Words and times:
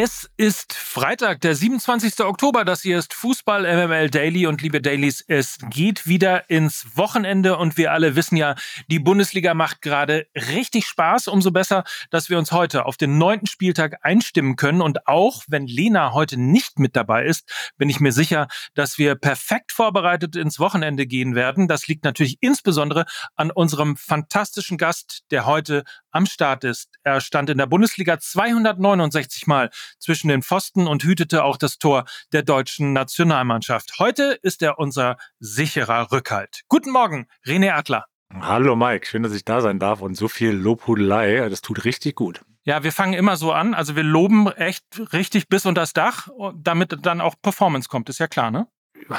Es 0.00 0.30
ist 0.36 0.74
Freitag, 0.74 1.40
der 1.40 1.56
27. 1.56 2.20
Oktober. 2.20 2.64
Das 2.64 2.82
hier 2.82 3.00
ist 3.00 3.14
Fußball 3.14 3.62
MML 3.62 4.10
Daily 4.10 4.46
und 4.46 4.62
liebe 4.62 4.80
Dailies, 4.80 5.24
es 5.26 5.58
geht 5.70 6.06
wieder 6.06 6.48
ins 6.48 6.96
Wochenende 6.96 7.56
und 7.56 7.76
wir 7.76 7.90
alle 7.90 8.14
wissen 8.14 8.36
ja, 8.36 8.54
die 8.86 9.00
Bundesliga 9.00 9.54
macht 9.54 9.82
gerade 9.82 10.28
richtig 10.36 10.86
Spaß. 10.86 11.26
Umso 11.26 11.50
besser, 11.50 11.82
dass 12.10 12.30
wir 12.30 12.38
uns 12.38 12.52
heute 12.52 12.86
auf 12.86 12.96
den 12.96 13.18
neunten 13.18 13.48
Spieltag 13.48 13.98
einstimmen 14.02 14.54
können 14.54 14.82
und 14.82 15.08
auch 15.08 15.42
wenn 15.48 15.66
Lena 15.66 16.12
heute 16.12 16.36
nicht 16.40 16.78
mit 16.78 16.94
dabei 16.94 17.24
ist, 17.24 17.52
bin 17.76 17.90
ich 17.90 17.98
mir 17.98 18.12
sicher, 18.12 18.46
dass 18.74 18.98
wir 18.98 19.16
perfekt 19.16 19.72
vorbereitet 19.72 20.36
ins 20.36 20.60
Wochenende 20.60 21.08
gehen 21.08 21.34
werden. 21.34 21.66
Das 21.66 21.88
liegt 21.88 22.04
natürlich 22.04 22.38
insbesondere 22.40 23.04
an 23.34 23.50
unserem 23.50 23.96
fantastischen 23.96 24.78
Gast, 24.78 25.24
der 25.32 25.44
heute 25.44 25.82
am 26.10 26.26
Start 26.26 26.64
ist. 26.64 26.90
Er 27.02 27.20
stand 27.20 27.50
in 27.50 27.58
der 27.58 27.66
Bundesliga 27.66 28.18
269 28.18 29.46
Mal 29.46 29.70
zwischen 29.98 30.28
den 30.28 30.42
Pfosten 30.42 30.86
und 30.86 31.04
hütete 31.04 31.44
auch 31.44 31.56
das 31.56 31.78
Tor 31.78 32.04
der 32.32 32.42
deutschen 32.42 32.92
Nationalmannschaft. 32.92 33.98
Heute 33.98 34.38
ist 34.42 34.62
er 34.62 34.78
unser 34.78 35.16
sicherer 35.38 36.12
Rückhalt. 36.12 36.62
Guten 36.68 36.90
Morgen, 36.90 37.26
René 37.46 37.72
Adler. 37.72 38.06
Hallo 38.32 38.76
Mike, 38.76 39.06
schön, 39.06 39.22
dass 39.22 39.32
ich 39.32 39.44
da 39.44 39.60
sein 39.60 39.78
darf 39.78 40.02
und 40.02 40.14
so 40.14 40.28
viel 40.28 40.50
Lobhudelei, 40.50 41.48
das 41.48 41.62
tut 41.62 41.84
richtig 41.84 42.14
gut. 42.14 42.42
Ja, 42.64 42.84
wir 42.84 42.92
fangen 42.92 43.14
immer 43.14 43.36
so 43.36 43.52
an. 43.52 43.72
Also 43.72 43.96
wir 43.96 44.02
loben 44.02 44.48
echt 44.48 44.84
richtig 45.14 45.48
bis 45.48 45.64
unter 45.64 45.80
das 45.80 45.94
Dach, 45.94 46.28
damit 46.54 46.94
dann 47.00 47.22
auch 47.22 47.36
Performance 47.40 47.88
kommt, 47.88 48.10
ist 48.10 48.18
ja 48.18 48.28
klar, 48.28 48.50
ne? 48.50 48.66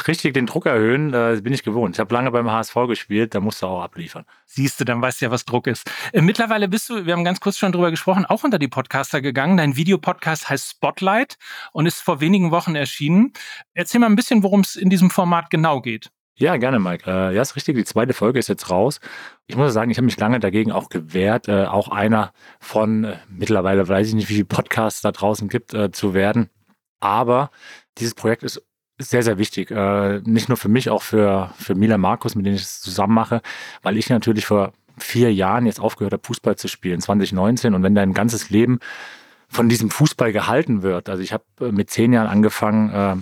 Richtig 0.08 0.34
den 0.34 0.46
Druck 0.46 0.66
erhöhen, 0.66 1.14
äh, 1.14 1.40
bin 1.42 1.54
ich 1.54 1.64
gewohnt. 1.64 1.96
Ich 1.96 2.00
habe 2.00 2.14
lange 2.14 2.32
beim 2.32 2.50
HSV 2.50 2.76
gespielt, 2.88 3.36
da 3.36 3.40
musst 3.40 3.62
du 3.62 3.68
auch 3.68 3.82
abliefern. 3.82 4.26
Siehst 4.46 4.80
du, 4.80 4.86
dann 4.86 5.02
weißt 5.02 5.22
du 5.22 5.26
ja, 5.26 5.32
was 5.32 5.46
Druck 5.46 5.68
ist. 5.68 5.90
Äh, 6.14 6.22
mittlerweile 6.22 6.68
bist 6.68 6.90
du, 6.90 7.06
wir 7.06 7.14
haben 7.14 7.24
ganz 7.24 7.40
kurz 7.40 7.58
schon 7.58 7.72
drüber 7.72 7.92
gesprochen, 7.92 8.26
auch 8.26 8.44
unter 8.44 8.60
die 8.60 8.68
Podcaster 8.68 9.22
gegangen. 9.22 9.58
Dein 9.58 9.76
Videopodcast 9.76 10.50
heißt 10.50 10.72
Spotlight 10.72 11.38
und 11.72 11.86
ist 11.86 12.02
vor 12.02 12.22
wenigen 12.22 12.52
Wochen 12.52 12.76
erschienen. 12.76 13.34
Erzähl 13.74 14.00
mal 14.00 14.08
ein 14.08 14.16
bisschen, 14.16 14.44
worum 14.44 14.62
es 14.62 14.76
in 14.76 14.90
diesem 14.90 15.10
Format 15.10 15.50
genau 15.50 15.82
geht. 15.82 16.10
Ja, 16.36 16.56
gerne, 16.56 16.80
Mike. 16.80 17.04
Äh, 17.06 17.36
ja, 17.36 17.42
ist 17.42 17.58
richtig. 17.58 17.76
Die 17.76 17.84
zweite 17.84 18.14
Folge 18.14 18.40
ist 18.40 18.48
jetzt 18.48 18.70
raus. 18.70 19.02
Ich 19.48 19.58
muss 19.58 19.74
sagen, 19.74 19.92
ich 19.92 19.98
habe 19.98 20.06
mich 20.06 20.18
lange 20.18 20.40
dagegen 20.40 20.72
auch 20.72 20.88
gewehrt, 20.88 21.50
äh, 21.50 21.66
auch 21.66 21.90
einer 21.90 22.32
von 22.62 23.04
äh, 23.04 23.18
mittlerweile 23.28 23.88
weiß 23.88 24.08
ich 24.08 24.14
nicht, 24.14 24.30
wie 24.30 24.36
viele 24.36 24.46
Podcasts 24.46 25.02
da 25.02 25.12
draußen 25.12 25.50
gibt, 25.50 25.76
zu 25.92 26.14
werden. 26.14 26.50
Aber 27.02 27.52
dieses 27.98 28.16
Projekt 28.16 28.44
ist 28.44 28.62
sehr, 29.00 29.24
sehr 29.24 29.38
wichtig. 29.38 29.72
Äh, 29.72 30.20
nicht 30.26 30.50
nur 30.50 30.58
für 30.58 30.70
mich, 30.70 30.90
auch 30.90 31.02
für, 31.02 31.52
für 31.58 31.74
Mila 31.74 31.98
Markus, 31.98 32.36
mit 32.36 32.46
denen 32.46 32.56
ich 32.56 32.64
es 32.64 32.82
zusammen 32.82 33.14
mache, 33.14 33.42
weil 33.82 33.98
ich 33.98 34.10
natürlich 34.10 34.46
vor 34.46 34.74
vier 34.98 35.34
Jahren 35.34 35.66
jetzt 35.66 35.80
aufgehört 35.80 36.14
habe, 36.14 36.24
Fußball 36.26 36.58
zu 36.58 36.68
spielen, 36.68 37.02
2019. 37.02 37.74
Und 37.74 37.84
wenn 37.84 37.96
dein 37.96 38.14
ganzes 38.14 38.50
Leben 38.50 38.80
von 39.48 39.70
diesem 39.70 39.90
Fußball 39.90 40.32
gehalten 40.32 40.84
wird, 40.84 41.10
also 41.10 41.24
ich 41.24 41.34
habe 41.34 41.44
äh, 41.62 41.72
mit 41.72 41.90
zehn 41.90 42.14
Jahren 42.14 42.28
angefangen, 42.28 42.90
äh, 42.92 43.16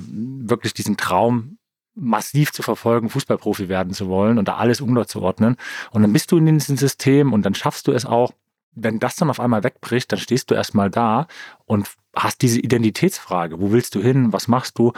wirklich 0.50 0.73
diesen 0.73 0.97
Traum 0.97 1.58
massiv 1.95 2.52
zu 2.52 2.62
verfolgen, 2.62 3.09
Fußballprofi 3.09 3.69
werden 3.69 3.94
zu 3.94 4.08
wollen 4.08 4.38
und 4.38 4.47
da 4.47 4.58
alles 4.58 4.81
unterzuordnen. 4.81 5.56
Und 5.91 6.02
dann 6.03 6.14
bist 6.14 6.31
du 6.31 6.38
in 6.38 6.45
diesem 6.45 6.78
System 6.78 7.34
und 7.34 7.44
dann 7.44 7.56
schaffst 7.56 7.88
du 7.88 7.91
es 7.91 8.06
auch, 8.06 8.34
wenn 8.73 9.00
das 9.00 9.16
dann 9.16 9.31
auf 9.31 9.39
einmal 9.39 9.64
wegbricht, 9.64 10.12
dann 10.12 10.19
stehst 10.19 10.52
du 10.52 10.56
erstmal 10.56 10.91
da 10.91 11.28
und 11.66 11.88
hast 12.16 12.44
diese 12.44 12.59
Identitätsfrage. 12.59 13.59
Wo 13.59 13.72
willst 13.72 13.95
du 13.95 14.02
hin? 14.02 14.34
Was 14.34 14.47
machst 14.47 14.78
du? 14.78 14.94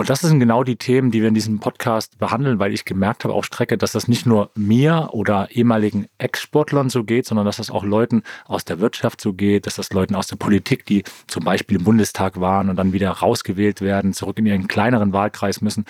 Und 0.00 0.08
das 0.08 0.20
sind 0.20 0.40
genau 0.40 0.64
die 0.64 0.76
Themen, 0.76 1.10
die 1.10 1.20
wir 1.20 1.28
in 1.28 1.34
diesem 1.34 1.60
Podcast 1.60 2.18
behandeln, 2.18 2.58
weil 2.58 2.72
ich 2.72 2.86
gemerkt 2.86 3.24
habe 3.24 3.34
auf 3.34 3.44
Strecke, 3.44 3.76
dass 3.76 3.92
das 3.92 4.08
nicht 4.08 4.24
nur 4.24 4.50
mir 4.54 5.10
oder 5.12 5.50
ehemaligen 5.50 6.06
Ex-Sportlern 6.16 6.88
so 6.88 7.04
geht, 7.04 7.26
sondern 7.26 7.44
dass 7.44 7.58
das 7.58 7.70
auch 7.70 7.84
Leuten 7.84 8.22
aus 8.46 8.64
der 8.64 8.80
Wirtschaft 8.80 9.20
so 9.20 9.34
geht, 9.34 9.66
dass 9.66 9.74
das 9.74 9.92
Leuten 9.92 10.14
aus 10.14 10.26
der 10.26 10.36
Politik, 10.36 10.86
die 10.86 11.04
zum 11.26 11.44
Beispiel 11.44 11.76
im 11.76 11.84
Bundestag 11.84 12.40
waren 12.40 12.70
und 12.70 12.76
dann 12.76 12.94
wieder 12.94 13.10
rausgewählt 13.10 13.82
werden, 13.82 14.14
zurück 14.14 14.38
in 14.38 14.46
ihren 14.46 14.68
kleineren 14.68 15.12
Wahlkreis 15.12 15.60
müssen, 15.60 15.84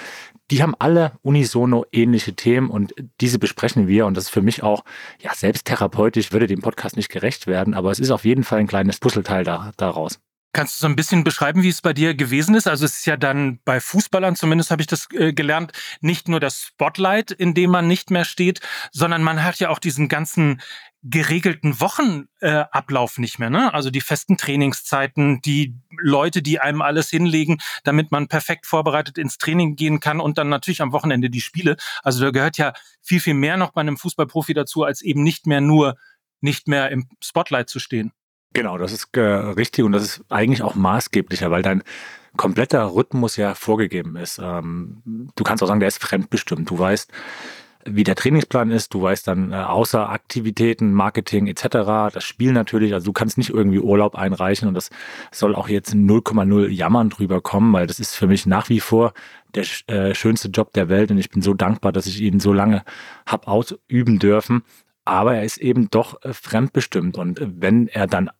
die 0.51 0.61
haben 0.61 0.75
alle 0.81 1.13
unisono 1.23 1.87
ähnliche 1.93 2.35
Themen 2.35 2.69
und 2.69 2.93
diese 3.21 3.39
besprechen 3.39 3.87
wir 3.87 4.07
und 4.07 4.17
das 4.17 4.25
ist 4.25 4.31
für 4.31 4.43
mich 4.43 4.65
auch, 4.65 4.83
ja, 5.21 5.33
selbst 5.35 5.67
therapeutisch 5.67 6.33
würde 6.33 6.49
dem 6.49 6.63
Podcast 6.63 6.97
nicht 6.97 7.11
gerecht 7.11 7.47
werden, 7.47 7.75
aber 7.75 7.93
es 7.93 8.01
ist 8.01 8.11
auf 8.11 8.25
jeden 8.25 8.43
Fall 8.43 8.59
ein 8.59 8.67
kleines 8.67 8.99
Puzzleteil 8.99 9.45
da, 9.45 9.71
daraus. 9.77 10.19
Kannst 10.53 10.77
du 10.77 10.81
so 10.81 10.87
ein 10.89 10.97
bisschen 10.97 11.23
beschreiben, 11.23 11.63
wie 11.63 11.69
es 11.69 11.81
bei 11.81 11.93
dir 11.93 12.15
gewesen 12.15 12.57
ist? 12.57 12.67
Also 12.67 12.85
es 12.85 12.99
ist 12.99 13.07
ja 13.07 13.17
dann 13.17 13.61
bei 13.65 13.79
Fußballern, 13.81 14.35
zumindest 14.35 14.73
habe 14.73 14.83
ich 14.83 14.89
das 14.89 15.07
äh, 15.13 15.33
gelernt, 15.33 15.73
nicht 16.01 16.29
nur 16.29 16.41
das 16.41 16.63
Spotlight, 16.63 17.31
in 17.31 17.55
dem 17.55 17.71
man 17.71 17.87
nicht 17.87 18.11
mehr 18.11 18.25
steht, 18.25 18.61
sondern 18.91 19.23
man 19.23 19.45
hat 19.45 19.61
ja 19.61 19.69
auch 19.69 19.79
diesen 19.79 20.09
ganzen 20.09 20.61
geregelten 21.03 21.81
Wochenablauf 21.81 23.17
äh, 23.17 23.21
nicht 23.21 23.39
mehr. 23.39 23.49
Ne? 23.49 23.73
Also 23.73 23.91
die 23.91 24.01
festen 24.01 24.37
Trainingszeiten, 24.37 25.41
die 25.41 25.75
Leute, 25.99 26.43
die 26.43 26.61
einem 26.61 26.83
alles 26.83 27.09
hinlegen, 27.09 27.59
damit 27.85 28.11
man 28.11 28.29
perfekt 28.29 28.67
vorbereitet 28.67 29.17
ins 29.17 29.39
Training 29.39 29.77
gehen 29.77 30.01
kann 30.01 30.21
und 30.21 30.37
dann 30.37 30.49
natürlich 30.49 30.83
am 30.83 30.93
Wochenende 30.93 31.31
die 31.31 31.41
Spiele. 31.41 31.77
Also 32.03 32.21
da 32.23 32.31
gehört 32.31 32.59
ja 32.59 32.75
viel, 33.01 33.21
viel 33.21 33.35
mehr 33.35 33.57
noch 33.57 33.73
bei 33.73 33.81
einem 33.81 33.97
Fußballprofi 33.97 34.53
dazu, 34.53 34.85
als 34.85 35.01
eben 35.01 35.23
nicht 35.23 35.47
mehr 35.47 35.61
nur 35.61 35.97
nicht 36.43 36.69
mehr 36.69 36.91
im 36.91 37.09
Spotlight 37.23 37.69
zu 37.69 37.79
stehen. 37.79 38.13
Genau, 38.53 38.79
das 38.79 38.93
ist 38.93 39.17
äh, 39.17 39.21
richtig 39.21 39.85
und 39.85 39.93
das 39.93 40.03
ist 40.03 40.25
eigentlich 40.29 40.63
auch 40.63 40.75
maßgeblicher, 40.75 41.51
weil 41.51 41.63
dein 41.63 41.83
kompletter 42.37 42.95
Rhythmus 42.95 43.37
ja 43.37 43.55
vorgegeben 43.55 44.17
ist. 44.17 44.41
Ähm, 44.43 45.31
du 45.37 45.45
kannst 45.45 45.63
auch 45.63 45.69
sagen, 45.69 45.81
der 45.81 45.89
ist 45.89 46.03
fremdbestimmt. 46.03 46.69
Du 46.69 46.79
weißt, 46.79 47.11
wie 47.87 48.05
der 48.05 48.15
Trainingsplan 48.15 48.71
ist, 48.71 48.93
du 48.93 49.03
weißt 49.03 49.27
dann 49.27 49.53
äh, 49.53 49.57
außer 49.57 50.11
Aktivitäten, 50.11 50.93
Marketing 50.93 51.47
etc., 51.47 51.69
das 52.13 52.25
Spiel 52.25 52.53
natürlich, 52.53 52.93
also 52.93 53.07
du 53.07 53.13
kannst 53.13 53.39
nicht 53.39 53.51
irgendwie 53.51 53.79
Urlaub 53.79 54.17
einreichen 54.17 54.69
und 54.69 54.75
das 54.75 54.91
soll 55.33 55.55
auch 55.55 55.69
jetzt 55.69 55.95
0,0 55.95 56.69
jammern 56.69 57.11
drüber 57.11 57.41
kommen, 57.41 57.73
weil 57.73 57.87
das 57.87 57.99
ist 57.99 58.15
für 58.15 58.27
mich 58.27 58.47
nach 58.47 58.69
wie 58.69 58.81
vor 58.81 59.13
der 59.55 59.65
äh, 59.87 60.15
schönste 60.15 60.49
Job 60.49 60.73
der 60.75 60.89
Welt 60.89 61.11
und 61.11 61.19
ich 61.19 61.31
bin 61.31 61.43
so 61.43 61.55
dankbar, 61.55 61.93
dass 61.93 62.07
ich 62.07 62.21
ihn 62.21 62.41
so 62.41 62.53
lange 62.53 62.85
hab 63.27 63.49
ausüben 63.49 64.19
dürfen. 64.19 64.63
Aber 65.07 65.35
er 65.35 65.45
ist 65.45 65.57
eben 65.59 65.89
doch 65.91 66.23
äh, 66.23 66.33
fremdbestimmt 66.33 67.17
und 67.17 67.41
äh, 67.41 67.49
wenn 67.51 67.89
er 67.89 68.07
dann 68.07 68.31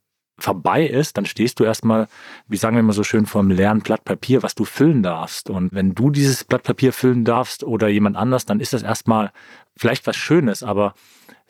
vorbei 0.41 0.87
ist, 0.87 1.17
dann 1.17 1.27
stehst 1.27 1.61
du 1.61 1.65
erstmal, 1.65 2.09
wie 2.49 2.57
sagen 2.57 2.77
wir 2.77 2.81
immer 2.81 2.93
so 2.93 3.05
schön, 3.05 3.27
vor 3.27 3.41
einem 3.41 3.51
leeren 3.51 3.81
Blatt 3.81 4.05
Papier, 4.05 4.43
was 4.43 4.55
du 4.55 4.65
füllen 4.65 5.03
darfst. 5.03 5.51
Und 5.51 5.73
wenn 5.73 5.95
du 5.95 6.11
dieses 6.11 6.45
Blatt 6.45 6.63
Papier 6.63 6.93
füllen 6.93 7.25
darfst 7.25 7.65
oder 7.65 7.89
jemand 7.89 8.17
anders, 8.17 8.47
dann 8.47 8.61
ist 8.61 8.73
das 8.73 8.83
erstmal 8.83 9.33
vielleicht 9.77 10.07
was 10.07 10.17
Schönes, 10.17 10.63
aber 10.63 10.95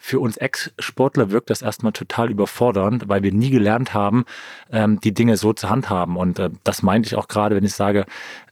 für 0.03 0.19
uns 0.19 0.39
Ex-Sportler 0.39 1.31
wirkt 1.31 1.51
das 1.51 1.61
erstmal 1.61 1.93
total 1.93 2.31
überfordernd, 2.31 3.09
weil 3.09 3.23
wir 3.23 3.33
nie 3.33 3.51
gelernt 3.51 3.93
haben, 3.93 4.25
ähm, 4.73 4.99
die 4.99 5.13
Dinge 5.13 5.37
so 5.37 5.53
zu 5.53 5.69
handhaben. 5.69 6.17
Und 6.17 6.39
äh, 6.39 6.49
das 6.65 6.83
meinte 6.83 7.07
ich 7.09 7.17
auch 7.17 7.29
gerade, 7.29 7.55
wenn 7.55 7.65
ich 7.65 7.75
sage, 7.75 8.07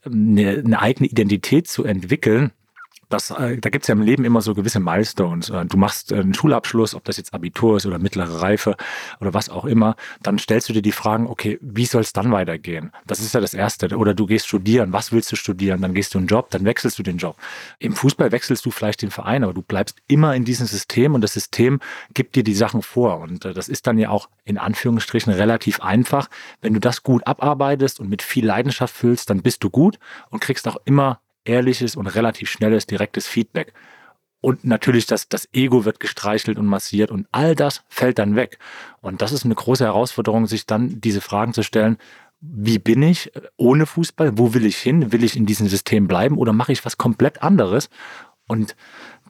eine, 0.04 0.62
eine 0.64 0.78
eigene 0.80 1.08
Identität 1.08 1.66
zu 1.66 1.84
entwickeln, 1.84 2.52
das, 3.08 3.30
äh, 3.30 3.58
da 3.58 3.70
gibt's 3.70 3.88
ja 3.88 3.94
im 3.94 4.02
Leben 4.02 4.24
immer 4.24 4.40
so 4.40 4.54
gewisse 4.54 4.80
Milestones. 4.80 5.50
Äh, 5.50 5.64
du 5.66 5.76
machst 5.76 6.12
äh, 6.12 6.16
einen 6.16 6.34
Schulabschluss, 6.34 6.94
ob 6.94 7.04
das 7.04 7.16
jetzt 7.16 7.32
Abitur 7.32 7.76
ist 7.76 7.86
oder 7.86 7.98
mittlere 7.98 8.42
Reife 8.42 8.76
oder 9.20 9.34
was 9.34 9.48
auch 9.48 9.64
immer, 9.64 9.96
dann 10.22 10.38
stellst 10.38 10.68
du 10.68 10.72
dir 10.72 10.82
die 10.82 10.92
Fragen, 10.92 11.26
okay, 11.26 11.58
wie 11.60 11.86
soll 11.86 12.02
es 12.02 12.12
dann 12.12 12.30
weitergehen? 12.32 12.92
Das 13.06 13.20
ist 13.20 13.34
ja 13.34 13.40
das 13.40 13.54
Erste. 13.54 13.96
Oder 13.96 14.14
du 14.14 14.26
gehst 14.26 14.46
studieren, 14.46 14.92
was 14.92 15.12
willst 15.12 15.32
du 15.32 15.36
studieren? 15.36 15.80
Dann 15.80 15.94
gehst 15.94 16.14
du 16.14 16.18
einen 16.18 16.26
Job, 16.26 16.50
dann 16.50 16.64
wechselst 16.64 16.98
du 16.98 17.02
den 17.02 17.16
Job. 17.16 17.36
Im 17.78 17.94
Fußball 17.94 18.30
wechselst 18.32 18.66
du 18.66 18.70
vielleicht 18.70 19.02
den 19.02 19.10
Verein, 19.10 19.42
aber 19.44 19.54
du 19.54 19.62
bleibst 19.62 19.98
immer 20.06 20.34
in 20.34 20.44
diesem 20.44 20.66
System 20.66 21.14
und 21.14 21.22
das 21.22 21.32
System 21.32 21.80
gibt 22.12 22.36
dir 22.36 22.44
die 22.44 22.54
Sachen 22.54 22.82
vor. 22.82 23.20
Und 23.20 23.44
äh, 23.44 23.54
das 23.54 23.68
ist 23.68 23.86
dann 23.86 23.98
ja 23.98 24.10
auch 24.10 24.28
in 24.44 24.58
Anführungsstrichen 24.58 25.32
relativ 25.32 25.80
einfach. 25.80 26.28
Wenn 26.60 26.74
du 26.74 26.80
das 26.80 27.02
gut 27.02 27.26
abarbeitest 27.26 28.00
und 28.00 28.10
mit 28.10 28.22
viel 28.22 28.44
Leidenschaft 28.44 28.94
füllst, 28.94 29.30
dann 29.30 29.42
bist 29.42 29.64
du 29.64 29.70
gut 29.70 29.98
und 30.30 30.40
kriegst 30.40 30.68
auch 30.68 30.76
immer 30.84 31.20
ehrliches 31.48 31.96
und 31.96 32.06
relativ 32.06 32.50
schnelles, 32.50 32.86
direktes 32.86 33.26
Feedback. 33.26 33.72
Und 34.40 34.64
natürlich, 34.64 35.06
das, 35.06 35.28
das 35.28 35.48
Ego 35.52 35.84
wird 35.84 35.98
gestreichelt 35.98 36.58
und 36.58 36.66
massiert 36.66 37.10
und 37.10 37.26
all 37.32 37.56
das 37.56 37.82
fällt 37.88 38.18
dann 38.20 38.36
weg. 38.36 38.58
Und 39.00 39.20
das 39.20 39.32
ist 39.32 39.44
eine 39.44 39.54
große 39.54 39.84
Herausforderung, 39.84 40.46
sich 40.46 40.64
dann 40.64 41.00
diese 41.00 41.20
Fragen 41.20 41.52
zu 41.52 41.62
stellen. 41.62 41.98
Wie 42.40 42.78
bin 42.78 43.02
ich 43.02 43.32
ohne 43.56 43.84
Fußball? 43.84 44.38
Wo 44.38 44.54
will 44.54 44.64
ich 44.64 44.76
hin? 44.76 45.10
Will 45.10 45.24
ich 45.24 45.36
in 45.36 45.44
diesem 45.44 45.66
System 45.66 46.06
bleiben 46.06 46.38
oder 46.38 46.52
mache 46.52 46.70
ich 46.70 46.84
was 46.84 46.96
komplett 46.96 47.42
anderes? 47.42 47.90
Und 48.46 48.76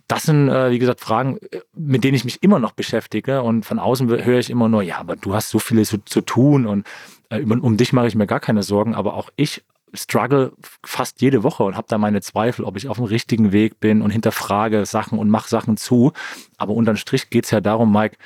das 0.08 0.25
sind, 0.25 0.48
äh, 0.48 0.70
wie 0.70 0.78
gesagt, 0.78 1.00
Fragen, 1.00 1.38
mit 1.75 2.04
denen 2.04 2.14
ich 2.14 2.25
mich 2.25 2.42
immer 2.42 2.58
noch 2.58 2.72
beschäftige. 2.72 3.42
Und 3.42 3.64
von 3.64 3.78
außen 3.78 4.08
höre 4.08 4.38
ich 4.38 4.50
immer 4.50 4.69
nur, 4.69 4.82
ja, 4.82 4.98
aber 4.98 5.16
du 5.16 5.34
hast 5.34 5.48
so 5.48 5.58
viel 5.58 5.84
zu, 5.87 6.04
zu 6.04 6.20
tun 6.20 6.66
und 6.66 6.87
äh, 7.31 7.42
um 7.42 7.76
dich 7.76 7.92
mache 7.92 8.08
ich 8.08 8.14
mir 8.14 8.26
gar 8.26 8.40
keine 8.40 8.62
Sorgen. 8.62 8.94
Aber 8.94 9.14
auch 9.14 9.31
ich 9.37 9.64
struggle 9.94 10.52
fast 10.85 11.20
jede 11.20 11.43
Woche 11.43 11.62
und 11.64 11.76
habe 11.76 11.87
da 11.88 11.99
meine 11.99 12.20
Zweifel, 12.20 12.64
ob 12.64 12.76
ich 12.76 12.88
auf 12.88 12.96
dem 12.96 13.06
richtigen 13.06 13.52
Weg 13.52 13.81
bin 13.81 14.02
und 14.02 14.11
hinterfrage 14.11 14.87
Sachen 14.87 15.19
und 15.19 15.29
mache 15.31 15.49
Sachen 15.49 15.76
zu. 15.76 16.12
Aber 16.56 16.75
unterm 16.75 16.96
Strich 16.96 17.31
geht 17.31 17.44
es 17.44 17.50
ja 17.50 17.61
darum, 17.61 17.93
Mike, 17.93 18.17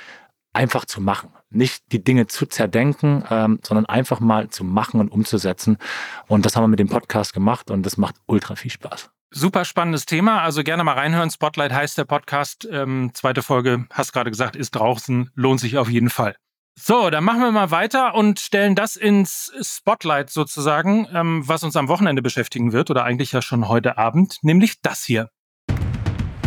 einfach 0.53 0.85
zu 0.85 1.01
machen. 1.01 1.31
Nicht 1.51 1.93
die 1.93 2.03
Dinge 2.03 2.27
zu 2.27 2.47
zerdenken, 2.47 3.25
ähm, 3.31 3.59
sondern 3.63 3.87
einfach 3.87 4.21
mal 4.21 4.49
zu 4.51 4.65
machen 4.65 5.01
und 5.01 5.11
umzusetzen. 5.11 5.79
Und 6.27 6.47
das 6.47 6.57
haben 6.57 6.65
wir 6.65 6.69
mit 6.69 6.79
dem 6.79 6.89
Podcast 6.89 7.33
gemacht 7.35 7.71
und 7.71 7.85
das 7.85 7.97
macht 7.97 8.17
ultra 8.27 8.57
viel 8.57 8.71
Spaß. 8.71 9.11
Super 9.35 9.65
spannendes 9.65 10.05
Thema. 10.05 10.43
Also 10.43 10.63
gerne 10.63 10.85
mal 10.85 10.93
reinhören. 10.93 11.31
Spotlight 11.31 11.73
heißt 11.73 11.97
der 11.97 12.05
Podcast. 12.05 12.69
Ähm, 12.71 13.13
zweite 13.15 13.43
Folge, 13.43 13.87
hast 13.91 14.13
gerade 14.13 14.31
gesagt, 14.31 14.57
ist 14.57 14.73
draußen. 14.73 15.31
Lohnt 15.35 15.61
sich 15.61 15.79
auf 15.79 15.89
jeden 15.89 16.11
Fall. 16.11 16.37
So, 16.75 17.11
dann 17.11 17.23
machen 17.23 17.41
wir 17.41 17.53
mal 17.53 17.71
weiter 17.71 18.15
und 18.15 18.41
stellen 18.41 18.75
das 18.75 18.97
ins 18.97 19.53
Spotlight 19.61 20.31
sozusagen, 20.31 21.07
ähm, 21.13 21.43
was 21.47 21.63
uns 21.65 21.77
am 21.77 21.89
Wochenende 21.89 22.23
beschäftigen 22.23 22.73
wird 22.73 22.91
oder 22.91 23.05
eigentlich 23.05 23.33
ja 23.33 23.43
schon 23.43 23.69
heute 23.69 23.99
Abend, 23.99 24.39
nämlich 24.43 24.81
das 24.81 25.05
hier. 25.05 25.29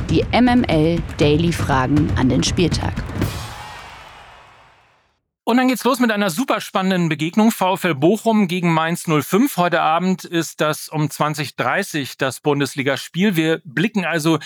Die 0.10 0.24
MML 0.32 1.02
Daily 1.18 1.52
Fragen 1.52 2.12
an 2.18 2.30
den 2.30 2.44
Spieltag. 2.44 2.94
Und 5.48 5.58
dann 5.58 5.68
geht's 5.68 5.84
los 5.84 6.00
mit 6.00 6.10
einer 6.10 6.32
super 6.32 6.60
spannenden 6.60 7.08
Begegnung. 7.08 7.52
VfL 7.52 7.94
Bochum 7.94 8.48
gegen 8.48 8.74
Mainz 8.74 9.04
05. 9.04 9.58
Heute 9.58 9.82
Abend 9.82 10.24
ist 10.26 10.60
das 10.60 10.90
um 10.90 11.08
2030 11.08 12.18
das 12.18 12.40
Bundesligaspiel. 12.40 13.36
Wir 13.36 13.62
blicken 13.64 14.06
also 14.06 14.40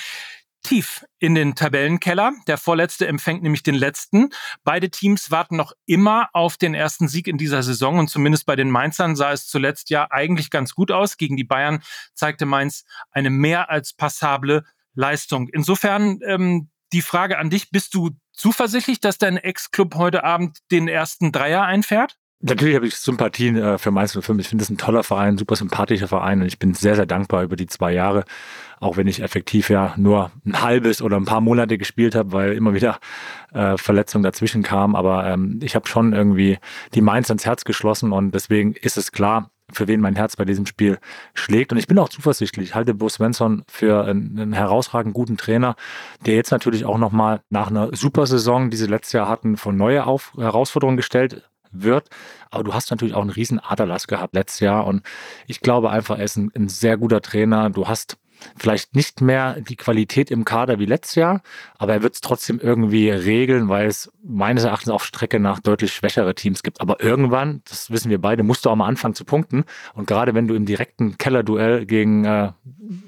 tief 0.61 1.06
in 1.19 1.35
den 1.35 1.56
Tabellenkeller. 1.56 2.33
Der 2.47 2.57
Vorletzte 2.57 3.07
empfängt 3.07 3.44
nämlich 3.44 3.63
den 3.63 3.75
Letzten. 3.75 4.29
Beide 4.63 4.89
Teams 4.89 5.31
warten 5.31 5.56
noch 5.56 5.73
immer 5.85 6.29
auf 6.33 6.57
den 6.57 6.73
ersten 6.73 7.07
Sieg 7.07 7.27
in 7.27 7.38
dieser 7.38 7.63
Saison 7.63 8.00
und 8.00 8.09
zumindest 8.09 8.45
bei 8.45 8.56
den 8.56 8.69
Mainzern 8.69 9.15
sah 9.15 9.31
es 9.31 9.47
zuletzt 9.47 9.89
ja 9.89 10.07
eigentlich 10.11 10.50
ganz 10.50 10.75
gut 10.75 10.91
aus. 10.91 11.17
Gegen 11.17 11.38
die 11.38 11.44
Bayern 11.44 11.81
zeigte 12.13 12.45
Mainz 12.45 12.83
eine 13.11 13.29
mehr 13.29 13.69
als 13.69 13.94
passable 13.94 14.63
Leistung. 14.94 15.47
Insofern 15.50 16.19
ähm, 16.25 16.69
die 16.91 17.01
Frage 17.01 17.38
an 17.38 17.50
dich, 17.50 17.69
bist 17.71 17.94
du 17.94 18.11
zuversichtlich, 18.33 19.00
dass 19.00 19.17
dein 19.17 19.38
Ex-Club 19.38 19.95
heute 19.95 20.23
Abend 20.23 20.57
den 20.71 20.88
ersten 20.88 21.31
Dreier 21.31 21.63
einfährt? 21.63 22.17
Natürlich 22.41 22.75
habe 22.75 22.88
ich 22.88 22.95
Sympathien 22.95 23.57
äh, 23.57 23.77
für 23.77 23.91
Mainz 23.91 24.13
05. 24.13 24.39
Ich 24.39 24.47
finde 24.47 24.63
es 24.63 24.69
ein 24.69 24.77
toller 24.77 25.03
Verein, 25.03 25.38
super 25.38 25.57
sympathischer 25.57 26.07
Verein 26.07 26.39
und 26.41 26.47
ich 26.47 26.57
bin 26.57 26.74
sehr, 26.74 26.95
sehr 26.95 27.06
dankbar 27.06 27.44
über 27.44 27.57
die 27.57 27.68
zwei 27.68 27.91
Jahre, 27.91 28.24
auch 28.80 28.95
wenn 28.95 29.07
ich 29.07 29.21
effektiv 29.21 29.69
ja 29.69 29.94
nur 29.97 30.31
ein 30.45 30.62
halbes 30.62 31.01
oder 31.01 31.18
ein 31.18 31.25
paar 31.25 31.41
Monate 31.41 31.77
gespielt 31.77 32.15
habe, 32.15 32.31
weil 32.31 32.53
immer 32.53 32.74
wieder 32.74 33.00
äh, 33.51 33.75
Verletzungen 33.77 34.24
dazwischen 34.24 34.63
kamen. 34.63 34.95
Aber 34.95 35.25
ähm, 35.27 35.59
ich 35.62 35.75
habe 35.75 35.89
schon 35.89 36.13
irgendwie 36.13 36.59
die 36.94 37.01
Mainz 37.01 37.30
ans 37.30 37.45
Herz 37.45 37.65
geschlossen 37.65 38.13
und 38.13 38.31
deswegen 38.31 38.74
ist 38.74 38.95
es 38.95 39.12
klar, 39.12 39.51
für 39.71 39.89
wen 39.89 40.00
mein 40.00 40.15
Herz 40.15 40.38
bei 40.38 40.45
diesem 40.45 40.65
Spiel 40.65 40.97
schlägt. 41.33 41.74
Und 41.74 41.77
ich 41.77 41.88
bin 41.88 42.00
auch 42.00 42.09
zuversichtlich. 42.09 42.69
Ich 42.69 42.75
halte 42.75 42.94
Bo 42.94 43.09
Svensson 43.09 43.63
für 43.68 44.06
einen, 44.06 44.53
herausragend 44.53 45.13
guten 45.13 45.35
Trainer, 45.35 45.75
der 46.25 46.35
jetzt 46.35 46.51
natürlich 46.51 46.85
auch 46.85 46.97
nochmal 46.97 47.42
nach 47.50 47.68
einer 47.69 47.94
super 47.94 48.25
Saison, 48.25 48.69
die 48.69 48.77
sie 48.77 48.88
letztes 48.88 49.13
Jahr 49.13 49.27
hatten, 49.27 49.57
vor 49.57 49.74
neue 49.74 50.06
Auf 50.06 50.33
Herausforderungen 50.38 50.97
gestellt 50.97 51.48
wird. 51.71 52.10
Aber 52.51 52.63
du 52.63 52.74
hast 52.74 52.92
natürlich 52.92 53.13
auch 53.13 53.21
einen 53.21 53.30
riesen 53.30 53.60
Aderlass 53.60 54.07
gehabt 54.07 54.33
letztes 54.33 54.60
Jahr. 54.60 54.86
Und 54.88 55.04
ich 55.48 55.62
glaube 55.62 55.89
einfach, 55.89 56.18
er 56.18 56.25
ist 56.25 56.38
ein, 56.38 56.51
ein 56.56 56.69
sehr 56.69 56.98
guter 56.98 57.21
Trainer. 57.21 57.69
Du 57.69 57.88
hast 57.88 58.18
vielleicht 58.57 58.95
nicht 58.95 59.21
mehr 59.21 59.62
die 59.62 59.75
Qualität 59.75 60.31
im 60.31 60.45
Kader 60.45 60.80
wie 60.80 60.86
letztes 60.86 61.15
Jahr, 61.15 61.41
aber 61.77 61.94
er 61.94 62.03
wird 62.03 62.15
es 62.15 62.21
trotzdem 62.21 62.59
irgendwie 62.59 63.09
regeln, 63.09 63.69
weil 63.69 63.88
es 63.88 64.12
meines 64.24 64.63
Erachtens 64.63 64.89
auf 64.89 65.03
Strecke 65.03 65.39
nach 65.39 65.59
deutlich 65.59 65.94
schwächere 65.94 66.36
Teams 66.36 66.63
gibt. 66.63 66.81
Aber 66.81 67.01
irgendwann, 67.01 67.62
das 67.68 67.91
wissen 67.91 68.09
wir 68.09 68.19
beide, 68.19 68.44
musst 68.44 68.65
du 68.65 68.69
auch 68.69 68.75
mal 68.75 68.88
anfangen 68.88 69.13
zu 69.15 69.25
punkten. 69.25 69.65
Und 69.94 70.07
gerade 70.07 70.33
wenn 70.33 70.47
du 70.47 70.56
im 70.56 70.65
direkten 70.65 71.18
Kellerduell 71.18 71.86
gegen 71.86 72.25
äh, 72.25 72.51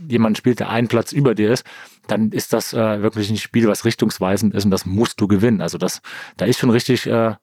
jemanden 0.08 0.36
spielst, 0.36 0.60
der 0.60 0.70
einen 0.70 0.88
Platz 0.88 1.12
über 1.12 1.36
dir 1.36 1.52
ist, 1.52 1.66
dann 2.08 2.32
ist 2.32 2.54
das 2.54 2.74
äh, 2.74 3.02
wirklich 3.02 3.30
ein 3.30 3.38
Spiel, 3.38 3.68
was 3.68 3.86
richtungsweisend 3.86 4.54
ist 4.54 4.66
und 4.66 4.72
das 4.72 4.86
musst 4.86 5.22
du 5.22 5.28
gewinnen. 5.28 5.62
Also 5.62 5.78
das, 5.78 6.02
da 6.38 6.46
ist 6.46 6.60
schon 6.60 6.70
richtig 6.70 7.08
äh, 7.08 7.36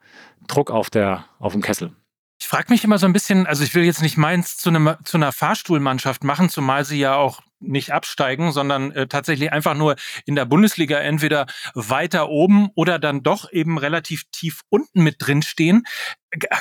Druck 0.47 0.71
auf 0.71 0.91
der 0.91 1.25
auf 1.39 1.53
dem 1.53 1.63
Kessel. 1.63 1.93
Ich 2.41 2.47
frage 2.47 2.67
mich 2.69 2.85
immer 2.85 2.99
so 2.99 3.07
ein 3.07 3.13
bisschen, 3.13 3.47
also 3.47 3.65
ich 3.65 3.75
will 3.75 3.85
jetzt 3.85 4.03
nicht 4.03 4.17
Mainz 4.17 4.57
zu, 4.57 4.69
einem, 4.69 4.95
zu 5.05 5.17
einer 5.17 5.33
Fahrstuhlmannschaft 5.33 6.23
machen, 6.23 6.49
zumal 6.49 6.85
sie 6.85 6.99
ja 6.99 7.17
auch 7.17 7.41
nicht 7.61 7.93
absteigen, 7.93 8.53
sondern 8.53 8.93
äh, 8.93 9.09
tatsächlich 9.09 9.53
einfach 9.53 9.75
nur 9.75 9.97
in 10.27 10.35
der 10.35 10.45
Bundesliga 10.45 10.99
entweder 10.99 11.47
weiter 11.75 12.29
oben 12.29 12.71
oder 12.75 12.99
dann 12.99 13.23
doch 13.23 13.51
eben 13.53 13.79
relativ 13.79 14.25
tief 14.31 14.63
unten 14.69 15.03
mit 15.03 15.17
drin 15.19 15.43
stehen. 15.43 15.85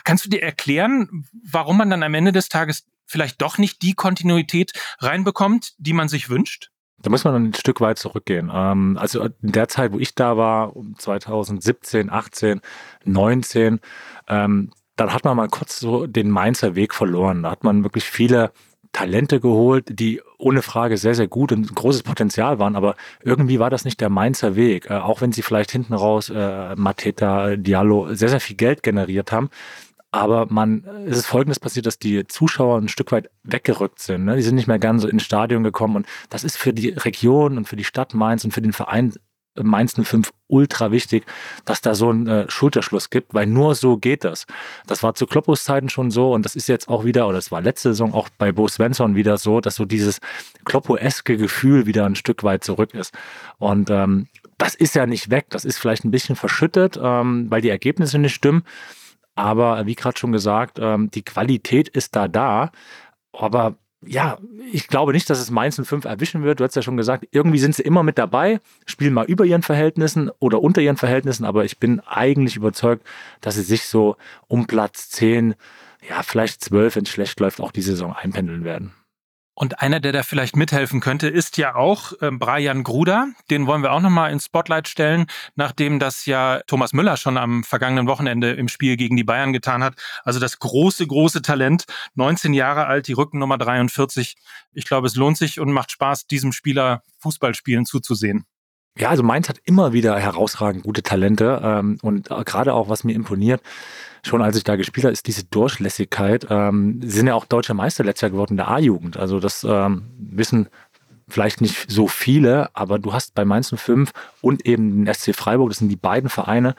Kannst 0.03 0.25
du 0.25 0.29
dir 0.29 0.41
erklären, 0.41 1.25
warum 1.43 1.77
man 1.77 1.89
dann 1.89 2.03
am 2.03 2.13
Ende 2.13 2.31
des 2.31 2.49
Tages 2.49 2.85
vielleicht 3.05 3.41
doch 3.41 3.57
nicht 3.57 3.81
die 3.81 3.93
Kontinuität 3.93 4.71
reinbekommt, 4.99 5.73
die 5.77 5.93
man 5.93 6.09
sich 6.09 6.29
wünscht? 6.29 6.69
Da 6.99 7.11
muss 7.11 7.23
man 7.23 7.35
ein 7.35 7.53
Stück 7.53 7.79
weit 7.79 7.99
zurückgehen. 7.99 8.51
Ähm, 8.51 8.97
also 8.99 9.23
in 9.23 9.51
der 9.51 9.67
Zeit, 9.67 9.93
wo 9.93 9.99
ich 9.99 10.15
da 10.15 10.35
war, 10.35 10.73
2017, 10.97 12.09
18, 12.09 12.61
19, 13.05 13.79
dann 14.97 15.13
hat 15.13 15.23
man 15.23 15.37
mal 15.37 15.47
kurz 15.47 15.79
so 15.79 16.07
den 16.07 16.29
Mainzer 16.29 16.75
Weg 16.75 16.93
verloren. 16.93 17.43
Da 17.43 17.51
hat 17.51 17.63
man 17.63 17.83
wirklich 17.83 18.03
viele 18.03 18.51
Talente 18.91 19.39
geholt, 19.39 19.85
die 19.99 20.21
ohne 20.37 20.61
Frage 20.61 20.97
sehr, 20.97 21.15
sehr 21.15 21.27
gut 21.27 21.51
und 21.51 21.73
großes 21.73 22.03
Potenzial 22.03 22.59
waren, 22.59 22.75
aber 22.75 22.95
irgendwie 23.23 23.59
war 23.59 23.69
das 23.69 23.85
nicht 23.85 23.99
der 24.01 24.09
Mainzer 24.09 24.55
Weg. 24.55 24.89
Äh, 24.89 24.95
auch 24.95 25.21
wenn 25.21 25.31
sie 25.31 25.41
vielleicht 25.41 25.71
hinten 25.71 25.93
raus 25.93 26.29
äh, 26.29 26.75
Mateta, 26.75 27.55
Diallo 27.55 28.13
sehr, 28.13 28.29
sehr 28.29 28.39
viel 28.39 28.55
Geld 28.55 28.83
generiert 28.83 29.31
haben. 29.31 29.49
Aber 30.11 30.47
man, 30.49 30.85
es 31.05 31.17
ist 31.17 31.25
folgendes 31.25 31.59
passiert, 31.59 31.85
dass 31.85 31.99
die 31.99 32.25
Zuschauer 32.27 32.79
ein 32.79 32.87
Stück 32.87 33.11
weit 33.11 33.29
weggerückt 33.43 33.99
sind. 33.99 34.25
Ne? 34.25 34.37
Die 34.37 34.41
sind 34.41 34.55
nicht 34.55 34.67
mehr 34.67 34.79
ganz 34.79 35.01
so 35.01 35.07
ins 35.07 35.23
Stadion 35.23 35.63
gekommen. 35.63 35.97
Und 35.97 36.07
das 36.29 36.43
ist 36.43 36.57
für 36.57 36.73
die 36.73 36.89
Region 36.89 37.57
und 37.57 37.67
für 37.67 37.75
die 37.75 37.83
Stadt 37.83 38.13
Mainz 38.13 38.45
und 38.45 38.51
für 38.51 38.61
den 38.61 38.73
Verein 38.73 39.13
Mainz 39.61 39.95
05 39.95 40.31
ultra 40.47 40.91
wichtig, 40.91 41.25
dass 41.65 41.81
da 41.81 41.95
so 41.95 42.11
ein 42.11 42.27
äh, 42.27 42.49
Schulterschluss 42.49 43.09
gibt, 43.09 43.33
weil 43.33 43.45
nur 43.45 43.75
so 43.75 43.97
geht 43.97 44.23
das. 44.23 44.45
Das 44.85 45.03
war 45.03 45.13
zu 45.15 45.27
Kloppos 45.27 45.63
Zeiten 45.63 45.89
schon 45.89 46.11
so 46.11 46.33
und 46.33 46.45
das 46.45 46.55
ist 46.55 46.67
jetzt 46.67 46.87
auch 46.89 47.05
wieder, 47.05 47.27
oder 47.27 47.37
es 47.37 47.51
war 47.51 47.61
letzte 47.61 47.89
Saison 47.89 48.13
auch 48.13 48.29
bei 48.37 48.51
Bo 48.51 48.67
Svensson 48.67 49.15
wieder 49.15 49.37
so, 49.37 49.61
dass 49.61 49.75
so 49.75 49.85
dieses 49.85 50.19
Kloppo-eske 50.65 51.37
Gefühl 51.37 51.85
wieder 51.85 52.05
ein 52.05 52.15
Stück 52.15 52.43
weit 52.43 52.63
zurück 52.63 52.93
ist. 52.93 53.13
Und 53.57 53.89
ähm, 53.89 54.27
das 54.57 54.75
ist 54.75 54.95
ja 54.95 55.05
nicht 55.05 55.29
weg, 55.29 55.47
das 55.49 55.65
ist 55.65 55.77
vielleicht 55.77 56.05
ein 56.05 56.11
bisschen 56.11 56.35
verschüttet, 56.35 56.99
ähm, 57.01 57.47
weil 57.49 57.61
die 57.61 57.69
Ergebnisse 57.69 58.17
nicht 58.19 58.33
stimmen. 58.33 58.63
Aber 59.35 59.85
wie 59.85 59.95
gerade 59.95 60.17
schon 60.17 60.31
gesagt, 60.31 60.79
ähm, 60.81 61.11
die 61.11 61.21
Qualität 61.23 61.89
ist 61.89 62.15
da 62.15 62.27
da. 62.27 62.71
Aber 63.33 63.75
ja, 64.05 64.37
ich 64.71 64.87
glaube 64.87 65.11
nicht, 65.11 65.29
dass 65.29 65.39
es 65.39 65.49
Mainz 65.49 65.81
05 65.81 66.05
erwischen 66.05 66.43
wird. 66.43 66.59
Du 66.59 66.63
hast 66.63 66.75
ja 66.75 66.81
schon 66.81 66.97
gesagt, 66.97 67.27
irgendwie 67.31 67.59
sind 67.59 67.75
sie 67.75 67.81
immer 67.81 68.03
mit 68.03 68.17
dabei, 68.17 68.59
spielen 68.85 69.13
mal 69.13 69.25
über 69.25 69.45
ihren 69.45 69.63
Verhältnissen 69.63 70.29
oder 70.39 70.61
unter 70.61 70.81
ihren 70.81 70.97
Verhältnissen, 70.97 71.45
aber 71.45 71.65
ich 71.65 71.79
bin 71.79 71.99
eigentlich 72.01 72.55
überzeugt, 72.55 73.05
dass 73.41 73.55
sie 73.55 73.63
sich 73.63 73.83
so 73.83 74.15
um 74.47 74.67
Platz 74.67 75.09
10, 75.09 75.55
ja, 76.07 76.21
vielleicht 76.21 76.63
12, 76.63 76.95
wenn 76.95 77.03
es 77.03 77.09
schlecht 77.09 77.39
läuft, 77.39 77.59
auch 77.59 77.71
die 77.71 77.81
Saison 77.81 78.13
einpendeln 78.13 78.63
werden. 78.63 78.93
Und 79.59 79.81
einer, 79.81 79.99
der 79.99 80.11
da 80.11 80.21
vielleicht 80.21 80.55
mithelfen 80.55 80.99
könnte, 80.99 81.27
ist 81.27 81.57
ja 81.57 81.73
auch 81.73 82.13
äh, 82.21 82.29
Brian 82.29 82.83
Gruder. 82.83 83.29
Den 83.49 83.65
wollen 83.65 83.81
wir 83.81 83.91
auch 83.91 84.01
nochmal 84.01 84.31
ins 84.31 84.45
Spotlight 84.45 84.87
stellen, 84.87 85.25
nachdem 85.55 85.97
das 85.97 86.27
ja 86.27 86.61
Thomas 86.67 86.93
Müller 86.93 87.17
schon 87.17 87.37
am 87.37 87.63
vergangenen 87.63 88.05
Wochenende 88.05 88.51
im 88.51 88.67
Spiel 88.67 88.97
gegen 88.97 89.17
die 89.17 89.23
Bayern 89.23 89.53
getan 89.53 89.83
hat. 89.83 89.95
Also 90.23 90.39
das 90.39 90.59
große, 90.59 91.07
große 91.07 91.41
Talent, 91.41 91.85
19 92.13 92.53
Jahre 92.53 92.85
alt, 92.85 93.07
die 93.07 93.13
Rückennummer 93.13 93.57
43. 93.57 94.35
Ich 94.73 94.85
glaube, 94.85 95.07
es 95.07 95.15
lohnt 95.15 95.37
sich 95.37 95.59
und 95.59 95.71
macht 95.71 95.89
Spaß, 95.89 96.27
diesem 96.27 96.51
Spieler 96.51 97.01
Fußballspielen 97.17 97.87
zuzusehen. 97.87 98.45
Ja, 98.97 99.09
also 99.09 99.23
Mainz 99.23 99.47
hat 99.47 99.59
immer 99.65 99.93
wieder 99.93 100.17
herausragend 100.19 100.83
gute 100.83 101.03
Talente 101.03 101.61
ähm, 101.63 101.97
und 102.01 102.31
äh, 102.31 102.43
gerade 102.43 102.73
auch, 102.73 102.89
was 102.89 103.03
mir 103.03 103.13
imponiert, 103.13 103.61
schon 104.23 104.41
als 104.41 104.57
ich 104.57 104.63
da 104.63 104.75
gespielt 104.75 105.05
habe, 105.05 105.13
ist 105.13 105.27
diese 105.27 105.43
Durchlässigkeit. 105.43 106.47
Ähm, 106.49 106.99
sie 107.01 107.09
sind 107.09 107.27
ja 107.27 107.35
auch 107.35 107.45
deutscher 107.45 107.75
Meister 107.75 108.03
letztes 108.03 108.21
Jahr 108.21 108.31
geworden 108.31 108.53
in 108.53 108.57
der 108.57 108.69
A-Jugend. 108.69 109.17
Also 109.17 109.39
das 109.39 109.63
ähm, 109.63 110.03
wissen 110.17 110.69
vielleicht 111.29 111.61
nicht 111.61 111.91
so 111.91 112.07
viele, 112.07 112.73
aber 112.73 112.99
du 112.99 113.13
hast 113.13 113.35
bei 113.35 113.43
Mainz 113.43 113.73
05 113.75 114.11
und 114.41 114.65
eben 114.65 115.05
den 115.05 115.13
SC 115.13 115.35
Freiburg, 115.35 115.69
das 115.69 115.79
sind 115.79 115.89
die 115.89 115.97
beiden 115.97 116.29
Vereine, 116.29 116.73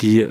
die 0.00 0.28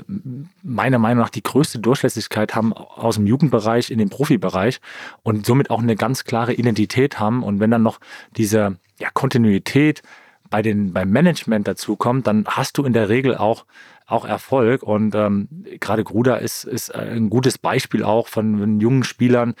meiner 0.62 0.98
Meinung 0.98 1.22
nach 1.22 1.28
die 1.28 1.42
größte 1.42 1.78
Durchlässigkeit 1.78 2.54
haben 2.54 2.72
aus 2.72 3.16
dem 3.16 3.26
Jugendbereich 3.26 3.90
in 3.90 3.98
den 3.98 4.08
Profibereich 4.08 4.80
und 5.22 5.44
somit 5.44 5.70
auch 5.70 5.82
eine 5.82 5.96
ganz 5.96 6.24
klare 6.24 6.54
Identität 6.54 7.20
haben. 7.20 7.42
Und 7.42 7.60
wenn 7.60 7.70
dann 7.70 7.82
noch 7.82 8.00
diese 8.36 8.76
ja, 8.98 9.10
Kontinuität 9.12 10.02
bei 10.50 10.62
den, 10.62 10.92
beim 10.92 11.10
Management 11.10 11.68
dazu 11.68 11.96
kommt, 11.96 12.26
dann 12.26 12.44
hast 12.46 12.78
du 12.78 12.84
in 12.84 12.92
der 12.92 13.08
Regel 13.08 13.36
auch, 13.36 13.66
auch 14.06 14.24
Erfolg. 14.24 14.82
Und 14.82 15.14
ähm, 15.14 15.48
gerade 15.80 16.04
Gruder 16.04 16.40
ist, 16.40 16.64
ist 16.64 16.94
ein 16.94 17.30
gutes 17.30 17.58
Beispiel 17.58 18.02
auch 18.02 18.28
von, 18.28 18.58
von 18.58 18.80
jungen 18.80 19.04
Spielern, 19.04 19.54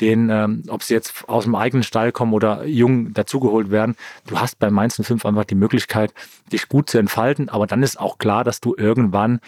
denen, 0.00 0.30
ähm, 0.30 0.62
ob 0.68 0.82
sie 0.82 0.94
jetzt 0.94 1.28
aus 1.28 1.44
dem 1.44 1.54
eigenen 1.54 1.82
Stall 1.82 2.12
kommen 2.12 2.32
oder 2.32 2.64
jung 2.64 3.12
dazugeholt 3.12 3.70
werden, 3.70 3.96
du 4.26 4.38
hast 4.38 4.58
bei 4.58 4.70
Mainz 4.70 5.00
5 5.00 5.24
einfach 5.24 5.44
die 5.44 5.54
Möglichkeit, 5.54 6.12
dich 6.52 6.68
gut 6.68 6.90
zu 6.90 6.98
entfalten. 6.98 7.48
Aber 7.48 7.66
dann 7.66 7.82
ist 7.82 7.98
auch 7.98 8.18
klar, 8.18 8.44
dass 8.44 8.60
du 8.60 8.74
irgendwann 8.76 9.40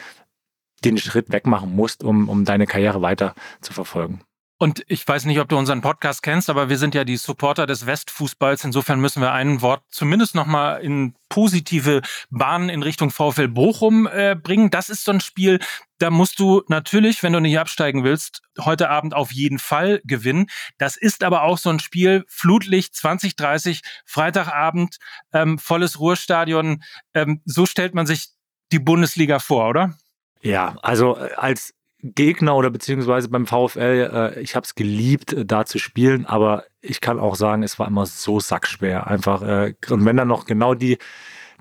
den 0.85 0.99
Schritt 0.99 1.33
wegmachen 1.33 1.75
musst, 1.75 2.05
um, 2.05 2.29
um 2.29 2.45
deine 2.45 2.67
Karriere 2.67 3.03
weiter 3.03 3.35
zu 3.61 3.73
verfolgen. 3.73 4.21
Und 4.59 4.83
ich 4.87 5.07
weiß 5.07 5.27
nicht, 5.27 5.39
ob 5.39 5.51
du 5.51 5.59
unseren 5.59 5.83
Podcast 5.83 6.23
kennst, 6.23 6.49
aber 6.49 6.71
wir 6.71 6.79
sind 6.79 6.95
ja 6.95 7.05
die 7.05 7.19
Supporter 7.19 7.67
des 7.67 7.85
Westfußballs. 7.85 8.65
Insofern 8.65 9.01
müssen 9.01 9.21
wir 9.21 9.33
ein 9.33 9.61
Wort 9.61 9.83
zumindest 9.91 10.35
nochmal 10.35 10.81
in 10.81 11.15
positive 11.29 12.01
Bahnen 12.31 12.71
in 12.71 12.83
Richtung 12.83 13.11
VfL 13.11 13.49
Bochum 13.49 14.07
äh, 14.07 14.35
bringen. 14.35 14.71
Das 14.71 14.89
ist 14.89 15.05
so 15.05 15.13
ein 15.13 15.21
Spiel, 15.21 15.59
da 15.99 16.11
musst 16.11 16.41
du 16.41 16.63
natürlich, 16.69 17.23
wenn 17.23 17.35
du 17.35 17.41
nicht 17.41 17.59
absteigen 17.59 18.03
willst, 18.03 18.41
heute 18.59 18.89
Abend 18.89 19.13
auf 19.13 19.31
jeden 19.31 19.59
Fall 19.59 20.01
gewinnen. 20.05 20.47
Das 20.79 20.97
ist 20.97 21.23
aber 21.23 21.43
auch 21.43 21.59
so 21.59 21.69
ein 21.69 21.81
Spiel, 21.81 22.25
Flutlicht 22.27 22.95
2030, 22.95 23.83
Freitagabend, 24.07 24.97
ähm, 25.35 25.59
volles 25.59 26.01
Ruhrstadion. 26.01 26.83
Ähm, 27.13 27.43
so 27.45 27.67
stellt 27.67 27.95
man 27.95 28.07
sich 28.07 28.29
die 28.73 28.79
Bundesliga 28.79 29.39
vor, 29.39 29.69
oder? 29.69 29.99
Ja, 30.41 30.77
also 30.81 31.19
äh, 31.19 31.35
als 31.37 31.75
Gegner 32.03 32.55
oder 32.57 32.71
beziehungsweise 32.71 33.29
beim 33.29 33.47
VfL, 33.47 34.11
äh, 34.37 34.41
ich 34.41 34.55
habe 34.55 34.65
es 34.65 34.75
geliebt, 34.75 35.33
äh, 35.33 35.47
da 35.47 35.65
zu 35.65 35.79
spielen, 35.79 36.27
aber 36.27 36.65
ich 36.81 37.01
kann 37.01 37.19
auch 37.19 37.37
sagen, 37.37 37.63
es 37.63 37.79
war 37.79 37.89
immer 37.89 38.07
so 38.07 38.39
sackschwer. 38.39 39.07
Einfach, 39.07 39.43
äh, 39.43 39.75
und 39.89 40.05
wenn 40.05 40.17
dann 40.17 40.29
noch 40.29 40.47
genau 40.47 40.75
die 40.75 40.99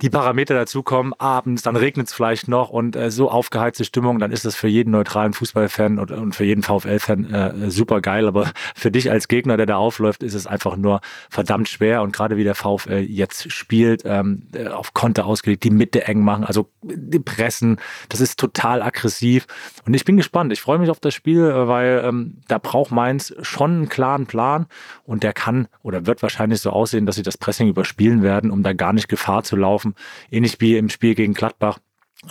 die 0.02 0.10
Parameter 0.10 0.54
dazukommen, 0.56 1.14
abends, 1.18 1.62
dann 1.62 1.76
regnet 1.76 2.08
es 2.08 2.14
vielleicht 2.14 2.48
noch 2.48 2.70
und 2.70 2.96
äh, 2.96 3.12
so 3.12 3.30
aufgeheizte 3.30 3.86
Stimmung, 3.86 4.20
dann 4.20 4.32
ist 4.32 4.46
das 4.46 4.56
für 4.56 4.68
jeden 4.68 4.92
neutralen 4.92 5.34
Fußballfan 5.34 6.00
und, 6.00 6.12
und 6.12 6.36
für 6.36 6.44
jeden 6.44 6.64
VfL-Fan 6.64 7.34
äh, 7.34 7.72
super 7.72 8.02
geil. 8.02 8.28
Aber 8.28 8.52
für 8.76 8.92
dich 8.92 9.12
als 9.12 9.28
Gegner, 9.28 9.58
der 9.58 9.66
da 9.66 9.78
aufläuft, 9.78 10.24
ist 10.24 10.34
es 10.34 10.48
einfach 10.48 10.76
nur 10.76 11.02
verdammt 11.30 11.70
schwer. 11.70 12.02
Und 12.02 12.14
gerade 12.14 12.38
wie 12.38 12.44
der 12.44 12.56
VfL 12.56 13.06
jetzt 13.08 13.52
spielt, 13.52 14.04
ähm, 14.06 14.48
äh, 14.54 14.68
auf 14.68 14.94
Konter 14.94 15.26
ausgelegt, 15.26 15.64
die 15.64 15.72
Mitte 15.72 16.06
eng 16.06 16.22
machen, 16.22 16.44
also 16.44 16.70
die 16.84 17.20
Pressen, 17.20 17.78
das 18.10 18.22
ist 18.22 18.40
total 18.40 18.82
aggressiv. 18.82 19.48
Und 19.86 19.94
ich 19.94 20.06
bin 20.06 20.18
gespannt. 20.18 20.52
Ich 20.52 20.62
freue 20.62 20.80
mich 20.80 20.90
auf 20.90 21.00
das 21.00 21.14
Spiel, 21.14 21.42
äh, 21.42 21.68
weil 21.68 22.04
ähm, 22.06 22.38
da 22.48 22.58
braucht 22.58 22.92
Mainz 22.92 23.34
schon 23.42 23.72
einen 23.72 23.90
klaren 23.90 24.26
Plan 24.26 24.68
und 25.04 25.24
der 25.24 25.34
kann 25.34 25.68
oder 25.84 26.06
wird 26.06 26.22
wahrscheinlich 26.22 26.62
so 26.62 26.72
aussehen, 26.72 27.06
dass 27.06 27.16
sie 27.16 27.24
das 27.24 27.38
Pressing 27.38 27.68
überspielen 27.68 28.24
werden, 28.24 28.52
um 28.52 28.64
da 28.64 28.74
gar 28.74 28.94
nicht 28.94 29.08
Gefahr 29.08 29.44
zu 29.44 29.56
laufen 29.56 29.85
laufen. 29.86 29.96
Ähnlich 30.32 30.60
wie 30.60 30.78
im 30.78 30.90
Spiel 30.90 31.16
gegen 31.16 31.34
Gladbach. 31.34 31.80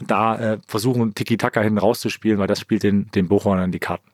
Da 0.06 0.37
äh, 0.37 0.58
versuchen 0.66 1.14
Tiki-Taka 1.14 1.61
hinten 1.61 1.78
rauszuspielen, 1.78 2.38
weil 2.38 2.49
das 2.49 2.61
spielt 2.61 2.82
den, 2.82 3.11
den 3.14 3.28
Bochumern 3.28 3.70
die 3.70 3.78
Karten. 3.78 4.11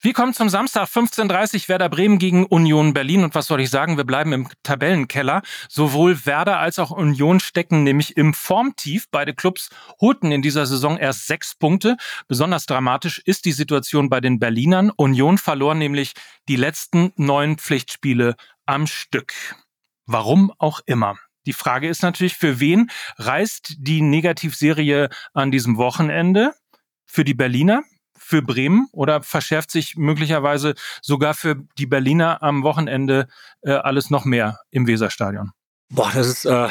Wir 0.00 0.12
kommen 0.12 0.32
zum 0.32 0.48
Samstag 0.48 0.86
15.30 0.86 1.68
Werder 1.68 1.88
Bremen 1.88 2.20
gegen 2.20 2.46
Union 2.46 2.94
Berlin. 2.94 3.24
Und 3.24 3.34
was 3.34 3.48
soll 3.48 3.60
ich 3.60 3.68
sagen? 3.68 3.96
Wir 3.96 4.04
bleiben 4.04 4.32
im 4.32 4.48
Tabellenkeller. 4.62 5.42
Sowohl 5.68 6.24
Werder 6.24 6.60
als 6.60 6.78
auch 6.78 6.92
Union 6.92 7.40
stecken 7.40 7.82
nämlich 7.82 8.16
im 8.16 8.32
Formtief. 8.32 9.06
Beide 9.10 9.34
Clubs 9.34 9.70
holten 10.00 10.30
in 10.30 10.40
dieser 10.40 10.66
Saison 10.66 10.96
erst 10.98 11.26
sechs 11.26 11.56
Punkte. 11.56 11.96
Besonders 12.28 12.66
dramatisch 12.66 13.20
ist 13.24 13.44
die 13.44 13.52
Situation 13.52 14.08
bei 14.08 14.20
den 14.20 14.38
Berlinern. 14.38 14.92
Union 14.94 15.36
verlor 15.36 15.74
nämlich 15.74 16.12
die 16.48 16.56
letzten 16.56 17.12
neun 17.16 17.58
Pflichtspiele 17.58 18.36
am 18.68 18.86
Stück. 18.86 19.32
Warum 20.06 20.52
auch 20.58 20.80
immer. 20.86 21.16
Die 21.46 21.52
Frage 21.52 21.88
ist 21.88 22.02
natürlich, 22.02 22.36
für 22.36 22.60
wen 22.60 22.90
reist 23.16 23.74
die 23.78 24.02
Negativserie 24.02 25.08
an 25.32 25.50
diesem 25.50 25.78
Wochenende? 25.78 26.52
Für 27.06 27.24
die 27.24 27.34
Berliner? 27.34 27.82
Für 28.18 28.42
Bremen? 28.42 28.86
Oder 28.92 29.22
verschärft 29.22 29.70
sich 29.70 29.96
möglicherweise 29.96 30.74
sogar 31.00 31.32
für 31.32 31.56
die 31.78 31.86
Berliner 31.86 32.42
am 32.42 32.62
Wochenende 32.62 33.28
äh, 33.62 33.72
alles 33.72 34.10
noch 34.10 34.26
mehr 34.26 34.60
im 34.70 34.86
Weserstadion? 34.86 35.52
Boah, 35.88 36.10
das 36.12 36.26
ist 36.26 36.44
äh, 36.44 36.68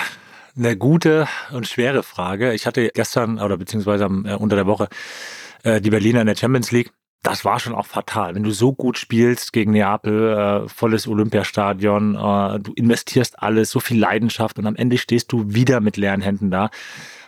eine 0.55 0.77
gute 0.77 1.27
und 1.51 1.67
schwere 1.67 2.03
Frage. 2.03 2.53
Ich 2.53 2.67
hatte 2.67 2.91
gestern 2.93 3.39
oder 3.39 3.57
beziehungsweise 3.57 4.05
äh, 4.05 4.35
unter 4.35 4.55
der 4.55 4.67
Woche 4.67 4.87
äh, 5.63 5.81
die 5.81 5.89
Berliner 5.89 6.21
in 6.21 6.27
der 6.27 6.35
Champions 6.35 6.71
League 6.71 6.91
das 7.23 7.43
war 7.43 7.59
schon 7.59 7.75
auch 7.75 7.85
fatal. 7.85 8.35
Wenn 8.35 8.43
du 8.43 8.51
so 8.51 8.73
gut 8.73 8.97
spielst 8.97 9.51
gegen 9.53 9.71
Neapel, 9.71 10.65
äh, 10.65 10.69
volles 10.69 11.07
Olympiastadion, 11.07 12.15
äh, 12.15 12.59
du 12.59 12.73
investierst 12.73 13.41
alles, 13.41 13.71
so 13.71 13.79
viel 13.79 13.99
Leidenschaft 13.99 14.59
und 14.59 14.65
am 14.65 14.75
Ende 14.75 14.97
stehst 14.97 15.31
du 15.31 15.53
wieder 15.53 15.81
mit 15.81 15.97
leeren 15.97 16.21
Händen 16.21 16.51
da, 16.51 16.69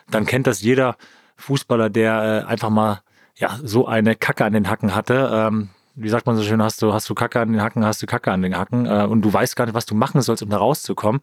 dann 0.09 0.25
kennt 0.25 0.47
das 0.47 0.61
jeder 0.61 0.95
Fußballer, 1.37 1.89
der 1.89 2.45
äh, 2.45 2.49
einfach 2.49 2.69
mal 2.69 3.01
ja 3.35 3.57
so 3.63 3.87
eine 3.87 4.15
Kacke 4.15 4.45
an 4.45 4.53
den 4.53 4.69
Hacken 4.69 4.95
hatte. 4.95 5.29
Ähm, 5.33 5.69
wie 5.95 6.09
sagt 6.09 6.25
man 6.25 6.37
so 6.37 6.43
schön, 6.43 6.61
hast 6.61 6.81
du, 6.81 6.93
hast 6.93 7.09
du 7.09 7.15
Kacke 7.15 7.41
an 7.41 7.51
den 7.51 7.61
Hacken, 7.61 7.85
hast 7.85 8.01
du 8.01 8.05
Kacke 8.05 8.31
an 8.31 8.41
den 8.41 8.57
Hacken 8.57 8.85
äh, 8.85 9.05
und 9.05 9.21
du 9.21 9.33
weißt 9.33 9.55
gar 9.55 9.65
nicht, 9.65 9.75
was 9.75 9.85
du 9.85 9.95
machen 9.95 10.21
sollst, 10.21 10.43
um 10.43 10.49
da 10.49 10.57
rauszukommen. 10.57 11.21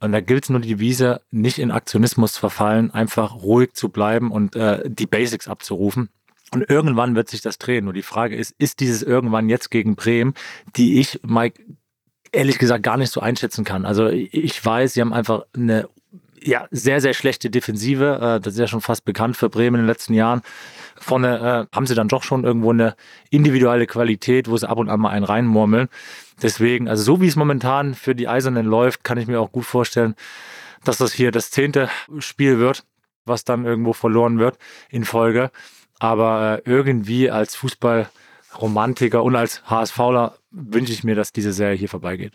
Und 0.00 0.12
da 0.12 0.20
gilt 0.20 0.44
es 0.44 0.50
nur 0.50 0.60
die 0.60 0.68
Devise, 0.68 1.22
nicht 1.30 1.58
in 1.58 1.70
Aktionismus 1.70 2.36
verfallen, 2.36 2.90
einfach 2.90 3.34
ruhig 3.34 3.74
zu 3.74 3.88
bleiben 3.88 4.30
und 4.30 4.56
äh, 4.56 4.82
die 4.86 5.06
Basics 5.06 5.48
abzurufen. 5.48 6.10
Und 6.52 6.68
irgendwann 6.70 7.16
wird 7.16 7.28
sich 7.28 7.40
das 7.40 7.58
drehen. 7.58 7.84
Nur 7.84 7.92
die 7.92 8.02
Frage 8.02 8.36
ist, 8.36 8.54
ist 8.58 8.80
dieses 8.80 9.02
irgendwann 9.02 9.48
jetzt 9.48 9.70
gegen 9.70 9.96
Bremen, 9.96 10.34
die 10.76 11.00
ich, 11.00 11.20
Mike, 11.24 11.62
ehrlich 12.32 12.58
gesagt 12.58 12.82
gar 12.82 12.96
nicht 12.96 13.10
so 13.10 13.20
einschätzen 13.20 13.64
kann. 13.64 13.84
Also 13.84 14.08
ich 14.08 14.64
weiß, 14.64 14.94
sie 14.94 15.00
haben 15.00 15.12
einfach 15.12 15.42
eine 15.54 15.88
ja, 16.40 16.68
sehr, 16.70 17.00
sehr 17.00 17.14
schlechte 17.14 17.50
Defensive. 17.50 18.18
Äh, 18.20 18.40
das 18.40 18.54
ist 18.54 18.60
ja 18.60 18.66
schon 18.66 18.80
fast 18.80 19.04
bekannt 19.04 19.36
für 19.36 19.48
Bremen 19.48 19.76
in 19.76 19.82
den 19.82 19.88
letzten 19.88 20.14
Jahren. 20.14 20.42
Vorne 20.96 21.66
äh, 21.70 21.76
haben 21.76 21.86
sie 21.86 21.94
dann 21.94 22.08
doch 22.08 22.22
schon 22.22 22.44
irgendwo 22.44 22.70
eine 22.70 22.94
individuelle 23.30 23.86
Qualität, 23.86 24.48
wo 24.48 24.56
sie 24.56 24.68
ab 24.68 24.78
und 24.78 24.88
an 24.88 25.00
mal 25.00 25.10
einen 25.10 25.24
reinmurmeln. 25.24 25.88
Deswegen, 26.42 26.88
also 26.88 27.02
so 27.02 27.20
wie 27.20 27.26
es 27.26 27.36
momentan 27.36 27.94
für 27.94 28.14
die 28.14 28.28
Eisernen 28.28 28.66
läuft, 28.66 29.04
kann 29.04 29.18
ich 29.18 29.26
mir 29.26 29.40
auch 29.40 29.52
gut 29.52 29.64
vorstellen, 29.64 30.14
dass 30.84 30.98
das 30.98 31.12
hier 31.12 31.32
das 31.32 31.50
zehnte 31.50 31.88
Spiel 32.18 32.58
wird, 32.58 32.84
was 33.24 33.44
dann 33.44 33.64
irgendwo 33.64 33.92
verloren 33.92 34.38
wird 34.38 34.58
in 34.88 35.04
Folge. 35.04 35.50
Aber 35.98 36.60
äh, 36.66 36.70
irgendwie 36.70 37.30
als 37.30 37.56
Fußballromantiker 37.56 39.22
und 39.22 39.36
als 39.36 39.62
HSVler 39.68 40.36
wünsche 40.50 40.92
ich 40.92 41.04
mir, 41.04 41.14
dass 41.14 41.32
diese 41.32 41.52
Serie 41.52 41.76
hier 41.76 41.88
vorbeigeht. 41.88 42.34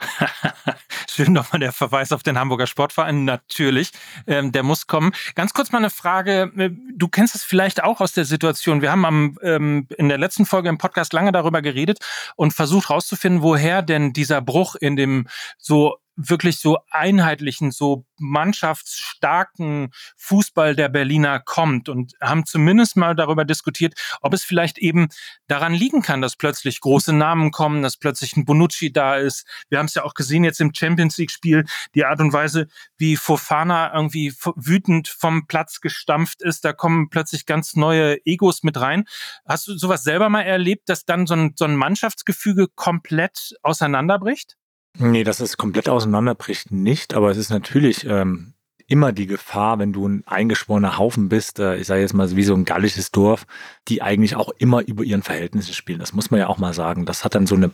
Schön 1.08 1.32
nochmal 1.32 1.60
der 1.60 1.72
Verweis 1.72 2.12
auf 2.12 2.22
den 2.22 2.38
Hamburger 2.38 2.66
Sportverein. 2.66 3.24
Natürlich, 3.24 3.92
ähm, 4.26 4.52
der 4.52 4.62
muss 4.62 4.86
kommen. 4.86 5.12
Ganz 5.34 5.54
kurz 5.54 5.72
mal 5.72 5.78
eine 5.78 5.90
Frage. 5.90 6.52
Äh, 6.56 6.70
du 6.94 7.08
kennst 7.08 7.34
es 7.34 7.44
vielleicht 7.44 7.82
auch 7.82 8.00
aus 8.00 8.12
der 8.12 8.24
Situation. 8.24 8.82
Wir 8.82 8.90
haben 8.90 9.04
am, 9.04 9.38
ähm, 9.42 9.86
in 9.96 10.08
der 10.08 10.18
letzten 10.18 10.46
Folge 10.46 10.68
im 10.68 10.78
Podcast 10.78 11.12
lange 11.12 11.32
darüber 11.32 11.62
geredet 11.62 11.98
und 12.36 12.52
versucht 12.52 12.88
herauszufinden, 12.88 13.42
woher 13.42 13.82
denn 13.82 14.12
dieser 14.12 14.40
Bruch 14.40 14.74
in 14.74 14.96
dem 14.96 15.28
so 15.58 15.96
wirklich 16.16 16.58
so 16.58 16.78
einheitlichen, 16.90 17.70
so 17.70 18.04
mannschaftsstarken 18.18 19.90
Fußball 20.16 20.76
der 20.76 20.88
Berliner 20.88 21.40
kommt 21.40 21.88
und 21.88 22.12
haben 22.20 22.46
zumindest 22.46 22.96
mal 22.96 23.14
darüber 23.14 23.44
diskutiert, 23.44 23.94
ob 24.20 24.34
es 24.34 24.44
vielleicht 24.44 24.78
eben 24.78 25.08
daran 25.48 25.74
liegen 25.74 26.02
kann, 26.02 26.20
dass 26.20 26.36
plötzlich 26.36 26.80
große 26.80 27.12
Namen 27.12 27.50
kommen, 27.50 27.82
dass 27.82 27.96
plötzlich 27.96 28.36
ein 28.36 28.44
Bonucci 28.44 28.92
da 28.92 29.16
ist. 29.16 29.46
Wir 29.68 29.78
haben 29.78 29.86
es 29.86 29.94
ja 29.94 30.04
auch 30.04 30.14
gesehen 30.14 30.44
jetzt 30.44 30.60
im 30.60 30.72
Champions 30.74 31.18
League 31.18 31.30
Spiel, 31.30 31.64
die 31.94 32.04
Art 32.04 32.20
und 32.20 32.32
Weise, 32.32 32.68
wie 32.96 33.16
Fofana 33.16 33.92
irgendwie 33.94 34.32
wütend 34.56 35.08
vom 35.08 35.46
Platz 35.46 35.80
gestampft 35.80 36.42
ist, 36.42 36.64
da 36.64 36.72
kommen 36.72 37.10
plötzlich 37.10 37.46
ganz 37.46 37.74
neue 37.74 38.24
Egos 38.24 38.62
mit 38.62 38.80
rein. 38.80 39.04
Hast 39.46 39.66
du 39.66 39.76
sowas 39.76 40.04
selber 40.04 40.28
mal 40.28 40.42
erlebt, 40.42 40.88
dass 40.88 41.04
dann 41.04 41.26
so 41.26 41.34
ein, 41.34 41.54
so 41.56 41.64
ein 41.64 41.76
Mannschaftsgefüge 41.76 42.68
komplett 42.68 43.54
auseinanderbricht? 43.62 44.56
Nee, 44.96 45.24
dass 45.24 45.40
es 45.40 45.56
komplett 45.56 45.88
auseinanderbricht 45.88 46.70
nicht, 46.70 47.14
aber 47.14 47.30
es 47.30 47.36
ist 47.36 47.50
natürlich 47.50 48.06
ähm, 48.06 48.54
immer 48.86 49.12
die 49.12 49.26
Gefahr, 49.26 49.78
wenn 49.78 49.92
du 49.92 50.06
ein 50.06 50.22
eingeschworener 50.26 50.98
Haufen 50.98 51.28
bist, 51.28 51.58
äh, 51.58 51.76
ich 51.76 51.86
sage 51.86 52.00
jetzt 52.00 52.14
mal 52.14 52.34
wie 52.36 52.44
so 52.44 52.54
ein 52.54 52.64
gallisches 52.64 53.10
Dorf, 53.10 53.46
die 53.88 54.02
eigentlich 54.02 54.36
auch 54.36 54.50
immer 54.58 54.86
über 54.86 55.02
ihren 55.02 55.22
Verhältnissen 55.22 55.74
spielen. 55.74 55.98
Das 55.98 56.12
muss 56.12 56.30
man 56.30 56.40
ja 56.40 56.48
auch 56.48 56.58
mal 56.58 56.74
sagen. 56.74 57.06
Das 57.06 57.24
hat 57.24 57.34
dann 57.34 57.46
so 57.46 57.56
eine, 57.56 57.70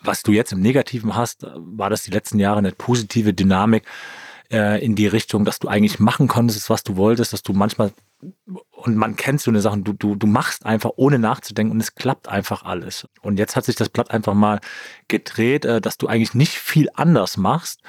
was 0.00 0.22
du 0.22 0.32
jetzt 0.32 0.52
im 0.52 0.60
Negativen 0.60 1.14
hast, 1.14 1.46
war 1.56 1.90
das 1.90 2.04
die 2.04 2.10
letzten 2.10 2.38
Jahre 2.38 2.58
eine 2.58 2.72
positive 2.72 3.34
Dynamik 3.34 3.84
äh, 4.50 4.82
in 4.84 4.94
die 4.94 5.06
Richtung, 5.06 5.44
dass 5.44 5.58
du 5.58 5.68
eigentlich 5.68 6.00
machen 6.00 6.28
konntest, 6.28 6.70
was 6.70 6.84
du 6.84 6.96
wolltest, 6.96 7.32
dass 7.32 7.42
du 7.42 7.52
manchmal 7.52 7.92
und 8.70 8.96
man 8.96 9.16
kennt 9.16 9.40
so 9.40 9.50
eine 9.50 9.60
Sache, 9.60 9.80
du, 9.80 9.92
du, 9.92 10.14
du 10.14 10.26
machst 10.26 10.64
einfach 10.64 10.90
ohne 10.96 11.18
nachzudenken 11.18 11.72
und 11.72 11.80
es 11.80 11.94
klappt 11.94 12.28
einfach 12.28 12.64
alles. 12.64 13.08
Und 13.20 13.38
jetzt 13.38 13.56
hat 13.56 13.64
sich 13.64 13.74
das 13.74 13.88
Blatt 13.88 14.10
einfach 14.10 14.34
mal 14.34 14.60
gedreht, 15.08 15.64
äh, 15.64 15.80
dass 15.80 15.98
du 15.98 16.06
eigentlich 16.06 16.34
nicht 16.34 16.52
viel 16.52 16.88
anders 16.94 17.36
machst 17.36 17.80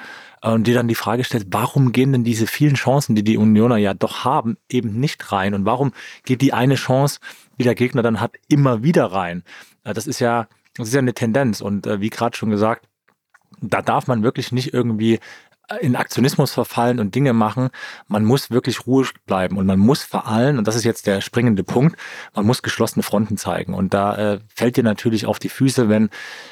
äh, 0.42 0.50
und 0.50 0.66
dir 0.66 0.74
dann 0.74 0.88
die 0.88 0.96
Frage 0.96 1.24
stellst, 1.24 1.48
warum 1.52 1.92
gehen 1.92 2.12
denn 2.12 2.24
diese 2.24 2.48
vielen 2.48 2.76
Chancen, 2.76 3.16
die 3.16 3.24
die 3.24 3.38
Unioner 3.38 3.78
ja 3.78 3.94
doch 3.94 4.24
haben, 4.24 4.58
eben 4.70 5.00
nicht 5.00 5.32
rein? 5.32 5.54
Und 5.54 5.66
warum 5.66 5.94
geht 6.26 6.42
die 6.42 6.54
eine 6.54 6.76
Chance, 6.76 7.20
die 7.60 7.64
der 7.64 7.76
Gegner 7.76 8.02
dann 8.02 8.20
hat, 8.20 8.36
immer 8.48 8.84
wieder 8.84 9.06
rein? 9.06 9.44
Äh, 9.84 9.94
das 9.94 10.08
ist 10.08 10.20
ja, 10.20 10.48
das 10.76 10.88
ist 10.88 10.94
ja 10.94 11.00
eine 11.00 11.14
Tendenz. 11.14 11.62
Und 11.62 11.86
wie 11.86 12.10
gerade 12.10 12.36
schon 12.36 12.50
gesagt, 12.50 12.88
da 13.62 13.84
darf 13.84 14.08
man 14.08 14.24
wirklich 14.24 14.52
nicht 14.52 14.74
irgendwie 14.74 15.20
in 15.80 15.96
Aktionismus 15.96 16.52
verfallen 16.52 17.00
und 17.00 17.16
Dinge 17.16 17.34
machen. 17.34 17.70
Man 18.08 18.26
muss 18.26 18.52
wirklich 18.52 18.86
ruhig 18.86 19.12
bleiben 19.26 19.58
und 19.58 19.66
man 19.66 19.80
muss 19.80 20.04
vor 20.04 20.28
allem, 20.28 20.58
und 20.58 20.68
das 20.68 20.76
ist 20.76 20.84
jetzt 20.84 21.08
der 21.08 21.22
springende 21.22 21.64
Punkt, 21.64 21.98
man 22.36 22.46
muss 22.46 22.62
geschlossene 22.62 23.04
Fronten 23.04 23.38
zeigen. 23.38 23.74
Und 23.74 23.94
da 23.94 24.16
äh, 24.16 24.40
fällt 24.54 24.78
dir 24.78 24.84
natürlich 24.84 25.26
auf 25.26 25.40
die 25.40 25.50
Füße, 25.50 25.90
wenn, 25.90 26.10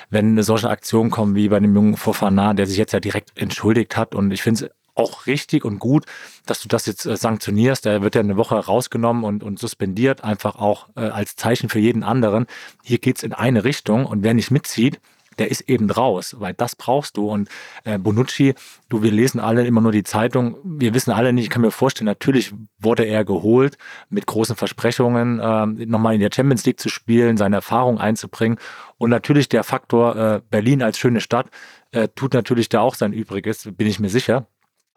wenn 0.10 0.42
solche 0.44 0.70
Aktionen 0.70 1.12
kommen 1.12 1.36
wie 1.36 1.50
bei 1.50 1.60
dem 1.60 1.76
jungen 1.76 1.98
Fofana, 1.98 2.54
der 2.54 2.68
sich 2.68 2.78
jetzt 2.78 2.94
ja 2.94 3.00
direkt 3.00 3.38
entschuldigt 3.38 3.98
hat. 3.98 4.16
Und 4.16 4.32
ich 4.32 4.42
finde 4.42 4.66
es 4.66 4.72
auch 4.96 5.26
richtig 5.26 5.66
und 5.66 5.80
gut, 5.80 6.06
dass 6.46 6.62
du 6.62 6.68
das 6.68 6.86
jetzt 6.86 7.06
äh, 7.06 7.18
sanktionierst. 7.18 7.86
Er 7.86 8.02
wird 8.02 8.16
ja 8.16 8.22
eine 8.22 8.38
Woche 8.38 8.56
rausgenommen 8.56 9.24
und, 9.24 9.44
und 9.44 9.60
suspendiert, 9.60 10.24
einfach 10.24 10.56
auch 10.56 10.90
äh, 10.96 11.02
als 11.02 11.36
Zeichen 11.36 11.70
für 11.70 11.80
jeden 11.80 12.04
anderen. 12.04 12.46
Hier 12.84 13.00
geht's 13.00 13.24
in 13.24 13.34
eine 13.34 13.64
Richtung 13.64 14.06
und 14.06 14.24
wer 14.24 14.34
nicht 14.34 14.52
mitzieht, 14.52 15.00
der 15.42 15.50
ist 15.50 15.62
eben 15.62 15.90
raus, 15.90 16.36
weil 16.38 16.54
das 16.54 16.76
brauchst 16.76 17.18
du. 17.18 17.28
Und 17.28 17.50
äh, 17.84 17.98
Bonucci, 17.98 18.54
du, 18.90 19.02
wir 19.02 19.10
lesen 19.10 19.40
alle 19.40 19.66
immer 19.66 19.82
nur 19.82 19.92
die 19.92 20.04
Zeitung, 20.04 20.56
wir 20.64 20.94
wissen 20.94 21.10
alle 21.10 21.34
nicht, 21.34 21.46
ich 21.46 21.50
kann 21.50 21.64
mir 21.64 21.72
vorstellen, 21.72 22.06
natürlich 22.06 22.54
wurde 22.78 23.06
er 23.06 23.26
geholt 23.26 23.76
mit 24.12 24.28
großen 24.28 24.56
Versprechungen, 24.56 25.40
äh, 25.40 25.66
nochmal 25.88 26.14
in 26.14 26.20
der 26.20 26.30
Champions 26.32 26.64
League 26.68 26.80
zu 26.80 26.90
spielen, 26.90 27.38
seine 27.38 27.56
Erfahrung 27.56 27.98
einzubringen. 27.98 28.60
Und 29.00 29.10
natürlich 29.10 29.50
der 29.50 29.64
Faktor 29.64 30.16
äh, 30.16 30.42
Berlin 30.48 30.84
als 30.84 31.00
schöne 31.00 31.22
Stadt 31.22 31.48
äh, 31.90 32.08
tut 32.10 32.36
natürlich 32.36 32.70
da 32.70 32.82
auch 32.82 32.94
sein 32.94 33.12
Übriges, 33.12 33.68
bin 33.76 33.88
ich 33.88 34.00
mir 34.00 34.10
sicher. 34.10 34.46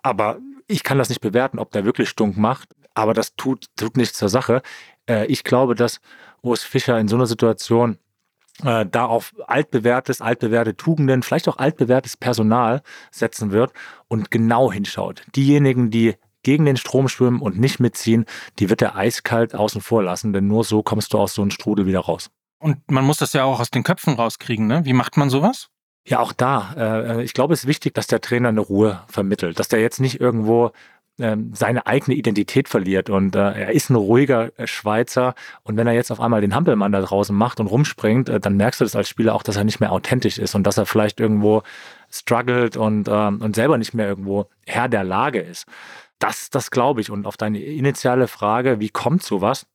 Aber 0.03 0.41
ich 0.67 0.83
kann 0.83 0.99
das 0.99 1.09
nicht 1.09 1.23
bewerten, 1.23 1.59
ob 1.59 1.71
der 1.71 1.87
wirklich 1.87 2.11
stunk 2.11 2.37
macht. 2.37 2.69
Aber 2.93 3.15
das 3.15 3.35
tut, 3.35 3.69
tut 3.77 3.97
nichts 3.97 4.19
zur 4.19 4.29
Sache. 4.29 4.61
Äh, 5.09 5.25
ich 5.25 5.43
glaube, 5.43 5.75
dass 5.75 6.03
Urs 6.43 6.63
Fischer 6.63 6.99
in 7.01 7.09
so 7.09 7.17
einer 7.17 7.27
Situation 7.27 7.97
äh, 8.63 8.87
da 8.87 9.07
auf 9.07 9.33
altbewährtes, 9.47 10.21
altbewährte 10.21 10.77
Tugenden, 10.77 11.23
vielleicht 11.23 11.49
auch 11.49 11.59
altbewährtes 11.59 12.17
Personal 12.17 12.83
setzen 13.11 13.51
wird 13.51 13.73
und 14.09 14.31
genau 14.31 14.71
hinschaut. 14.71 15.23
Diejenigen, 15.35 15.91
die 15.91 16.15
gegen 16.43 16.65
den 16.65 16.77
Strom 16.77 17.09
schwimmen 17.09 17.41
und 17.41 17.59
nicht 17.59 17.81
mitziehen, 17.81 18.27
die 18.59 18.71
wird 18.71 18.83
er 18.83 18.97
eiskalt 18.97 19.55
außen 19.55 19.81
vor 19.81 20.03
lassen, 20.03 20.33
denn 20.33 20.47
nur 20.47 20.63
so 20.63 20.83
kommst 20.83 21.13
du 21.13 21.19
aus 21.19 21.35
so 21.35 21.43
einem 21.43 21.51
Strudel 21.51 21.87
wieder 21.87 22.01
raus. 22.01 22.31
Und 22.59 22.91
man 22.91 23.05
muss 23.05 23.19
das 23.19 23.33
ja 23.33 23.45
auch 23.45 23.61
aus 23.61 23.71
den 23.71 23.83
Köpfen 23.83 24.15
rauskriegen, 24.15 24.67
ne? 24.67 24.85
Wie 24.85 24.93
macht 24.93 25.17
man 25.17 25.31
sowas? 25.31 25.69
Ja, 26.07 26.21
auch 26.21 26.33
da. 26.33 26.75
Äh, 26.77 27.23
ich 27.25 27.33
glaube, 27.33 27.55
es 27.55 27.61
ist 27.61 27.67
wichtig, 27.67 27.95
dass 27.95 28.07
der 28.07 28.21
Trainer 28.21 28.51
eine 28.51 28.61
Ruhe 28.61 29.03
vermittelt, 29.09 29.59
dass 29.59 29.69
der 29.69 29.81
jetzt 29.81 30.01
nicht 30.01 30.21
irgendwo 30.21 30.73
ähm, 31.19 31.53
seine 31.55 31.87
eigene 31.87 32.17
Identität 32.17 32.69
verliert. 32.69 33.11
Und 33.11 33.37
äh, 33.37 33.39
er 33.39 33.73
ist 33.73 33.91
ein 33.91 33.95
ruhiger 33.95 34.51
äh, 34.59 34.67
Schweizer. 34.67 35.35
Und 35.63 35.77
wenn 35.77 35.87
er 35.87 35.93
jetzt 35.93 36.11
auf 36.11 36.21
einmal 36.21 36.41
den 36.41 36.55
Hampelmann 36.55 36.93
da 36.93 37.01
draußen 37.01 37.35
macht 37.35 37.61
und 37.61 37.67
rumspringt, 37.67 38.29
äh, 38.29 38.41
dann 38.41 38.57
merkst 38.57 38.81
du 38.81 38.85
das 38.85 38.97
als 38.97 39.09
Spieler 39.09 39.35
auch, 39.35 39.43
dass 39.43 39.57
er 39.57 39.65
nicht 39.65 39.81
mehr 39.81 39.93
authentisch 39.93 40.39
ist 40.39 40.55
und 40.55 40.65
dass 40.65 40.79
er 40.79 40.87
vielleicht 40.87 41.21
irgendwo 41.21 41.63
struggelt 42.11 42.77
und, 42.77 43.09
ähm, 43.09 43.41
und 43.41 43.55
selber 43.55 43.79
nicht 43.79 43.95
mehr 43.95 44.09
irgendwo 44.09 44.47
Herr 44.67 44.89
der 44.89 45.05
Lage 45.05 45.41
ist. 45.41 45.67
Das, 46.19 46.51
das 46.51 46.71
glaube 46.71 47.01
ich. 47.01 47.11
Und 47.11 47.27
auf 47.27 47.37
deine 47.37 47.61
initiale 47.61 48.29
Frage, 48.29 48.81
wie 48.81 48.91
kommt 48.91 49.23
sowas? 49.23 49.67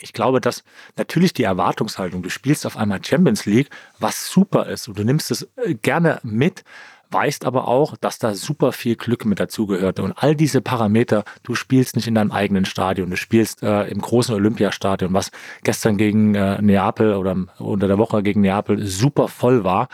Ich 0.00 0.12
glaube, 0.12 0.40
dass 0.40 0.62
natürlich 0.96 1.32
die 1.32 1.44
Erwartungshaltung, 1.44 2.22
du 2.22 2.28
spielst 2.28 2.66
auf 2.66 2.76
einmal 2.76 3.04
Champions 3.04 3.46
League, 3.46 3.70
was 3.98 4.28
super 4.28 4.66
ist 4.66 4.88
und 4.88 4.98
du 4.98 5.04
nimmst 5.04 5.30
es 5.30 5.48
äh, 5.56 5.74
gerne 5.74 6.20
mit, 6.22 6.64
weißt 7.10 7.44
aber 7.44 7.68
auch, 7.68 7.96
dass 7.96 8.18
da 8.18 8.34
super 8.34 8.72
viel 8.72 8.96
Glück 8.96 9.24
mit 9.24 9.40
dazugehört. 9.40 10.00
Und 10.00 10.12
all 10.16 10.34
diese 10.34 10.60
Parameter, 10.60 11.24
du 11.42 11.54
spielst 11.54 11.96
nicht 11.96 12.08
in 12.08 12.14
deinem 12.14 12.32
eigenen 12.32 12.64
Stadion, 12.64 13.10
du 13.10 13.16
spielst 13.16 13.62
äh, 13.62 13.84
im 13.84 14.00
großen 14.00 14.34
Olympiastadion, 14.34 15.12
was 15.12 15.30
gestern 15.62 15.96
gegen 15.96 16.34
äh, 16.34 16.60
Neapel 16.60 17.14
oder 17.14 17.36
unter 17.58 17.88
der 17.88 17.98
Woche 17.98 18.22
gegen 18.22 18.40
Neapel 18.40 18.86
super 18.86 19.28
voll 19.28 19.64
war 19.64 19.88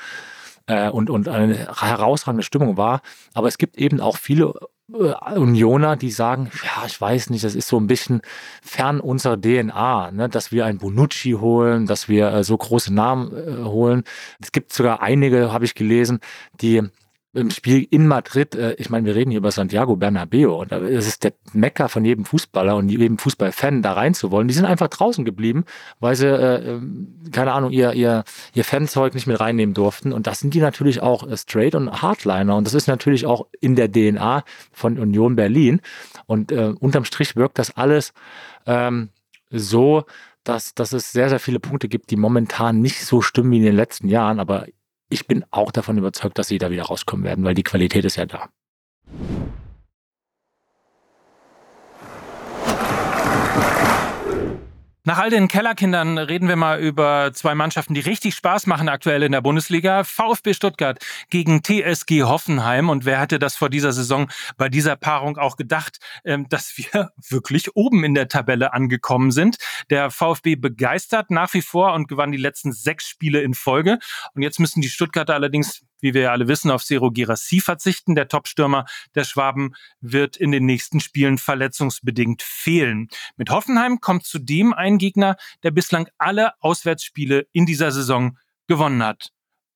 äh, 0.66 0.88
und, 0.88 1.10
und 1.10 1.28
eine 1.28 1.68
herausragende 1.80 2.44
Stimmung 2.44 2.76
war. 2.76 3.02
Aber 3.34 3.48
es 3.48 3.58
gibt 3.58 3.76
eben 3.76 4.00
auch 4.00 4.16
viele 4.16 4.54
äh, 4.92 5.38
Unioner, 5.38 5.96
die 5.96 6.10
sagen, 6.10 6.50
ja, 6.64 6.86
ich 6.86 7.00
weiß 7.00 7.30
nicht, 7.30 7.44
das 7.44 7.54
ist 7.54 7.68
so 7.68 7.78
ein 7.78 7.86
bisschen 7.86 8.22
fern 8.62 9.00
unserer 9.00 9.40
DNA, 9.40 10.10
ne, 10.10 10.28
dass 10.28 10.52
wir 10.52 10.66
ein 10.66 10.78
Bonucci 10.78 11.32
holen, 11.32 11.86
dass 11.86 12.08
wir 12.08 12.32
äh, 12.32 12.44
so 12.44 12.56
große 12.56 12.92
Namen 12.92 13.32
äh, 13.32 13.64
holen. 13.64 14.04
Es 14.40 14.52
gibt 14.52 14.72
sogar 14.72 15.02
einige, 15.02 15.52
habe 15.52 15.64
ich 15.64 15.74
gelesen, 15.74 16.20
die 16.60 16.82
im 17.34 17.50
Spiel 17.50 17.86
in 17.90 18.06
Madrid, 18.06 18.54
äh, 18.54 18.74
ich 18.74 18.90
meine, 18.90 19.06
wir 19.06 19.14
reden 19.14 19.30
hier 19.30 19.38
über 19.38 19.50
Santiago 19.50 19.96
Bernabeo 19.96 20.60
und 20.60 20.70
es 20.72 21.06
ist 21.06 21.24
der 21.24 21.32
Mecker 21.52 21.88
von 21.88 22.04
jedem 22.04 22.26
Fußballer 22.26 22.76
und 22.76 22.90
jedem 22.90 23.16
Fußballfan 23.16 23.80
da 23.80 23.94
reinzuwollen. 23.94 24.48
Die 24.48 24.54
sind 24.54 24.66
einfach 24.66 24.88
draußen 24.88 25.24
geblieben, 25.24 25.64
weil 25.98 26.14
sie, 26.14 26.26
äh, 26.26 26.72
ähm, 26.72 27.22
keine 27.32 27.52
Ahnung, 27.52 27.70
ihr, 27.70 27.94
ihr, 27.94 28.24
ihr 28.52 28.64
Fanzeug 28.64 29.14
nicht 29.14 29.26
mit 29.26 29.40
reinnehmen 29.40 29.74
durften. 29.74 30.12
Und 30.12 30.26
das 30.26 30.40
sind 30.40 30.52
die 30.52 30.60
natürlich 30.60 31.00
auch 31.00 31.26
äh, 31.26 31.36
straight 31.36 31.74
und 31.74 32.02
Hardliner. 32.02 32.56
Und 32.56 32.66
das 32.66 32.74
ist 32.74 32.86
natürlich 32.86 33.24
auch 33.24 33.46
in 33.60 33.76
der 33.76 33.90
DNA 33.90 34.44
von 34.70 34.98
Union 34.98 35.34
Berlin. 35.34 35.80
Und 36.26 36.52
äh, 36.52 36.74
unterm 36.78 37.06
Strich 37.06 37.34
wirkt 37.34 37.58
das 37.58 37.76
alles 37.76 38.12
ähm, 38.66 39.08
so, 39.50 40.04
dass, 40.44 40.74
dass 40.74 40.92
es 40.92 41.12
sehr, 41.12 41.30
sehr 41.30 41.40
viele 41.40 41.60
Punkte 41.60 41.88
gibt, 41.88 42.10
die 42.10 42.16
momentan 42.16 42.80
nicht 42.80 43.06
so 43.06 43.22
stimmen 43.22 43.52
wie 43.52 43.58
in 43.58 43.64
den 43.64 43.76
letzten 43.76 44.08
Jahren. 44.08 44.38
Aber 44.38 44.66
ich 45.12 45.26
bin 45.26 45.44
auch 45.50 45.70
davon 45.70 45.98
überzeugt, 45.98 46.38
dass 46.38 46.48
sie 46.48 46.58
da 46.58 46.70
wieder 46.70 46.84
rauskommen 46.84 47.24
werden, 47.24 47.44
weil 47.44 47.54
die 47.54 47.62
Qualität 47.62 48.04
ist 48.04 48.16
ja 48.16 48.26
da. 48.26 48.48
Nach 55.04 55.18
all 55.18 55.30
den 55.30 55.48
Kellerkindern 55.48 56.16
reden 56.16 56.46
wir 56.46 56.54
mal 56.54 56.78
über 56.78 57.32
zwei 57.34 57.56
Mannschaften, 57.56 57.92
die 57.92 58.00
richtig 58.00 58.36
Spaß 58.36 58.68
machen 58.68 58.88
aktuell 58.88 59.24
in 59.24 59.32
der 59.32 59.40
Bundesliga. 59.40 60.04
VfB 60.04 60.54
Stuttgart 60.54 61.04
gegen 61.28 61.64
TSG 61.64 62.22
Hoffenheim. 62.22 62.88
Und 62.88 63.04
wer 63.04 63.20
hätte 63.20 63.40
das 63.40 63.56
vor 63.56 63.68
dieser 63.68 63.92
Saison 63.92 64.30
bei 64.56 64.68
dieser 64.68 64.94
Paarung 64.94 65.38
auch 65.38 65.56
gedacht, 65.56 65.98
ähm, 66.24 66.48
dass 66.48 66.76
wir 66.76 67.10
wirklich 67.28 67.74
oben 67.74 68.04
in 68.04 68.14
der 68.14 68.28
Tabelle 68.28 68.74
angekommen 68.74 69.32
sind? 69.32 69.56
Der 69.90 70.12
VfB 70.12 70.54
begeistert 70.54 71.32
nach 71.32 71.52
wie 71.52 71.62
vor 71.62 71.94
und 71.94 72.06
gewann 72.06 72.30
die 72.30 72.38
letzten 72.38 72.70
sechs 72.70 73.08
Spiele 73.08 73.42
in 73.42 73.54
Folge. 73.54 73.98
Und 74.34 74.42
jetzt 74.42 74.60
müssen 74.60 74.82
die 74.82 74.88
Stuttgarter 74.88 75.34
allerdings 75.34 75.82
wie 76.02 76.12
wir 76.12 76.22
ja 76.22 76.32
alle 76.32 76.48
wissen, 76.48 76.70
auf 76.70 76.84
Zero 76.84 77.10
Girassi 77.10 77.60
verzichten. 77.60 78.14
Der 78.14 78.28
Topstürmer 78.28 78.84
der 79.14 79.24
Schwaben 79.24 79.74
wird 80.00 80.36
in 80.36 80.52
den 80.52 80.66
nächsten 80.66 81.00
Spielen 81.00 81.38
verletzungsbedingt 81.38 82.42
fehlen. 82.42 83.08
Mit 83.36 83.48
Hoffenheim 83.48 84.00
kommt 84.00 84.26
zudem 84.26 84.74
ein 84.74 84.98
Gegner, 84.98 85.36
der 85.62 85.70
bislang 85.70 86.08
alle 86.18 86.52
Auswärtsspiele 86.60 87.46
in 87.52 87.64
dieser 87.64 87.90
Saison 87.92 88.36
gewonnen 88.66 89.02
hat. 89.02 89.30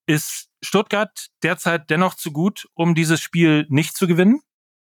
Ist 0.06 0.48
Stuttgart 0.62 1.28
derzeit 1.42 1.90
dennoch 1.90 2.14
zu 2.14 2.32
gut, 2.32 2.68
um 2.74 2.94
dieses 2.94 3.20
Spiel 3.20 3.66
nicht 3.68 3.96
zu 3.96 4.06
gewinnen? 4.06 4.40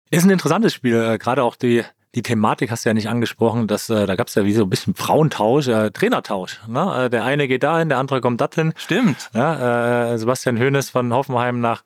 Ist 0.09 0.23
ein 0.23 0.29
interessantes 0.29 0.73
Spiel, 0.73 0.95
äh, 0.95 1.17
gerade 1.17 1.43
auch 1.43 1.55
die 1.55 1.83
die 2.15 2.21
Thematik 2.21 2.71
hast 2.71 2.85
du 2.85 2.89
ja 2.89 2.93
nicht 2.93 3.09
angesprochen, 3.09 3.67
dass 3.67 3.89
äh, 3.89 4.05
da 4.05 4.15
gab 4.15 4.27
es 4.27 4.35
ja 4.35 4.43
wie 4.43 4.53
so 4.53 4.63
ein 4.63 4.69
bisschen 4.69 4.95
Frauentausch, 4.95 5.67
äh, 5.67 5.91
Trainertausch. 5.91 6.59
Ne? 6.67 7.05
Äh, 7.05 7.09
der 7.09 7.23
eine 7.23 7.47
geht 7.47 7.63
dahin, 7.63 7.89
der 7.89 7.99
andere 7.99 8.19
kommt 8.21 8.41
dorthin. 8.41 8.73
Stimmt. 8.75 9.29
Ja, 9.33 10.13
äh, 10.13 10.17
Sebastian 10.17 10.59
Hoeneß 10.59 10.89
von 10.89 11.13
Hoffenheim 11.13 11.61
nach, 11.61 11.83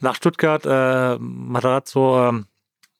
nach 0.00 0.14
Stuttgart, 0.16 0.66
äh, 0.66 1.18
Matarazzo 1.18 2.44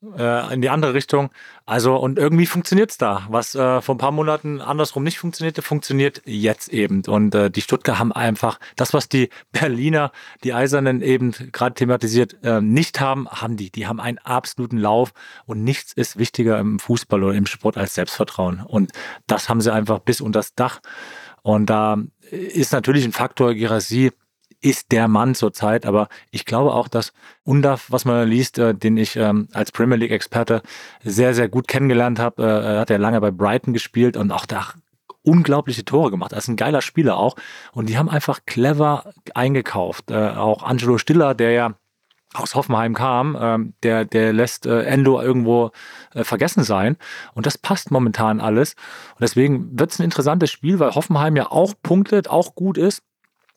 äh, 0.02 0.28
äh, 0.28 0.54
in 0.54 0.60
die 0.60 0.70
andere 0.70 0.94
Richtung. 0.94 1.30
Also, 1.66 1.96
und 1.96 2.18
irgendwie 2.18 2.46
funktioniert 2.46 2.90
es 2.90 2.98
da. 2.98 3.26
Was 3.28 3.54
äh, 3.54 3.80
vor 3.80 3.94
ein 3.94 3.98
paar 3.98 4.12
Monaten 4.12 4.60
andersrum 4.60 5.02
nicht 5.02 5.18
funktionierte, 5.18 5.62
funktioniert 5.62 6.22
jetzt 6.24 6.68
eben. 6.68 7.02
Und 7.06 7.34
äh, 7.34 7.50
die 7.50 7.60
Stuttgart 7.60 7.98
haben 7.98 8.12
einfach 8.12 8.60
das, 8.76 8.94
was 8.94 9.08
die 9.08 9.30
Berliner, 9.52 10.12
die 10.44 10.54
Eisernen 10.54 11.02
eben 11.02 11.32
gerade 11.52 11.74
thematisiert, 11.74 12.36
äh, 12.42 12.60
nicht 12.60 13.00
haben, 13.00 13.28
haben 13.28 13.56
die. 13.56 13.70
Die 13.70 13.86
haben 13.86 14.00
einen 14.00 14.18
absoluten 14.18 14.78
Lauf 14.78 15.12
und 15.46 15.64
nichts 15.64 15.92
ist 15.92 16.18
wichtiger 16.18 16.58
im 16.58 16.78
Fußball 16.78 17.22
oder 17.22 17.34
im 17.34 17.46
Sport 17.46 17.76
als 17.76 17.94
Selbstvertrauen. 17.94 18.60
Und 18.60 18.92
das 19.26 19.48
haben 19.48 19.60
sie 19.60 19.72
einfach 19.72 19.98
bis 20.00 20.20
unter 20.20 20.38
das 20.38 20.54
Dach. 20.54 20.80
Und 21.42 21.66
da 21.66 21.96
ist 22.30 22.72
natürlich 22.72 23.04
ein 23.04 23.12
Faktor 23.12 23.54
Girassi, 23.54 24.12
ist 24.60 24.92
der 24.92 25.08
Mann 25.08 25.34
zurzeit. 25.34 25.86
Aber 25.86 26.08
ich 26.30 26.44
glaube 26.44 26.72
auch, 26.72 26.88
dass 26.88 27.12
Undaf, 27.44 27.86
was 27.90 28.04
man 28.04 28.28
liest, 28.28 28.58
äh, 28.58 28.74
den 28.74 28.96
ich 28.96 29.16
ähm, 29.16 29.48
als 29.52 29.72
Premier 29.72 29.96
League-Experte 29.96 30.62
sehr, 31.02 31.34
sehr 31.34 31.48
gut 31.48 31.68
kennengelernt 31.68 32.18
habe, 32.18 32.42
äh, 32.42 32.78
hat 32.78 32.90
er 32.90 32.98
lange 32.98 33.20
bei 33.20 33.30
Brighton 33.30 33.72
gespielt 33.72 34.16
und 34.16 34.32
auch 34.32 34.46
da 34.46 34.66
unglaubliche 35.22 35.84
Tore 35.84 36.10
gemacht. 36.10 36.32
Er 36.32 36.38
ist 36.38 36.48
ein 36.48 36.56
geiler 36.56 36.82
Spieler 36.82 37.18
auch. 37.18 37.36
Und 37.72 37.88
die 37.88 37.98
haben 37.98 38.08
einfach 38.08 38.40
clever 38.46 39.12
eingekauft. 39.34 40.10
Äh, 40.10 40.30
auch 40.30 40.62
Angelo 40.62 40.98
Stiller, 40.98 41.34
der 41.34 41.50
ja 41.52 41.74
aus 42.34 42.54
Hoffenheim 42.54 42.94
kam, 42.94 43.38
ähm, 43.40 43.74
der, 43.82 44.04
der 44.04 44.32
lässt 44.34 44.66
äh, 44.66 44.82
Endo 44.82 45.20
irgendwo 45.20 45.70
äh, 46.14 46.24
vergessen 46.24 46.62
sein. 46.62 46.96
Und 47.32 47.46
das 47.46 47.56
passt 47.56 47.90
momentan 47.90 48.40
alles. 48.40 48.74
Und 49.14 49.22
deswegen 49.22 49.78
wird 49.78 49.92
es 49.92 49.98
ein 49.98 50.04
interessantes 50.04 50.50
Spiel, 50.50 50.78
weil 50.78 50.94
Hoffenheim 50.94 51.36
ja 51.36 51.50
auch 51.50 51.72
punktet, 51.82 52.28
auch 52.28 52.54
gut 52.54 52.76
ist 52.76 53.02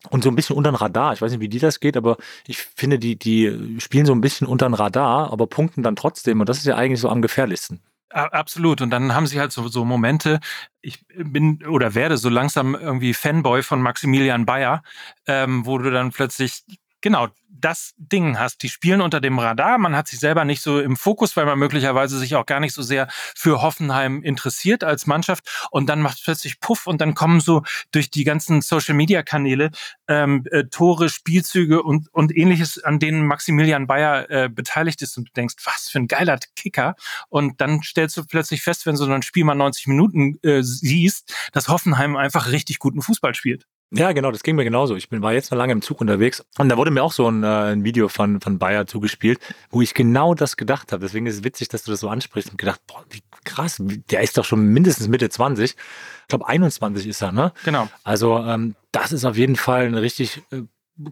und 0.09 0.23
so 0.23 0.29
ein 0.29 0.35
bisschen 0.35 0.55
unter 0.55 0.71
den 0.71 0.75
Radar. 0.75 1.13
Ich 1.13 1.21
weiß 1.21 1.31
nicht, 1.31 1.41
wie 1.41 1.49
dir 1.49 1.59
das 1.59 1.79
geht, 1.79 1.95
aber 1.95 2.17
ich 2.47 2.57
finde, 2.57 2.97
die, 2.99 3.17
die 3.17 3.77
spielen 3.79 4.05
so 4.05 4.13
ein 4.13 4.21
bisschen 4.21 4.47
unter 4.47 4.67
den 4.67 4.73
Radar, 4.73 5.31
aber 5.31 5.47
punkten 5.47 5.83
dann 5.83 5.95
trotzdem. 5.95 6.39
Und 6.39 6.49
das 6.49 6.57
ist 6.57 6.65
ja 6.65 6.75
eigentlich 6.75 6.99
so 6.99 7.09
am 7.09 7.21
gefährlichsten. 7.21 7.81
Absolut. 8.09 8.81
Und 8.81 8.89
dann 8.89 9.15
haben 9.15 9.27
sie 9.27 9.39
halt 9.39 9.51
so, 9.51 9.67
so 9.69 9.85
Momente. 9.85 10.39
Ich 10.81 11.05
bin 11.15 11.65
oder 11.65 11.95
werde 11.95 12.17
so 12.17 12.29
langsam 12.29 12.75
irgendwie 12.75 13.13
Fanboy 13.13 13.63
von 13.63 13.81
Maximilian 13.81 14.45
Bayer, 14.45 14.83
ähm, 15.27 15.65
wo 15.65 15.77
du 15.77 15.91
dann 15.91 16.11
plötzlich 16.11 16.63
Genau, 17.01 17.29
das 17.49 17.93
Ding 17.97 18.37
hast. 18.39 18.63
Die 18.63 18.69
spielen 18.69 19.01
unter 19.01 19.21
dem 19.21 19.39
Radar. 19.39 19.77
Man 19.77 19.95
hat 19.95 20.07
sich 20.07 20.19
selber 20.19 20.45
nicht 20.45 20.61
so 20.61 20.79
im 20.79 20.95
Fokus, 20.95 21.35
weil 21.37 21.45
man 21.45 21.59
möglicherweise 21.59 22.17
sich 22.17 22.35
auch 22.35 22.45
gar 22.45 22.59
nicht 22.59 22.73
so 22.73 22.81
sehr 22.81 23.07
für 23.11 23.61
Hoffenheim 23.61 24.23
interessiert 24.23 24.83
als 24.83 25.07
Mannschaft. 25.07 25.67
Und 25.71 25.87
dann 25.87 26.01
macht 26.01 26.21
plötzlich 26.23 26.59
Puff 26.59 26.87
und 26.87 27.01
dann 27.01 27.13
kommen 27.13 27.39
so 27.39 27.63
durch 27.91 28.09
die 28.09 28.23
ganzen 28.23 28.61
Social 28.61 28.95
Media 28.95 29.23
Kanäle 29.23 29.71
ähm, 30.07 30.43
äh, 30.51 30.65
Tore, 30.65 31.09
Spielzüge 31.09 31.83
und, 31.83 32.07
und 32.13 32.35
ähnliches, 32.35 32.83
an 32.83 32.99
denen 32.99 33.25
Maximilian 33.25 33.87
Bayer 33.87 34.29
äh, 34.29 34.49
beteiligt 34.49 35.01
ist. 35.01 35.17
Und 35.17 35.29
du 35.29 35.33
denkst, 35.33 35.55
was 35.63 35.89
für 35.89 35.99
ein 35.99 36.07
geiler 36.07 36.39
Kicker. 36.55 36.95
Und 37.29 37.61
dann 37.61 37.83
stellst 37.83 38.17
du 38.17 38.25
plötzlich 38.25 38.61
fest, 38.61 38.85
wenn 38.85 38.95
du 38.95 39.03
so 39.03 39.11
ein 39.11 39.23
Spiel 39.23 39.43
mal 39.43 39.55
90 39.55 39.87
Minuten 39.87 40.37
äh, 40.43 40.61
siehst, 40.63 41.33
dass 41.51 41.67
Hoffenheim 41.67 42.15
einfach 42.15 42.51
richtig 42.51 42.79
guten 42.79 43.01
Fußball 43.01 43.35
spielt. 43.35 43.67
Ja, 43.93 44.13
genau, 44.13 44.31
das 44.31 44.41
ging 44.41 44.55
mir 44.55 44.63
genauso. 44.63 44.95
Ich 44.95 45.09
bin, 45.09 45.21
war 45.21 45.33
jetzt 45.33 45.51
noch 45.51 45.57
lange 45.57 45.73
im 45.73 45.81
Zug 45.81 45.99
unterwegs 45.99 46.45
und 46.57 46.69
da 46.69 46.77
wurde 46.77 46.91
mir 46.91 47.03
auch 47.03 47.11
so 47.11 47.29
ein, 47.29 47.43
äh, 47.43 47.47
ein 47.47 47.83
Video 47.83 48.07
von, 48.07 48.39
von 48.39 48.57
Bayer 48.57 48.87
zugespielt, 48.87 49.39
wo 49.69 49.81
ich 49.81 49.93
genau 49.93 50.33
das 50.33 50.55
gedacht 50.55 50.93
habe. 50.93 51.01
Deswegen 51.01 51.25
ist 51.25 51.35
es 51.35 51.43
witzig, 51.43 51.67
dass 51.67 51.83
du 51.83 51.91
das 51.91 51.99
so 51.99 52.07
ansprichst 52.07 52.51
und 52.51 52.57
gedacht, 52.57 52.79
boah, 52.87 53.03
wie 53.09 53.21
krass, 53.43 53.77
der 53.79 54.21
ist 54.21 54.37
doch 54.37 54.45
schon 54.45 54.65
mindestens 54.67 55.09
Mitte 55.09 55.29
20. 55.29 55.71
Ich 55.71 56.27
glaube, 56.29 56.47
21 56.47 57.05
ist 57.05 57.21
er, 57.21 57.33
ne? 57.33 57.51
Genau. 57.65 57.89
Also, 58.05 58.37
ähm, 58.37 58.75
das 58.93 59.11
ist 59.11 59.25
auf 59.25 59.35
jeden 59.35 59.57
Fall 59.57 59.85
ein 59.85 59.95
richtig 59.95 60.41
äh, 60.51 60.61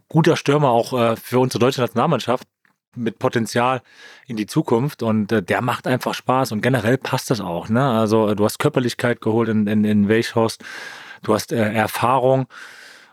guter 0.07 0.37
Stürmer 0.37 0.69
auch 0.69 0.93
äh, 0.93 1.15
für 1.17 1.39
unsere 1.39 1.59
deutsche 1.59 1.81
Nationalmannschaft 1.81 2.47
mit 2.95 3.19
Potenzial 3.19 3.81
in 4.25 4.37
die 4.37 4.45
Zukunft 4.45 5.03
und 5.03 5.31
äh, 5.33 5.43
der 5.43 5.61
macht 5.61 5.85
einfach 5.85 6.13
Spaß 6.13 6.53
und 6.53 6.61
generell 6.61 6.97
passt 6.97 7.29
das 7.29 7.41
auch. 7.41 7.67
Ne? 7.67 7.83
Also 7.83 8.33
du 8.35 8.45
hast 8.45 8.59
Körperlichkeit 8.59 9.21
geholt 9.21 9.49
in, 9.49 9.67
in, 9.67 9.83
in 9.83 10.09
Weichhorst 10.09 10.63
du 11.23 11.33
hast 11.33 11.51
äh, 11.51 11.73
Erfahrung. 11.73 12.47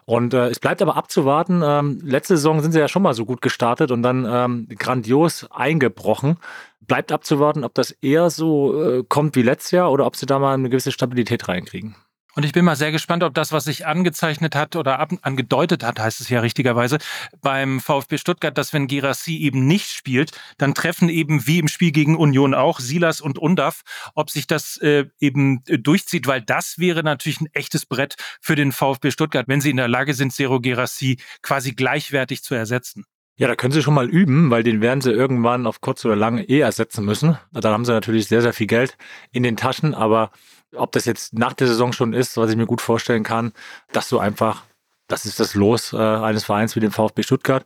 Und 0.06 0.34
äh, 0.34 0.48
es 0.48 0.60
bleibt 0.60 0.80
aber 0.82 0.96
abzuwarten. 0.96 1.62
Ähm, 1.64 1.98
letzte 2.02 2.36
Saison 2.36 2.60
sind 2.60 2.70
sie 2.72 2.78
ja 2.78 2.86
schon 2.86 3.02
mal 3.02 3.14
so 3.14 3.24
gut 3.24 3.42
gestartet 3.42 3.90
und 3.90 4.02
dann 4.02 4.24
ähm, 4.28 4.68
grandios 4.78 5.50
eingebrochen. 5.50 6.38
Bleibt 6.80 7.10
abzuwarten, 7.10 7.64
ob 7.64 7.74
das 7.74 7.90
eher 7.90 8.30
so 8.30 8.82
äh, 8.82 9.04
kommt 9.08 9.34
wie 9.34 9.42
letztes 9.42 9.72
Jahr 9.72 9.90
oder 9.90 10.06
ob 10.06 10.14
sie 10.14 10.26
da 10.26 10.38
mal 10.38 10.54
eine 10.54 10.70
gewisse 10.70 10.92
Stabilität 10.92 11.48
reinkriegen. 11.48 11.96
Und 12.36 12.44
ich 12.44 12.52
bin 12.52 12.66
mal 12.66 12.76
sehr 12.76 12.92
gespannt, 12.92 13.22
ob 13.22 13.32
das, 13.32 13.50
was 13.50 13.64
sich 13.64 13.86
angezeichnet 13.86 14.54
hat 14.54 14.76
oder 14.76 14.98
ab, 14.98 15.10
angedeutet 15.22 15.82
hat, 15.82 15.98
heißt 15.98 16.20
es 16.20 16.28
ja 16.28 16.40
richtigerweise, 16.40 16.98
beim 17.40 17.80
VfB 17.80 18.18
Stuttgart, 18.18 18.56
dass 18.58 18.74
wenn 18.74 18.88
Girassi 18.88 19.38
eben 19.38 19.66
nicht 19.66 19.90
spielt, 19.90 20.32
dann 20.58 20.74
treffen 20.74 21.08
eben 21.08 21.46
wie 21.46 21.58
im 21.58 21.68
Spiel 21.68 21.92
gegen 21.92 22.14
Union 22.14 22.52
auch 22.52 22.78
Silas 22.78 23.22
und 23.22 23.38
Undaf, 23.38 23.80
ob 24.14 24.28
sich 24.28 24.46
das 24.46 24.76
äh, 24.82 25.06
eben 25.18 25.62
durchzieht, 25.64 26.26
weil 26.26 26.42
das 26.42 26.78
wäre 26.78 27.02
natürlich 27.02 27.40
ein 27.40 27.48
echtes 27.54 27.86
Brett 27.86 28.16
für 28.42 28.54
den 28.54 28.70
VfB 28.70 29.12
Stuttgart, 29.12 29.48
wenn 29.48 29.62
sie 29.62 29.70
in 29.70 29.78
der 29.78 29.88
Lage 29.88 30.12
sind, 30.12 30.30
Zero 30.30 30.60
Girassi 30.60 31.16
quasi 31.40 31.72
gleichwertig 31.72 32.42
zu 32.42 32.54
ersetzen. 32.54 33.06
Ja, 33.38 33.48
da 33.48 33.54
können 33.54 33.72
Sie 33.72 33.82
schon 33.82 33.92
mal 33.92 34.08
üben, 34.08 34.50
weil 34.50 34.62
den 34.62 34.80
werden 34.80 35.02
Sie 35.02 35.10
irgendwann 35.10 35.66
auf 35.66 35.82
kurz 35.82 36.04
oder 36.06 36.16
lang 36.16 36.38
eh 36.38 36.60
ersetzen 36.60 37.04
müssen. 37.04 37.36
Da 37.52 37.70
haben 37.70 37.84
Sie 37.84 37.92
natürlich 37.92 38.28
sehr, 38.28 38.40
sehr 38.40 38.54
viel 38.54 38.66
Geld 38.66 38.96
in 39.30 39.42
den 39.42 39.58
Taschen, 39.58 39.94
aber 39.94 40.30
ob 40.74 40.92
das 40.92 41.04
jetzt 41.04 41.34
nach 41.34 41.52
der 41.52 41.66
Saison 41.66 41.92
schon 41.92 42.12
ist, 42.12 42.36
was 42.36 42.50
ich 42.50 42.56
mir 42.56 42.66
gut 42.66 42.80
vorstellen 42.80 43.22
kann, 43.22 43.52
dass 43.92 44.08
du 44.08 44.18
einfach, 44.18 44.64
das 45.08 45.24
ist 45.24 45.38
das 45.40 45.54
Los 45.54 45.92
äh, 45.92 45.96
eines 45.96 46.44
Vereins 46.44 46.76
wie 46.76 46.80
dem 46.80 46.92
VfB 46.92 47.22
Stuttgart, 47.22 47.64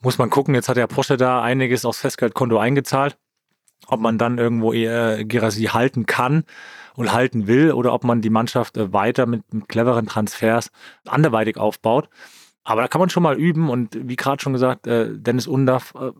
muss 0.00 0.18
man 0.18 0.30
gucken. 0.30 0.54
Jetzt 0.54 0.68
hat 0.68 0.76
der 0.76 0.86
Porsche 0.86 1.16
da 1.16 1.42
einiges 1.42 1.84
aufs 1.84 2.00
Festgeldkonto 2.00 2.58
eingezahlt. 2.58 3.18
Ob 3.86 4.00
man 4.00 4.18
dann 4.18 4.38
irgendwo 4.38 4.72
eher 4.72 5.24
Girasi 5.24 5.64
halten 5.64 6.04
kann 6.04 6.44
und 6.94 7.12
halten 7.12 7.46
will 7.46 7.72
oder 7.72 7.92
ob 7.92 8.02
man 8.04 8.20
die 8.20 8.30
Mannschaft 8.30 8.76
äh, 8.76 8.92
weiter 8.92 9.26
mit, 9.26 9.42
mit 9.54 9.68
cleveren 9.68 10.06
Transfers 10.06 10.70
anderweitig 11.06 11.56
aufbaut. 11.56 12.08
Aber 12.64 12.82
da 12.82 12.88
kann 12.88 12.98
man 13.00 13.08
schon 13.08 13.22
mal 13.22 13.38
üben 13.38 13.70
und 13.70 13.96
wie 14.08 14.16
gerade 14.16 14.42
schon 14.42 14.52
gesagt, 14.52 14.86
äh, 14.86 15.16
Dennis 15.16 15.46
Undaff, 15.46 15.94
äh, 15.94 16.10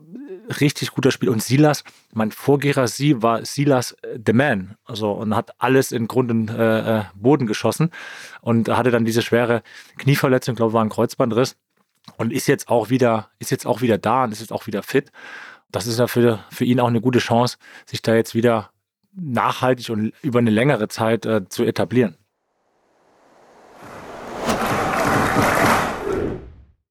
richtig 0.59 0.91
guter 0.91 1.11
Spiel. 1.11 1.29
Und 1.29 1.43
Silas, 1.43 1.83
mein 2.13 2.31
Vorgänger 2.31 2.87
sie 2.87 3.21
war 3.21 3.45
Silas 3.45 3.93
äh, 4.01 4.19
the 4.25 4.33
Man. 4.33 4.75
Also 4.85 5.11
und 5.11 5.35
hat 5.35 5.51
alles 5.59 5.91
in 5.91 6.07
Grund 6.07 6.31
und 6.31 6.49
äh, 6.49 6.99
äh 6.99 7.03
Boden 7.15 7.47
geschossen 7.47 7.91
und 8.41 8.69
hatte 8.69 8.91
dann 8.91 9.05
diese 9.05 9.21
schwere 9.21 9.61
Knieverletzung, 9.97 10.55
glaube 10.55 10.73
war 10.73 10.83
ein 10.83 10.89
Kreuzbandriss 10.89 11.55
und 12.17 12.33
ist 12.33 12.47
jetzt 12.47 12.69
auch 12.69 12.89
wieder, 12.89 13.29
ist 13.39 13.51
jetzt 13.51 13.65
auch 13.65 13.81
wieder 13.81 13.97
da 13.97 14.23
und 14.23 14.31
ist 14.31 14.39
jetzt 14.39 14.51
auch 14.51 14.67
wieder 14.67 14.83
fit. 14.83 15.11
Das 15.71 15.85
ist 15.85 15.99
ja 15.99 16.07
für, 16.07 16.43
für 16.49 16.65
ihn 16.65 16.79
auch 16.79 16.87
eine 16.87 17.01
gute 17.01 17.19
Chance, 17.19 17.57
sich 17.85 18.01
da 18.01 18.15
jetzt 18.15 18.33
wieder 18.33 18.71
nachhaltig 19.13 19.89
und 19.89 20.13
über 20.21 20.39
eine 20.39 20.49
längere 20.49 20.87
Zeit 20.87 21.25
äh, 21.25 21.47
zu 21.47 21.63
etablieren. 21.63 22.17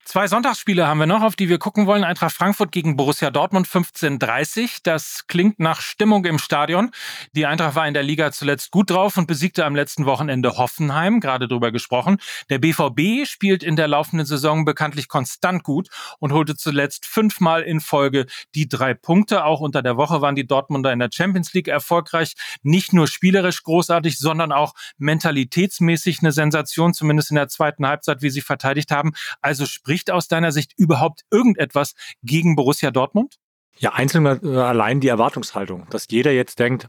Zwei 0.09 0.27
Sonntagsspiele 0.27 0.87
haben 0.87 1.01
wir 1.01 1.07
noch, 1.07 1.21
auf 1.21 1.37
die 1.37 1.51
wir 1.51 1.59
gucken 1.59 1.87
wollen. 1.87 2.03
Eintracht 2.03 2.35
Frankfurt 2.35 2.73
gegen 2.73 2.97
Borussia 2.97 3.31
Dortmund 3.31 3.67
15:30. 3.67 4.79
Das 4.83 5.27
klingt 5.27 5.61
nach 5.61 5.83
Stimmung 5.83 6.25
im 6.25 6.39
Stadion. 6.39 6.93
Die 7.37 7.45
Eintracht 7.45 7.75
war 7.75 7.87
in 7.87 7.93
der 7.93 8.05
Liga 8.05 8.33
zuletzt 8.33 8.71
gut 8.71 8.89
drauf 8.89 9.19
und 9.19 9.27
besiegte 9.27 9.67
am 9.67 9.77
letzten 9.77 10.07
Wochenende 10.07 10.57
Hoffenheim, 10.57 11.21
gerade 11.21 11.47
drüber 11.47 11.73
gesprochen. 11.73 12.17
Der 12.49 12.59
BVB 12.59 13.27
spielt 13.27 13.63
in 13.63 13.77
der 13.77 13.87
laufenden 13.87 14.25
Saison 14.25 14.65
bekanntlich 14.65 15.09
konstant 15.09 15.63
gut 15.63 15.91
und 16.21 16.33
holte 16.33 16.57
zuletzt 16.57 17.05
fünfmal 17.05 17.61
in 17.61 17.81
Folge 17.81 18.25
die 18.55 18.67
drei 18.67 18.95
Punkte. 18.95 19.45
Auch 19.45 19.61
unter 19.61 19.83
der 19.83 19.99
Woche 19.99 20.23
waren 20.23 20.37
die 20.37 20.47
Dortmunder 20.47 20.91
in 20.91 21.01
der 21.01 21.11
Champions 21.13 21.53
League 21.53 21.69
erfolgreich. 21.69 22.33
Nicht 22.63 22.95
nur 22.95 23.09
spielerisch 23.09 23.63
großartig, 23.63 24.17
sondern 24.17 24.53
auch 24.53 24.73
mentalitätsmäßig 24.97 26.21
eine 26.21 26.33
Sensation, 26.33 26.95
zumindest 26.95 27.31
in 27.31 27.35
der 27.35 27.49
zweiten 27.49 27.87
Halbzeit, 27.87 28.23
wie 28.23 28.31
sie 28.31 28.41
verteidigt 28.41 28.91
haben. 28.91 29.13
Also 29.43 29.67
sprich 29.67 29.98
spricht 29.99 30.11
aus 30.13 30.29
deiner 30.29 30.53
Sicht 30.53 30.73
überhaupt 30.77 31.23
irgendetwas 31.31 31.95
gegen 32.23 32.55
Borussia 32.55 32.91
Dortmund? 32.91 33.37
Ja, 33.79 33.95
einzeln 33.95 34.27
äh, 34.27 34.57
allein 34.57 35.01
die 35.01 35.09
Erwartungshaltung, 35.09 35.87
dass 35.91 36.07
jeder 36.09 36.33
jetzt 36.33 36.59
denkt, 36.59 36.89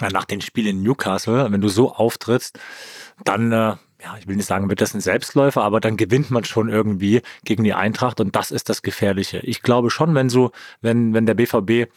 nach 0.00 0.24
dem 0.24 0.40
Spiel 0.40 0.66
in 0.66 0.82
Newcastle, 0.82 1.50
wenn 1.50 1.60
du 1.60 1.68
so 1.68 1.92
auftrittst, 1.92 2.58
dann, 3.24 3.52
äh, 3.52 3.76
ja, 4.02 4.16
ich 4.18 4.26
will 4.26 4.36
nicht 4.36 4.46
sagen, 4.46 4.68
wird 4.68 4.80
das 4.80 4.94
ein 4.94 5.00
Selbstläufer, 5.00 5.62
aber 5.62 5.80
dann 5.80 5.96
gewinnt 5.96 6.30
man 6.30 6.44
schon 6.44 6.68
irgendwie 6.68 7.22
gegen 7.44 7.64
die 7.64 7.74
Eintracht 7.74 8.20
und 8.20 8.34
das 8.34 8.50
ist 8.50 8.68
das 8.68 8.82
Gefährliche. 8.82 9.38
Ich 9.40 9.62
glaube 9.62 9.90
schon, 9.90 10.14
wenn 10.14 10.28
so, 10.28 10.52
wenn, 10.80 11.14
wenn 11.14 11.26
der 11.26 11.34
BVB 11.34 11.90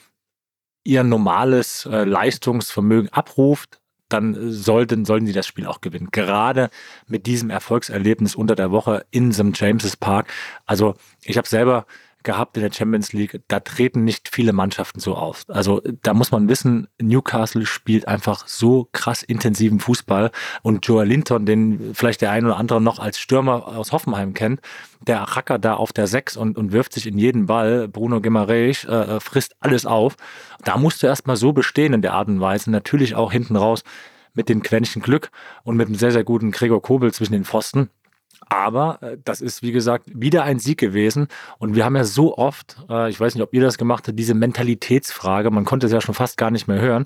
ihr 0.84 1.04
normales 1.04 1.86
äh, 1.86 2.04
Leistungsvermögen 2.04 3.10
abruft, 3.10 3.80
dann 4.13 4.52
sollten, 4.52 5.06
sollten 5.06 5.26
sie 5.26 5.34
das 5.34 5.47
Spiel 5.47 5.65
auch 5.65 5.82
gewinnen. 5.82 6.10
Gerade 6.12 6.69
mit 7.08 7.26
diesem 7.26 7.49
Erfolgserlebnis 7.49 8.36
unter 8.36 8.56
der 8.56 8.71
Woche 8.71 9.06
in 9.12 9.32
St. 9.32 9.52
James's 9.56 9.97
Park. 9.97 10.32
Also 10.65 10.95
ich 11.23 11.38
habe 11.38 11.47
selber 11.47 11.86
gehabt 12.24 12.58
in 12.58 12.64
der 12.64 12.72
Champions 12.72 13.14
League, 13.14 13.42
da 13.48 13.60
treten 13.60 14.04
nicht 14.04 14.30
viele 14.30 14.54
Mannschaften 14.54 15.00
so 15.00 15.16
auf. 15.16 15.44
Also 15.48 15.82
da 16.02 16.14
muss 16.14 16.32
man 16.32 16.50
wissen, 16.50 16.88
Newcastle 17.02 17.66
spielt 17.66 18.08
einfach 18.08 18.48
so 18.48 18.90
krass 18.92 19.24
intensiven 19.24 19.80
Fußball 19.80 20.32
und 20.62 20.86
Joel 20.86 21.08
Linton, 21.08 21.46
den 21.46 21.94
vielleicht 21.94 22.22
der 22.22 22.32
ein 22.32 22.46
oder 22.46 22.58
andere 22.58 22.82
noch 22.82 23.00
als 23.00 23.20
Stürmer 23.20 23.68
aus 23.68 23.92
Hoffenheim 23.92 24.34
kennt, 24.34 24.62
der 25.02 25.22
rackert 25.22 25.66
da 25.66 25.76
auf 25.76 25.94
der 25.94 26.08
Sechs 26.08 26.38
und, 26.38 26.58
und 26.58 26.72
wirft 26.72 26.94
sich 26.94 27.08
in 27.08 27.18
jeden 27.18 27.46
Ball. 27.46 27.88
Bruno 27.88 28.22
Guimaraes 28.22 28.86
äh, 28.86 29.20
frisst 29.20 29.56
alles 29.60 29.86
auf. 29.86 30.16
Da 30.64 30.78
musst 30.78 31.04
du 31.04 31.08
erstmal 31.08 31.36
so 31.36 31.54
bestehen 31.54 31.94
in 31.94 32.02
der 32.02 32.14
Art 32.14 32.28
und 32.28 32.40
Weise. 32.40 32.72
Natürlich 32.72 33.16
auch 33.16 33.32
hinten 33.32 33.56
raus 33.56 33.84
mit 34.34 34.50
dem 34.50 34.64
Quäntchen 34.64 35.02
Glück 35.02 35.30
und 35.64 35.76
mit 35.78 35.88
einem 35.88 35.96
sehr, 35.96 36.12
sehr 36.12 36.24
guten 36.24 36.52
Gregor 36.52 36.82
Kobel 36.82 37.14
zwischen 37.14 37.34
den 37.34 37.46
Pfosten. 37.46 37.90
Aber 38.50 39.02
äh, 39.02 39.18
das 39.24 39.42
ist, 39.42 39.62
wie 39.62 39.72
gesagt, 39.72 40.10
wieder 40.14 40.44
ein 40.44 40.60
Sieg 40.60 40.80
gewesen. 40.80 41.28
Und 41.58 41.76
wir 41.76 41.86
haben 41.86 41.96
ja 41.96 42.04
so 42.04 42.38
oft, 42.38 42.78
äh, 42.90 43.10
ich 43.10 43.20
weiß 43.20 43.36
nicht, 43.36 43.44
ob 43.44 43.54
ihr 43.54 43.62
das 43.62 43.78
gemacht 43.78 44.08
habt, 44.08 44.18
diese 44.18 44.34
Mentalitätsfrage, 44.34 45.52
man 45.52 45.66
konnte 45.66 45.88
es 45.88 45.94
ja 45.94 46.02
schon 46.02 46.16
fast 46.16 46.38
gar 46.38 46.52
nicht 46.52 46.68
mehr 46.68 46.80
hören. 46.80 47.06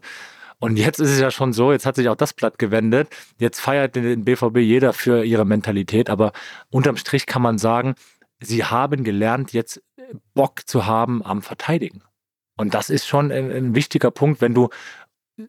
Und 0.59 0.77
jetzt 0.77 0.99
ist 0.99 1.11
es 1.11 1.19
ja 1.19 1.29
schon 1.29 1.53
so, 1.53 1.71
jetzt 1.71 1.85
hat 1.85 1.95
sich 1.95 2.09
auch 2.09 2.15
das 2.15 2.33
Blatt 2.33 2.57
gewendet. 2.57 3.09
Jetzt 3.37 3.59
feiert 3.59 3.95
den 3.95 4.25
BVB 4.25 4.57
jeder 4.57 4.91
für 4.93 5.23
ihre 5.23 5.45
Mentalität. 5.45 6.09
Aber 6.09 6.31
unterm 6.71 6.97
Strich 6.97 7.27
kann 7.27 7.43
man 7.43 7.59
sagen, 7.59 7.93
sie 8.39 8.63
haben 8.63 9.03
gelernt, 9.03 9.53
jetzt 9.53 9.83
Bock 10.33 10.67
zu 10.67 10.85
haben 10.87 11.23
am 11.23 11.41
Verteidigen. 11.41 12.01
Und 12.57 12.73
das 12.73 12.89
ist 12.89 13.05
schon 13.07 13.31
ein, 13.31 13.51
ein 13.51 13.75
wichtiger 13.75 14.09
Punkt, 14.09 14.41
wenn 14.41 14.55
du 14.55 14.69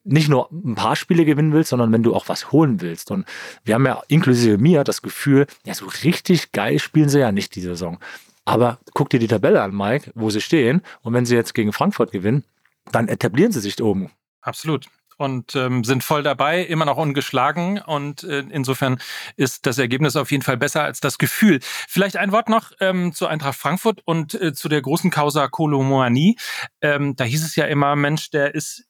nicht 0.05 0.29
nur 0.29 0.51
ein 0.51 0.75
paar 0.75 0.97
Spiele 0.97 1.25
gewinnen 1.25 1.53
willst, 1.53 1.71
sondern 1.71 1.93
wenn 1.93 2.03
du 2.03 2.15
auch 2.15 2.29
was 2.29 2.53
holen 2.53 2.81
willst. 2.81 3.11
Und 3.11 3.27
wir 3.65 3.75
haben 3.75 3.87
ja 3.87 4.03
inklusive 4.09 4.59
mir 4.59 4.85
das 4.85 5.03
Gefühl, 5.03 5.47
ja, 5.65 5.75
so 5.75 5.87
richtig 6.05 6.53
geil 6.53 6.79
spielen 6.79 7.09
sie 7.09 7.21
ja 7.21 7.33
nicht 7.33 7.55
die 7.55 7.61
Saison. 7.61 7.99
Aber 8.45 8.79
guck 8.95 9.11
dir 9.11 9.21
die 9.21 9.29
Tabelle 9.29 9.63
an, 9.63 9.75
Mike, 9.75 10.11
wo 10.15 10.31
sie 10.31 10.41
stehen. 10.41 10.83
Und 11.03 11.13
wenn 11.13 11.27
sie 11.27 11.35
jetzt 11.35 11.55
gegen 11.55 11.73
Frankfurt 11.73 12.13
gewinnen, 12.13 12.45
dann 12.93 13.09
etablieren 13.09 13.53
sie 13.53 13.61
sich 13.61 13.83
oben. 13.83 14.11
Absolut 14.41 14.89
und 15.19 15.57
ähm, 15.57 15.85
sind 15.85 16.03
voll 16.03 16.23
dabei, 16.23 16.63
immer 16.63 16.85
noch 16.85 16.97
ungeschlagen. 16.97 17.81
Und 17.81 18.23
äh, 18.23 18.45
insofern 18.51 18.99
ist 19.37 19.67
das 19.67 19.79
Ergebnis 19.79 20.17
auf 20.17 20.31
jeden 20.31 20.45
Fall 20.45 20.57
besser 20.57 20.85
als 20.85 21.01
das 21.01 21.19
Gefühl. 21.19 21.59
Vielleicht 21.63 22.17
ein 22.17 22.33
Wort 22.33 22.49
noch 22.49 22.71
ähm, 22.81 23.13
zu 23.13 23.27
Eintracht 23.27 23.59
Frankfurt 23.59 24.01
und 24.05 24.35
äh, 24.35 24.55
zu 24.55 24.69
der 24.69 24.81
großen 24.81 25.11
Causa 25.11 25.49
Kolomoani. 25.49 26.37
Ähm, 26.81 27.17
da 27.17 27.25
hieß 27.25 27.45
es 27.45 27.57
ja 27.57 27.67
immer, 27.67 27.97
Mensch, 27.97 28.31
der 28.31 28.55
ist 28.55 28.87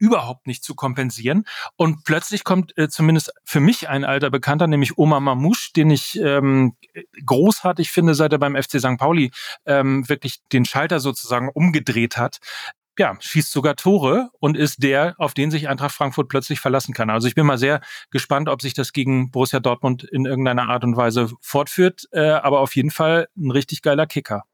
überhaupt 0.00 0.46
nicht 0.46 0.64
zu 0.64 0.74
kompensieren. 0.74 1.44
Und 1.76 2.04
plötzlich 2.04 2.42
kommt 2.42 2.76
äh, 2.76 2.88
zumindest 2.88 3.32
für 3.44 3.60
mich 3.60 3.88
ein 3.88 4.04
alter 4.04 4.30
Bekannter, 4.30 4.66
nämlich 4.66 4.98
Omar 4.98 5.20
Mamouche, 5.20 5.72
den 5.76 5.90
ich 5.90 6.18
ähm, 6.20 6.76
großartig 7.24 7.92
finde, 7.92 8.14
seit 8.14 8.32
er 8.32 8.38
beim 8.38 8.60
FC 8.60 8.80
St. 8.80 8.98
Pauli 8.98 9.30
ähm, 9.66 10.08
wirklich 10.08 10.40
den 10.52 10.64
Schalter 10.64 10.98
sozusagen 10.98 11.48
umgedreht 11.48 12.16
hat 12.16 12.40
ja, 13.00 13.16
schießt 13.18 13.50
sogar 13.50 13.76
Tore 13.76 14.28
und 14.40 14.58
ist 14.58 14.82
der, 14.82 15.14
auf 15.16 15.32
den 15.32 15.50
sich 15.50 15.70
Eintracht 15.70 15.94
Frankfurt 15.94 16.28
plötzlich 16.28 16.60
verlassen 16.60 16.92
kann. 16.92 17.08
Also 17.08 17.28
ich 17.28 17.34
bin 17.34 17.46
mal 17.46 17.56
sehr 17.56 17.80
gespannt, 18.10 18.50
ob 18.50 18.60
sich 18.60 18.74
das 18.74 18.92
gegen 18.92 19.30
Borussia 19.30 19.58
Dortmund 19.58 20.04
in 20.04 20.26
irgendeiner 20.26 20.68
Art 20.68 20.84
und 20.84 20.98
Weise 20.98 21.30
fortführt. 21.40 22.08
Äh, 22.12 22.20
aber 22.20 22.60
auf 22.60 22.76
jeden 22.76 22.90
Fall 22.90 23.28
ein 23.38 23.52
richtig 23.52 23.80
geiler 23.80 24.06
Kicker. 24.06 24.44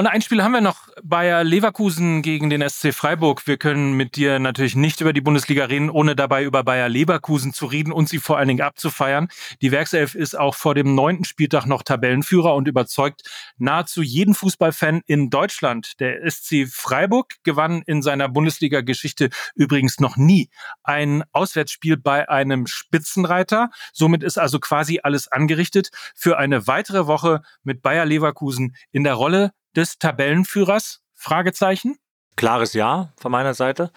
Und 0.00 0.06
ein 0.06 0.22
Spiel 0.22 0.42
haben 0.42 0.52
wir 0.52 0.62
noch 0.62 0.88
Bayer 1.02 1.44
Leverkusen 1.44 2.22
gegen 2.22 2.48
den 2.48 2.66
SC 2.66 2.94
Freiburg. 2.94 3.46
Wir 3.46 3.58
können 3.58 3.92
mit 3.98 4.16
dir 4.16 4.38
natürlich 4.38 4.74
nicht 4.74 5.02
über 5.02 5.12
die 5.12 5.20
Bundesliga 5.20 5.66
reden, 5.66 5.90
ohne 5.90 6.16
dabei 6.16 6.42
über 6.42 6.64
Bayer 6.64 6.88
Leverkusen 6.88 7.52
zu 7.52 7.66
reden 7.66 7.92
und 7.92 8.08
sie 8.08 8.16
vor 8.16 8.38
allen 8.38 8.48
Dingen 8.48 8.62
abzufeiern. 8.62 9.28
Die 9.60 9.72
Werkself 9.72 10.14
ist 10.14 10.38
auch 10.38 10.54
vor 10.54 10.74
dem 10.74 10.94
neunten 10.94 11.24
Spieltag 11.24 11.66
noch 11.66 11.82
Tabellenführer 11.82 12.54
und 12.54 12.66
überzeugt 12.66 13.28
nahezu 13.58 14.00
jeden 14.00 14.32
Fußballfan 14.32 15.02
in 15.04 15.28
Deutschland. 15.28 16.00
Der 16.00 16.30
SC 16.30 16.66
Freiburg 16.66 17.34
gewann 17.42 17.82
in 17.84 18.00
seiner 18.00 18.30
Bundesliga-Geschichte 18.30 19.28
übrigens 19.54 20.00
noch 20.00 20.16
nie 20.16 20.48
ein 20.82 21.24
Auswärtsspiel 21.32 21.98
bei 21.98 22.26
einem 22.26 22.66
Spitzenreiter. 22.66 23.68
Somit 23.92 24.22
ist 24.22 24.38
also 24.38 24.60
quasi 24.60 25.00
alles 25.02 25.28
angerichtet 25.28 25.90
für 26.14 26.38
eine 26.38 26.66
weitere 26.66 27.06
Woche 27.06 27.42
mit 27.64 27.82
Bayer 27.82 28.06
Leverkusen 28.06 28.74
in 28.92 29.04
der 29.04 29.12
Rolle 29.12 29.52
des 29.76 29.98
Tabellenführers? 29.98 31.00
Fragezeichen. 31.14 31.96
Klares 32.36 32.72
Ja 32.72 33.12
von 33.16 33.30
meiner 33.30 33.54
Seite. 33.54 33.92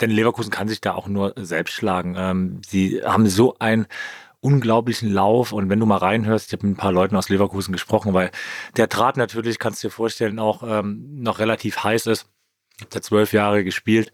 Denn 0.00 0.10
Leverkusen 0.10 0.50
kann 0.50 0.68
sich 0.68 0.80
da 0.80 0.94
auch 0.94 1.08
nur 1.08 1.34
selbst 1.36 1.72
schlagen. 1.72 2.14
Ähm, 2.16 2.62
sie 2.66 3.02
haben 3.04 3.26
so 3.28 3.56
einen 3.58 3.86
unglaublichen 4.40 5.12
Lauf 5.12 5.52
und 5.52 5.68
wenn 5.68 5.80
du 5.80 5.86
mal 5.86 5.98
reinhörst, 5.98 6.48
ich 6.48 6.52
habe 6.54 6.66
mit 6.66 6.76
ein 6.76 6.80
paar 6.80 6.92
Leuten 6.92 7.16
aus 7.16 7.28
Leverkusen 7.28 7.72
gesprochen, 7.72 8.14
weil 8.14 8.30
der 8.76 8.86
Draht 8.86 9.16
natürlich, 9.16 9.58
kannst 9.58 9.82
du 9.82 9.88
dir 9.88 9.92
vorstellen, 9.92 10.38
auch 10.38 10.62
ähm, 10.66 11.22
noch 11.22 11.38
relativ 11.38 11.84
heiß 11.84 12.06
ist. 12.06 12.26
Ich 12.76 12.82
habe 12.82 12.90
da 12.90 13.02
zwölf 13.02 13.32
Jahre 13.34 13.64
gespielt 13.64 14.12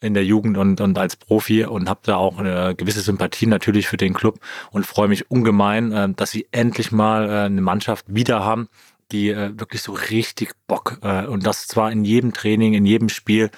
in 0.00 0.14
der 0.14 0.24
Jugend 0.24 0.56
und, 0.56 0.80
und 0.80 0.96
als 0.96 1.16
Profi 1.16 1.64
und 1.64 1.90
habe 1.90 2.00
da 2.04 2.16
auch 2.16 2.38
eine 2.38 2.74
gewisse 2.74 3.02
Sympathie 3.02 3.46
natürlich 3.46 3.86
für 3.86 3.98
den 3.98 4.14
Club 4.14 4.40
und 4.70 4.86
freue 4.86 5.08
mich 5.08 5.30
ungemein, 5.30 5.92
äh, 5.92 6.08
dass 6.14 6.30
sie 6.30 6.48
endlich 6.52 6.90
mal 6.90 7.28
äh, 7.28 7.32
eine 7.44 7.60
Mannschaft 7.60 8.06
wieder 8.08 8.42
haben, 8.42 8.68
die 9.12 9.30
äh, 9.30 9.58
wirklich 9.58 9.82
so 9.82 9.92
richtig 9.92 10.52
Bock 10.66 10.98
äh, 11.02 11.26
und 11.26 11.46
das 11.46 11.66
zwar 11.66 11.92
in 11.92 12.04
jedem 12.04 12.32
Training, 12.32 12.74
in 12.74 12.86
jedem 12.86 13.08
Spiel, 13.08 13.50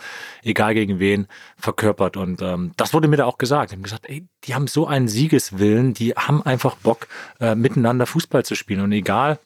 egal 0.42 0.74
gegen 0.74 0.98
wen, 0.98 1.26
verkörpert. 1.56 2.16
Und 2.16 2.42
ähm, 2.42 2.72
das 2.76 2.94
wurde 2.94 3.08
mir 3.08 3.16
da 3.16 3.26
auch 3.26 3.38
gesagt. 3.38 3.70
Die 3.70 3.76
haben 3.76 3.82
gesagt, 3.82 4.08
ey, 4.08 4.26
die 4.44 4.54
haben 4.54 4.66
so 4.66 4.86
einen 4.86 5.08
Siegeswillen, 5.08 5.94
die 5.94 6.12
haben 6.12 6.42
einfach 6.42 6.76
Bock, 6.76 7.06
äh, 7.40 7.54
miteinander 7.54 8.06
Fußball 8.06 8.44
zu 8.44 8.54
spielen. 8.54 8.80
Und 8.80 8.92
egal, 8.92 9.38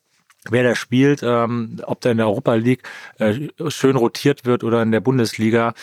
wer 0.50 0.62
da 0.62 0.74
spielt, 0.74 1.22
ähm, 1.22 1.80
ob 1.84 2.00
der 2.00 2.12
in 2.12 2.18
der 2.18 2.26
Europa 2.26 2.54
League 2.54 2.82
äh, 3.18 3.48
schön 3.68 3.96
rotiert 3.96 4.44
wird 4.44 4.64
oder 4.64 4.82
in 4.82 4.92
der 4.92 5.00
Bundesliga, 5.00 5.74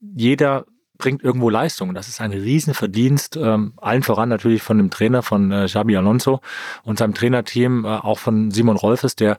jeder 0.00 0.66
bringt 0.98 1.22
irgendwo 1.22 1.48
Leistung. 1.48 1.94
Das 1.94 2.08
ist 2.08 2.20
ein 2.20 2.32
Riesenverdienst, 2.32 3.36
ähm, 3.36 3.72
allen 3.76 4.02
voran 4.02 4.28
natürlich 4.28 4.62
von 4.62 4.78
dem 4.78 4.90
Trainer 4.90 5.22
von 5.22 5.50
äh, 5.52 5.66
Xabi 5.66 5.96
Alonso 5.96 6.40
und 6.82 6.98
seinem 6.98 7.14
Trainerteam, 7.14 7.84
äh, 7.84 7.88
auch 7.88 8.18
von 8.18 8.50
Simon 8.50 8.76
Rolfes, 8.76 9.16
der 9.16 9.38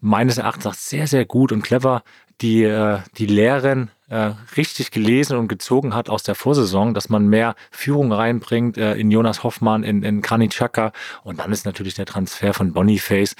meines 0.00 0.38
Erachtens 0.38 0.88
sehr, 0.88 1.06
sehr 1.06 1.24
gut 1.24 1.50
und 1.50 1.62
clever 1.62 2.02
die, 2.40 2.62
äh, 2.62 2.98
die 3.16 3.26
Lehren 3.26 3.90
äh, 4.08 4.32
richtig 4.56 4.90
gelesen 4.90 5.36
und 5.36 5.48
gezogen 5.48 5.94
hat 5.94 6.08
aus 6.08 6.22
der 6.22 6.34
Vorsaison, 6.34 6.94
dass 6.94 7.08
man 7.08 7.26
mehr 7.26 7.54
Führung 7.70 8.12
reinbringt 8.12 8.78
äh, 8.78 8.94
in 8.94 9.10
Jonas 9.10 9.42
Hoffmann, 9.42 9.82
in, 9.82 10.02
in 10.02 10.22
Granit 10.22 10.52
Xhaka 10.52 10.92
und 11.24 11.40
dann 11.40 11.52
ist 11.52 11.66
natürlich 11.66 11.94
der 11.94 12.06
Transfer 12.06 12.54
von 12.54 12.72
Boniface 12.72 13.34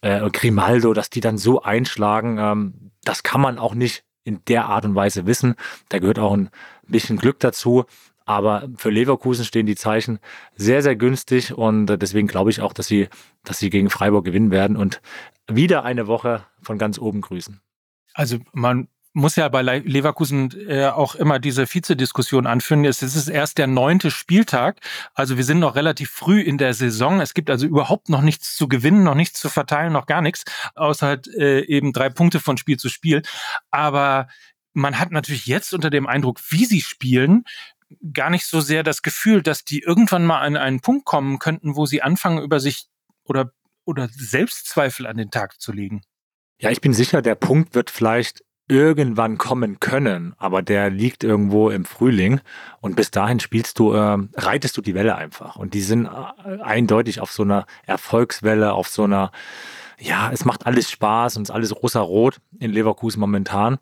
äh, 0.00 0.22
und 0.22 0.32
Grimaldo, 0.32 0.94
dass 0.94 1.10
die 1.10 1.20
dann 1.20 1.36
so 1.36 1.62
einschlagen, 1.62 2.38
ähm, 2.38 2.90
das 3.04 3.22
kann 3.22 3.40
man 3.40 3.58
auch 3.58 3.74
nicht 3.74 4.04
in 4.24 4.40
der 4.46 4.66
Art 4.66 4.84
und 4.84 4.94
Weise 4.94 5.26
wissen. 5.26 5.54
Da 5.88 5.98
gehört 5.98 6.18
auch 6.18 6.34
ein 6.34 6.50
bisschen 6.88 7.18
Glück 7.18 7.40
dazu. 7.40 7.84
Aber 8.24 8.68
für 8.76 8.90
Leverkusen 8.90 9.46
stehen 9.46 9.64
die 9.64 9.74
Zeichen 9.74 10.18
sehr, 10.54 10.82
sehr 10.82 10.96
günstig 10.96 11.56
und 11.56 11.86
deswegen 11.86 12.28
glaube 12.28 12.50
ich 12.50 12.60
auch, 12.60 12.74
dass 12.74 12.86
sie, 12.86 13.08
dass 13.42 13.58
sie 13.58 13.70
gegen 13.70 13.88
Freiburg 13.88 14.26
gewinnen 14.26 14.50
werden 14.50 14.76
und 14.76 15.00
wieder 15.46 15.84
eine 15.84 16.06
Woche 16.06 16.44
von 16.60 16.76
ganz 16.76 16.98
oben 16.98 17.22
grüßen. 17.22 17.62
Also 18.12 18.38
man 18.52 18.88
muss 19.14 19.36
ja 19.36 19.48
bei 19.48 19.62
Leverkusen 19.62 20.50
äh, 20.68 20.86
auch 20.86 21.14
immer 21.14 21.38
diese 21.38 21.66
Vizediskussion 21.66 22.46
anführen. 22.46 22.84
Es 22.84 23.02
ist 23.02 23.28
erst 23.28 23.58
der 23.58 23.66
neunte 23.66 24.10
Spieltag. 24.10 24.80
Also 25.14 25.36
wir 25.36 25.44
sind 25.44 25.58
noch 25.58 25.74
relativ 25.74 26.10
früh 26.10 26.40
in 26.40 26.58
der 26.58 26.74
Saison. 26.74 27.20
Es 27.20 27.34
gibt 27.34 27.50
also 27.50 27.66
überhaupt 27.66 28.08
noch 28.10 28.22
nichts 28.22 28.56
zu 28.56 28.68
gewinnen, 28.68 29.04
noch 29.04 29.14
nichts 29.14 29.40
zu 29.40 29.48
verteilen, 29.48 29.92
noch 29.92 30.06
gar 30.06 30.22
nichts, 30.22 30.44
außer 30.74 31.06
halt 31.06 31.28
äh, 31.28 31.60
eben 31.62 31.92
drei 31.92 32.10
Punkte 32.10 32.40
von 32.40 32.58
Spiel 32.58 32.76
zu 32.76 32.88
Spiel. 32.88 33.22
Aber 33.70 34.28
man 34.78 34.98
hat 34.98 35.10
natürlich 35.10 35.46
jetzt 35.46 35.74
unter 35.74 35.90
dem 35.90 36.06
Eindruck, 36.06 36.40
wie 36.50 36.64
sie 36.64 36.80
spielen, 36.80 37.44
gar 38.12 38.30
nicht 38.30 38.46
so 38.46 38.60
sehr 38.60 38.82
das 38.82 39.02
Gefühl, 39.02 39.42
dass 39.42 39.64
die 39.64 39.80
irgendwann 39.80 40.24
mal 40.24 40.40
an 40.40 40.56
einen 40.56 40.80
Punkt 40.80 41.04
kommen 41.04 41.38
könnten, 41.38 41.76
wo 41.76 41.86
sie 41.86 42.02
anfangen, 42.02 42.42
über 42.42 42.60
sich 42.60 42.86
oder, 43.24 43.52
oder 43.84 44.08
Selbstzweifel 44.10 45.06
an 45.06 45.16
den 45.16 45.30
Tag 45.30 45.60
zu 45.60 45.72
legen. 45.72 46.02
Ja, 46.60 46.70
ich 46.70 46.80
bin 46.80 46.92
sicher, 46.92 47.22
der 47.22 47.34
Punkt 47.34 47.74
wird 47.74 47.90
vielleicht 47.90 48.42
irgendwann 48.68 49.38
kommen 49.38 49.80
können, 49.80 50.34
aber 50.36 50.60
der 50.60 50.90
liegt 50.90 51.24
irgendwo 51.24 51.70
im 51.70 51.86
Frühling 51.86 52.40
und 52.80 52.96
bis 52.96 53.10
dahin 53.10 53.40
spielst 53.40 53.78
du, 53.78 53.94
äh, 53.94 54.18
reitest 54.34 54.76
du 54.76 54.82
die 54.82 54.94
Welle 54.94 55.16
einfach 55.16 55.56
und 55.56 55.72
die 55.72 55.80
sind 55.80 56.06
äh, 56.06 56.60
eindeutig 56.62 57.20
auf 57.20 57.32
so 57.32 57.44
einer 57.44 57.64
Erfolgswelle, 57.86 58.74
auf 58.74 58.88
so 58.88 59.04
einer, 59.04 59.32
ja, 59.98 60.30
es 60.30 60.44
macht 60.44 60.66
alles 60.66 60.90
Spaß 60.90 61.38
und 61.38 61.44
es 61.44 61.48
ist 61.48 61.54
alles 61.54 61.82
rosa-rot 61.82 62.40
in 62.58 62.70
Leverkusen 62.70 63.20
momentan. 63.20 63.78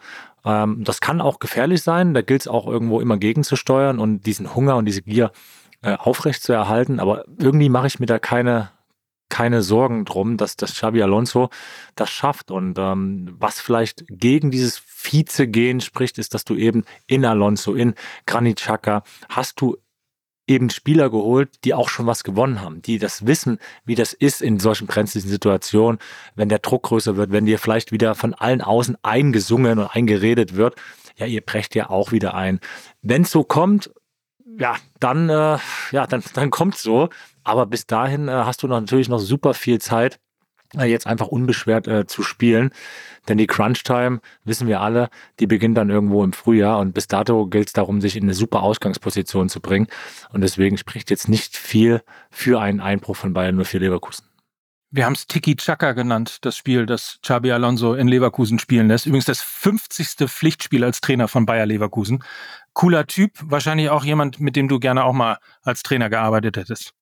Ähm, 0.47 0.85
das 0.85 1.01
kann 1.01 1.21
auch 1.21 1.39
gefährlich 1.39 1.83
sein, 1.83 2.15
da 2.15 2.23
gilt 2.23 2.43
es 2.43 2.49
auch 2.49 2.67
irgendwo 2.67 3.01
immer 3.01 3.19
gegenzusteuern 3.19 3.99
und 3.99 4.25
diesen 4.25 4.55
Hunger 4.55 4.77
und 4.77 4.87
diese 4.87 5.03
Gier 5.03 5.33
äh, 5.83 5.97
aufrecht 5.97 6.43
zu 6.43 6.53
erhalten, 6.53 7.01
aber 7.01 7.25
irgendwie 7.39 7.69
mache 7.69 7.89
ich 7.89 7.99
mir 7.99 8.07
da 8.07 8.19
keine 8.19 8.71
keine 9.29 9.63
Sorgen 9.63 10.05
drum, 10.05 10.37
dass 10.37 10.57
das 10.57 10.75
Xabi 10.75 11.03
Alonso 11.03 11.51
das 11.95 12.11
schafft. 12.11 12.51
Und 12.51 12.79
ähm, 12.79 13.35
was 13.39 13.61
vielleicht 13.61 14.05
gegen 14.09 14.51
dieses 14.51 14.79
Vize-Gehen 14.79 15.81
spricht, 15.81 16.19
ist, 16.19 16.35
dass 16.35 16.45
du 16.45 16.55
eben 16.55 16.85
in 17.07 17.25
Alonso, 17.25 17.75
in 17.75 17.95
Granit 18.27 18.61
Xhaka, 18.61 19.03
hast 19.29 19.61
du 19.61 19.77
eben 20.47 20.71
Spieler 20.71 21.11
geholt, 21.11 21.51
die 21.65 21.75
auch 21.75 21.89
schon 21.89 22.07
was 22.07 22.25
gewonnen 22.25 22.61
haben, 22.61 22.83
die 22.83 22.99
das 22.99 23.27
wissen, 23.27 23.59
wie 23.85 23.95
das 23.95 24.13
ist 24.13 24.43
in 24.43 24.59
solchen 24.59 24.87
brenzlichen 24.87 25.31
Situationen, 25.31 25.99
wenn 26.35 26.49
der 26.49 26.61
Druck 26.61 26.85
größer 26.85 27.17
wird, 27.17 27.33
wenn 27.33 27.47
dir 27.47 27.59
vielleicht 27.59 27.93
wieder 27.93 28.15
von 28.15 28.35
allen 28.35 28.63
außen 28.63 28.97
eingesungen 29.03 29.79
und 29.79 29.87
eingeredet 29.87 30.57
wird. 30.57 30.77
Ja, 31.17 31.27
ihr 31.27 31.41
brecht 31.41 31.75
ja 31.75 31.91
auch 31.91 32.13
wieder 32.13 32.35
ein. 32.35 32.61
Wenn 33.03 33.23
es 33.23 33.31
so 33.31 33.43
kommt, 33.43 33.91
ja, 34.59 34.77
dann, 35.01 35.29
äh, 35.29 35.59
ja, 35.91 36.07
dann, 36.07 36.23
dann 36.35 36.51
kommt 36.51 36.77
so. 36.77 37.09
Aber 37.45 37.67
bis 37.67 37.87
dahin 37.87 38.29
äh, 38.29 38.33
hast 38.33 38.63
du 38.63 38.69
noch, 38.69 38.81
natürlich 38.81 39.09
noch 39.09 39.19
super 39.19 39.55
viel 39.55 39.81
Zeit, 39.81 40.19
jetzt 40.75 41.07
einfach 41.07 41.29
unbeschwert 41.29 41.87
äh, 41.89 42.07
zu 42.07 42.23
spielen. 42.23 42.71
Denn 43.29 43.39
die 43.39 43.47
Crunch-Time, 43.47 44.21
wissen 44.45 44.69
wir 44.69 44.81
alle, 44.81 45.09
die 45.41 45.47
beginnt 45.47 45.77
dann 45.77 45.91
irgendwo 45.91 46.23
im 46.23 46.33
Frühjahr 46.33 46.79
und 46.79 46.93
bis 46.93 47.09
dato 47.09 47.47
gilt 47.47 47.69
es 47.69 47.73
darum, 47.73 48.01
sich 48.01 48.17
in 48.17 48.25
eine 48.25 48.35
super 48.35 48.63
Ausgangsposition 48.63 49.49
zu 49.49 49.61
bringen. 49.61 49.89
Und 50.33 50.43
deswegen 50.43 50.79
spricht 50.79 51.11
jetzt 51.11 51.29
nicht 51.29 51.57
viel 51.57 52.03
für 52.31 52.61
einen 52.61 52.81
Einbruch 52.81 53.17
von 53.17 53.33
Bayern 53.33 53.57
nur 53.57 53.65
für 53.65 53.79
Leverkusen. 53.79 54.27
Wir 54.93 55.05
haben 55.05 55.15
es 55.15 55.27
Tiki 55.27 55.57
Chaka 55.57 55.93
genannt, 55.93 56.39
das 56.43 56.57
Spiel, 56.57 56.87
das 56.87 57.19
Xabi 57.21 57.51
Alonso 57.51 57.95
in 57.95 58.07
Leverkusen 58.07 58.61
spielen 58.61 58.87
lässt. 58.87 59.05
Übrigens 59.05 59.25
das 59.25 59.43
50. 59.43 60.29
Pflichtspiel 60.29 60.85
als 60.85 61.01
Trainer 61.01 61.27
von 61.27 61.45
Bayer 61.45 61.67
Leverkusen 61.67 62.23
cooler 62.77 63.07
Typ, 63.07 63.33
wahrscheinlich 63.43 63.89
auch 63.89 64.05
jemand, 64.05 64.39
mit 64.39 64.55
dem 64.55 64.69
du 64.69 64.79
gerne 64.79 65.05
auch 65.05 65.15
mal 65.15 65.39
als 65.63 65.83
Trainer 65.83 66.11
gearbeitet 66.11 66.59
hättest. 66.59 66.93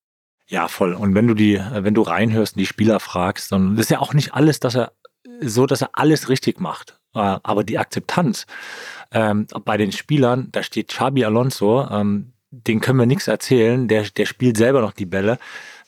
Ja, 0.47 0.67
voll. 0.67 0.93
Und 0.93 1.15
wenn 1.15 1.27
du 1.27 1.33
die, 1.33 1.59
wenn 1.73 1.93
du 1.93 2.01
reinhörst 2.01 2.55
und 2.55 2.59
die 2.59 2.65
Spieler 2.65 2.99
fragst, 2.99 3.51
dann 3.51 3.77
ist 3.77 3.89
ja 3.89 3.99
auch 3.99 4.13
nicht 4.13 4.33
alles, 4.33 4.59
dass 4.59 4.75
er 4.75 4.91
so, 5.41 5.65
dass 5.65 5.81
er 5.81 5.89
alles 5.93 6.29
richtig 6.29 6.59
macht. 6.59 6.99
Äh, 7.13 7.39
aber 7.41 7.63
die 7.63 7.79
Akzeptanz 7.79 8.45
ähm, 9.11 9.47
bei 9.63 9.77
den 9.77 9.91
Spielern, 9.91 10.49
da 10.51 10.61
steht 10.61 10.89
Xabi 10.89 11.25
Alonso, 11.25 11.87
ähm, 11.89 12.33
den 12.51 12.79
können 12.79 12.99
wir 12.99 13.05
nichts 13.05 13.27
erzählen, 13.27 13.87
der, 13.87 14.03
der 14.03 14.25
spielt 14.25 14.57
selber 14.57 14.81
noch 14.81 14.93
die 14.93 15.05
Bälle. 15.05 15.39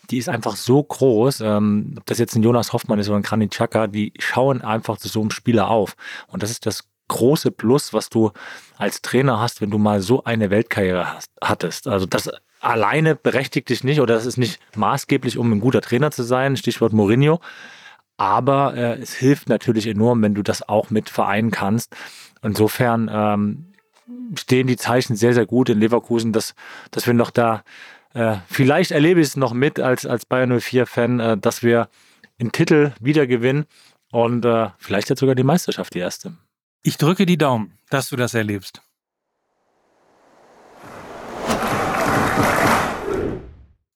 Die 0.10 0.18
ist 0.18 0.30
einfach 0.30 0.56
so 0.56 0.82
groß, 0.82 1.42
ähm, 1.42 1.96
ob 1.98 2.06
das 2.06 2.18
jetzt 2.18 2.36
ein 2.36 2.44
Jonas 2.44 2.74
Hoffmann 2.74 3.00
ist 3.00 3.10
oder 3.10 3.18
ein 3.18 3.24
Granit 3.24 3.52
Xhaka, 3.52 3.88
die 3.88 4.14
schauen 4.20 4.62
einfach 4.62 4.98
zu 4.98 5.08
so 5.08 5.22
einem 5.22 5.32
Spieler 5.32 5.70
auf. 5.70 5.96
Und 6.28 6.44
das 6.44 6.50
ist 6.50 6.66
das 6.66 6.86
große 7.10 7.52
Plus, 7.52 7.94
was 7.94 8.10
du 8.10 8.32
als 8.78 9.02
Trainer 9.02 9.40
hast, 9.40 9.62
wenn 9.62 9.70
du 9.70 9.78
mal 9.78 10.02
so 10.02 10.24
eine 10.24 10.50
Weltkarriere 10.50 11.14
hast, 11.14 11.32
hattest. 11.42 11.88
Also 11.88 12.06
das 12.06 12.30
alleine 12.60 13.16
berechtigt 13.16 13.70
dich 13.70 13.84
nicht 13.84 14.02
oder 14.02 14.16
das 14.16 14.26
ist 14.26 14.38
nicht 14.38 14.60
maßgeblich, 14.76 15.38
um 15.38 15.52
ein 15.52 15.60
guter 15.60 15.82
Trainer 15.82 16.12
zu 16.12 16.24
sein. 16.24 16.58
Stichwort 16.58 16.94
Mourinho. 16.94 17.40
Aber 18.18 18.76
äh, 18.76 19.00
es 19.00 19.14
hilft 19.14 19.48
natürlich 19.48 19.88
enorm, 19.88 20.22
wenn 20.24 20.34
du 20.34 20.42
das 20.42 20.68
auch 20.68 20.90
mit 20.90 21.10
vereinen 21.10 21.52
kannst. 21.52 21.96
Insofern 22.42 23.10
ähm, 23.14 23.74
stehen 24.36 24.68
die 24.68 24.78
Zeichen 24.78 25.16
sehr, 25.16 25.34
sehr 25.34 25.46
gut 25.46 25.70
in 25.70 25.80
Leverkusen, 25.80 26.34
dass, 26.34 26.56
dass 26.92 27.06
wir 27.06 27.14
noch 27.14 27.30
da, 27.30 27.64
äh, 28.14 28.38
vielleicht 28.50 28.92
erlebe 28.92 29.20
ich 29.20 29.28
es 29.28 29.38
noch 29.38 29.54
mit 29.54 29.80
als, 29.80 30.06
als 30.06 30.26
Bayern 30.26 30.52
04-Fan, 30.52 31.20
äh, 31.20 31.38
dass 31.38 31.62
wir 31.62 31.90
den 32.40 32.52
Titel 32.52 32.92
wieder 33.00 33.28
gewinnen 33.28 33.66
und 34.12 34.46
äh, 34.46 34.70
vielleicht 34.78 35.10
jetzt 35.10 35.20
sogar 35.20 35.36
die 35.36 35.44
Meisterschaft, 35.44 35.94
die 35.94 36.00
erste. 36.00 36.36
Ich 36.84 36.98
drücke 36.98 37.26
die 37.26 37.38
Daumen, 37.38 37.78
dass 37.90 38.10
du 38.10 38.16
das 38.16 38.34
erlebst. 38.34 38.82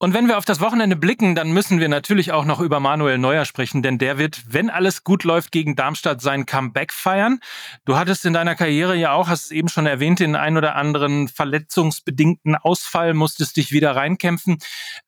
Und 0.02 0.16
wenn 0.16 0.28
wir 0.28 0.40
auf 0.40 0.46
das 0.46 0.60
Wochenende 0.60 0.96
blicken, 0.96 1.36
dann 1.36 1.52
müssen 1.52 1.80
wir 1.80 1.88
natürlich 1.88 2.32
auch 2.32 2.44
noch 2.44 2.60
über 2.60 2.80
Manuel 2.80 3.20
Neuer 3.20 3.46
sprechen, 3.46 3.84
denn 3.84 4.00
der 4.00 4.18
wird, 4.18 4.42
wenn 4.48 4.72
alles 4.72 5.04
gut 5.04 5.24
läuft, 5.24 5.52
gegen 5.52 5.76
Darmstadt 5.76 6.22
sein 6.22 6.48
Comeback 6.48 6.92
feiern. 6.92 7.40
Du 7.86 7.96
hattest 7.98 8.26
in 8.26 8.34
deiner 8.34 8.56
Karriere 8.56 8.96
ja 8.96 9.14
auch, 9.14 9.28
hast 9.28 9.46
es 9.46 9.52
eben 9.52 9.70
schon 9.70 9.86
erwähnt, 9.86 10.20
den 10.20 10.36
ein 10.36 10.58
oder 10.58 10.76
anderen 10.76 11.28
verletzungsbedingten 11.28 12.56
Ausfall, 12.56 13.14
musstest 13.14 13.58
dich 13.58 13.72
wieder 13.72 13.96
reinkämpfen. 13.96 14.58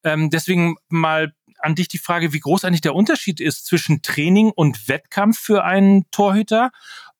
Ähm, 0.04 0.30
deswegen 0.30 0.76
mal 0.90 1.34
an 1.58 1.74
dich 1.74 1.88
die 1.88 1.98
Frage, 1.98 2.32
wie 2.32 2.42
groß 2.42 2.64
eigentlich 2.64 2.82
der 2.82 2.94
Unterschied 2.94 3.40
ist 3.40 3.66
zwischen 3.66 4.04
Training 4.04 4.52
und 4.52 4.88
Wettkampf 4.88 5.40
für 5.40 5.64
einen 5.64 6.06
Torhüter 6.12 6.70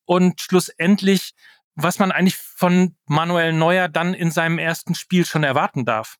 und 0.04 0.40
schlussendlich, 0.40 1.32
was 1.74 1.98
man 1.98 2.12
eigentlich 2.12 2.36
von 2.36 2.94
Manuel 3.06 3.52
Neuer 3.52 3.88
dann 3.88 4.14
in 4.14 4.30
seinem 4.30 4.60
ersten 4.60 4.94
Spiel 4.94 5.26
schon 5.26 5.42
erwarten 5.42 5.84
darf. 5.84 6.18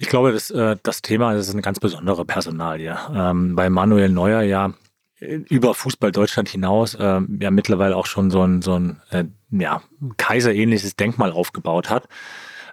Ich 0.00 0.08
glaube, 0.08 0.32
das, 0.32 0.50
äh, 0.50 0.76
das 0.82 1.02
Thema 1.02 1.34
das 1.34 1.48
ist 1.48 1.52
eine 1.52 1.62
ganz 1.62 1.80
besondere 1.80 2.24
Personalie. 2.24 2.96
Ähm, 3.14 3.56
bei 3.56 3.68
Manuel 3.68 4.08
Neuer 4.08 4.42
ja 4.42 4.72
über 5.20 5.74
Fußball 5.74 6.12
Deutschland 6.12 6.48
hinaus 6.48 6.94
äh, 6.94 7.20
ja 7.40 7.50
mittlerweile 7.50 7.96
auch 7.96 8.06
schon 8.06 8.30
so 8.30 8.42
ein, 8.42 8.62
so 8.62 8.78
ein 8.78 9.02
äh, 9.10 9.24
ja, 9.50 9.82
kaiserähnliches 10.16 10.94
Denkmal 10.94 11.32
aufgebaut 11.32 11.90
hat 11.90 12.08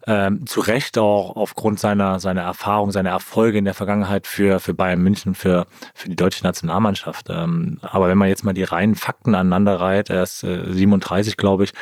ähm, 0.08 0.46
zu 0.46 0.60
Recht 0.60 0.98
auch 0.98 1.36
aufgrund 1.36 1.80
seiner, 1.80 2.20
seiner 2.20 2.42
Erfahrung, 2.42 2.92
seiner 2.92 3.10
Erfolge 3.10 3.58
in 3.58 3.66
der 3.66 3.74
Vergangenheit 3.74 4.28
für, 4.28 4.60
für 4.60 4.74
Bayern 4.74 5.02
München, 5.02 5.36
für, 5.36 5.66
für 5.94 6.10
die 6.10 6.16
deutsche 6.16 6.44
Nationalmannschaft. 6.44 7.28
Ähm, 7.30 7.80
aber 7.82 8.08
wenn 8.08 8.18
man 8.18 8.28
jetzt 8.28 8.44
mal 8.44 8.54
die 8.54 8.64
reinen 8.64 8.96
Fakten 8.96 9.36
aneinander 9.36 9.80
reiht, 9.80 10.10
er 10.10 10.24
ist 10.24 10.44
äh, 10.44 10.72
37, 10.72 11.38
glaube 11.38 11.66
ich, 11.66 11.74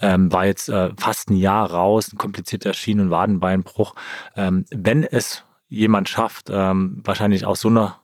ähm, 0.00 0.32
war 0.32 0.46
jetzt 0.46 0.68
äh, 0.68 0.90
fast 0.98 1.30
ein 1.30 1.36
Jahr 1.36 1.70
raus, 1.70 2.12
ein 2.12 2.18
komplizierter 2.18 2.74
Schien- 2.74 3.00
und 3.00 3.10
Wadenbeinbruch. 3.10 3.94
Ähm, 4.36 4.64
wenn 4.70 5.04
es 5.04 5.44
jemand 5.68 6.08
schafft, 6.08 6.50
ähm, 6.50 7.00
wahrscheinlich 7.04 7.46
aus 7.46 7.60
so 7.60 7.68
einer 7.68 7.98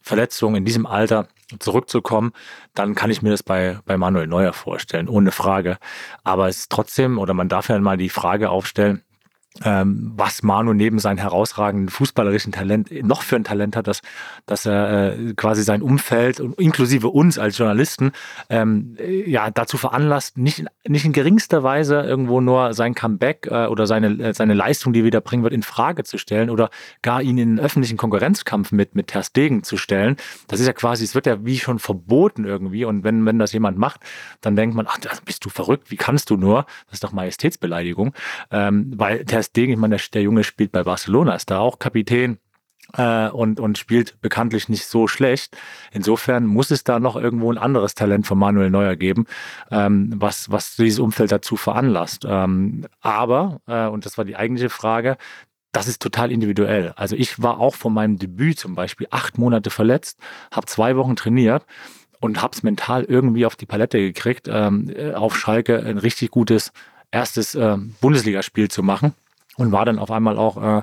Verletzung 0.00 0.54
in 0.54 0.64
diesem 0.64 0.86
Alter 0.86 1.26
zurückzukommen, 1.58 2.32
dann 2.74 2.94
kann 2.94 3.10
ich 3.10 3.22
mir 3.22 3.30
das 3.30 3.42
bei, 3.42 3.78
bei 3.84 3.96
Manuel 3.96 4.26
Neuer 4.26 4.52
vorstellen, 4.52 5.08
ohne 5.08 5.30
Frage. 5.30 5.78
Aber 6.24 6.48
es 6.48 6.60
ist 6.60 6.72
trotzdem, 6.72 7.18
oder 7.18 7.34
man 7.34 7.48
darf 7.48 7.68
ja 7.68 7.78
mal 7.78 7.96
die 7.96 8.08
Frage 8.08 8.50
aufstellen, 8.50 9.02
was 9.64 10.42
Manu 10.42 10.72
neben 10.72 10.98
seinem 10.98 11.18
herausragenden 11.18 11.88
fußballerischen 11.88 12.52
Talent 12.52 12.90
noch 13.04 13.22
für 13.22 13.36
ein 13.36 13.44
Talent 13.44 13.76
hat, 13.76 13.86
dass, 13.86 14.02
dass 14.44 14.66
er 14.66 15.18
äh, 15.18 15.34
quasi 15.34 15.62
sein 15.62 15.82
Umfeld 15.82 16.40
und 16.40 16.58
inklusive 16.60 17.08
uns 17.08 17.38
als 17.38 17.56
Journalisten 17.58 18.12
ähm, 18.50 18.96
äh, 18.98 19.28
ja 19.28 19.50
dazu 19.50 19.78
veranlasst, 19.78 20.36
nicht, 20.36 20.64
nicht 20.86 21.04
in 21.04 21.12
geringster 21.12 21.62
Weise 21.62 22.02
irgendwo 22.02 22.40
nur 22.40 22.74
sein 22.74 22.94
Comeback 22.94 23.48
äh, 23.50 23.66
oder 23.66 23.86
seine, 23.86 24.08
äh, 24.22 24.34
seine 24.34 24.54
Leistung, 24.54 24.92
die 24.92 25.00
er 25.00 25.04
wieder 25.04 25.20
bringen 25.20 25.42
wird, 25.42 25.52
in 25.52 25.62
Frage 25.62 26.04
zu 26.04 26.18
stellen 26.18 26.50
oder 26.50 26.70
gar 27.02 27.22
ihn 27.22 27.38
in 27.38 27.48
einen 27.50 27.60
öffentlichen 27.60 27.96
Konkurrenzkampf 27.96 28.72
mit, 28.72 28.94
mit 28.94 29.08
Ter 29.08 29.22
Stegen 29.22 29.62
zu 29.62 29.76
stellen. 29.76 30.16
Das 30.48 30.60
ist 30.60 30.66
ja 30.66 30.72
quasi, 30.72 31.04
es 31.04 31.14
wird 31.14 31.26
ja 31.26 31.44
wie 31.44 31.58
schon 31.58 31.78
verboten 31.78 32.44
irgendwie 32.44 32.84
und 32.84 33.04
wenn, 33.04 33.24
wenn 33.24 33.38
das 33.38 33.52
jemand 33.52 33.78
macht, 33.78 34.00
dann 34.40 34.56
denkt 34.56 34.76
man, 34.76 34.86
ach, 34.88 34.98
bist 35.24 35.44
du 35.44 35.48
verrückt, 35.48 35.90
wie 35.90 35.96
kannst 35.96 36.30
du 36.30 36.36
nur? 36.36 36.66
Das 36.86 36.94
ist 36.94 37.04
doch 37.04 37.12
Majestätsbeleidigung, 37.12 38.12
ähm, 38.50 38.92
weil 38.96 39.24
Ter 39.24 39.45
Stegen, 39.46 39.72
ich 39.72 39.78
meine, 39.78 39.96
der, 39.96 40.22
Junge 40.22 40.44
spielt 40.44 40.72
bei 40.72 40.82
Barcelona, 40.82 41.34
ist 41.34 41.50
da 41.50 41.58
auch 41.58 41.78
Kapitän 41.78 42.38
äh, 42.94 43.28
und, 43.28 43.60
und 43.60 43.78
spielt 43.78 44.20
bekanntlich 44.20 44.68
nicht 44.68 44.86
so 44.86 45.08
schlecht. 45.08 45.56
Insofern 45.92 46.46
muss 46.46 46.70
es 46.70 46.84
da 46.84 47.00
noch 47.00 47.16
irgendwo 47.16 47.50
ein 47.52 47.58
anderes 47.58 47.94
Talent 47.94 48.26
von 48.26 48.38
Manuel 48.38 48.70
Neuer 48.70 48.96
geben, 48.96 49.26
ähm, 49.70 50.12
was, 50.16 50.50
was 50.50 50.76
dieses 50.76 50.98
Umfeld 50.98 51.32
dazu 51.32 51.56
veranlasst. 51.56 52.24
Ähm, 52.28 52.86
aber, 53.00 53.60
äh, 53.66 53.86
und 53.86 54.06
das 54.06 54.18
war 54.18 54.24
die 54.24 54.36
eigentliche 54.36 54.70
Frage, 54.70 55.16
das 55.72 55.88
ist 55.88 56.00
total 56.00 56.32
individuell. 56.32 56.92
Also 56.96 57.16
ich 57.16 57.42
war 57.42 57.60
auch 57.60 57.74
von 57.74 57.92
meinem 57.92 58.18
Debüt 58.18 58.58
zum 58.58 58.74
Beispiel 58.74 59.08
acht 59.10 59.36
Monate 59.36 59.70
verletzt, 59.70 60.18
habe 60.50 60.66
zwei 60.66 60.96
Wochen 60.96 61.16
trainiert 61.16 61.66
und 62.18 62.40
habe 62.40 62.54
es 62.54 62.62
mental 62.62 63.04
irgendwie 63.04 63.44
auf 63.44 63.56
die 63.56 63.66
Palette 63.66 63.98
gekriegt, 63.98 64.48
ähm, 64.50 64.90
auf 65.14 65.36
Schalke 65.36 65.82
ein 65.82 65.98
richtig 65.98 66.30
gutes 66.30 66.72
erstes 67.10 67.54
äh, 67.54 67.76
Bundesligaspiel 68.00 68.68
zu 68.70 68.82
machen 68.82 69.12
und 69.56 69.72
war 69.72 69.84
dann 69.84 69.98
auf 69.98 70.10
einmal 70.10 70.38
auch 70.38 70.62
äh, 70.62 70.82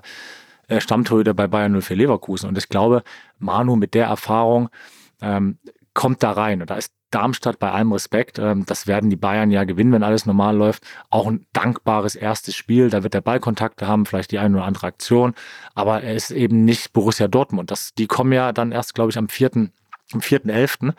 äh 0.68 0.82
Stammtorhüter 0.82 1.34
bei 1.34 1.48
Bayern 1.48 1.80
04 1.80 1.98
Leverkusen. 1.98 2.50
Und 2.50 2.58
ich 2.58 2.70
glaube, 2.70 3.04
Manu 3.40 3.76
mit 3.76 3.94
der 3.94 4.08
Erfahrung 4.08 4.70
ähm, 5.22 5.58
kommt 5.94 6.24
da 6.24 6.32
rein. 6.32 6.62
Und 6.62 6.70
da 6.70 6.76
ist 6.76 6.94
Darmstadt 7.14 7.60
bei 7.60 7.72
allem 7.72 7.92
Respekt, 7.92 8.40
ähm, 8.40 8.66
das 8.66 8.88
werden 8.88 9.12
die 9.12 9.16
Bayern 9.16 9.52
ja 9.52 9.66
gewinnen, 9.66 9.92
wenn 9.92 10.04
alles 10.04 10.26
normal 10.26 10.56
läuft. 10.56 10.84
Auch 11.12 11.28
ein 11.28 11.46
dankbares 11.54 12.16
erstes 12.16 12.56
Spiel. 12.56 12.90
Da 12.90 13.04
wird 13.04 13.14
der 13.14 13.22
Ballkontakte 13.22 13.88
haben, 13.88 14.08
vielleicht 14.08 14.32
die 14.32 14.40
eine 14.40 14.58
oder 14.58 14.66
andere 14.66 14.88
Aktion. 14.88 15.36
Aber 15.76 16.02
er 16.02 16.16
ist 16.16 16.32
eben 16.32 16.66
nicht 16.66 16.92
Borussia 16.92 17.28
Dortmund. 17.28 17.70
Das, 17.70 17.94
die 17.94 18.08
kommen 18.08 18.34
ja 18.34 18.52
dann 18.52 18.72
erst, 18.72 18.96
glaube 18.96 19.12
ich, 19.12 19.18
am 19.18 19.30
4. 19.30 19.52
am 20.14 20.20
4.11. 20.20 20.94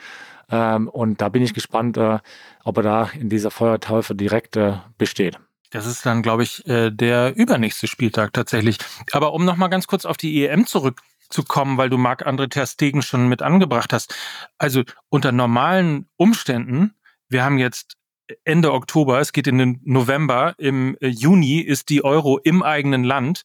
Ähm, 0.51 0.89
und 0.89 1.21
da 1.21 1.29
bin 1.29 1.43
ich 1.43 1.53
gespannt, 1.53 1.97
äh, 1.97 2.19
ob 2.63 2.77
er 2.77 2.83
da 2.83 3.11
in 3.19 3.29
dieser 3.29 3.51
Feuertaufe 3.51 4.15
direkt 4.15 4.57
äh, 4.57 4.75
besteht. 4.99 5.41
Das 5.75 5.87
ist 5.87 6.07
dann, 6.07 6.23
glaube 6.23 6.45
ich, 6.45 6.65
äh, 6.69 6.93
der 6.93 7.35
übernächste 7.35 7.89
Spieltag 7.89 8.33
tatsächlich. 8.33 8.79
Aber 9.11 9.33
um 9.33 9.45
nochmal 9.45 9.71
ganz 9.71 9.89
kurz 9.89 10.05
auf 10.05 10.17
die 10.17 10.47
EM 10.47 10.69
zurückzukommen, 10.69 11.79
weil 11.79 11.91
du 11.91 11.99
Marc-André 11.99 12.49
Ter 12.49 12.69
Stegen 12.69 13.03
schon 13.03 13.29
mit 13.29 13.43
angebracht 13.43 13.93
hast. 13.93 14.15
Also 14.57 14.85
unter 15.09 15.33
normalen 15.33 16.07
Umständen, 16.15 16.95
wir 17.29 17.43
haben 17.43 17.59
jetzt 17.59 17.97
Ende 18.45 18.73
Oktober, 18.73 19.19
es 19.19 19.33
geht 19.33 19.49
in 19.49 19.59
den 19.59 19.81
November, 19.83 20.55
im 20.59 20.97
äh, 21.01 21.09
Juni 21.09 21.59
ist 21.59 21.89
die 21.89 22.05
Euro 22.05 22.39
im 22.39 22.63
eigenen 22.63 23.03
Land 23.03 23.43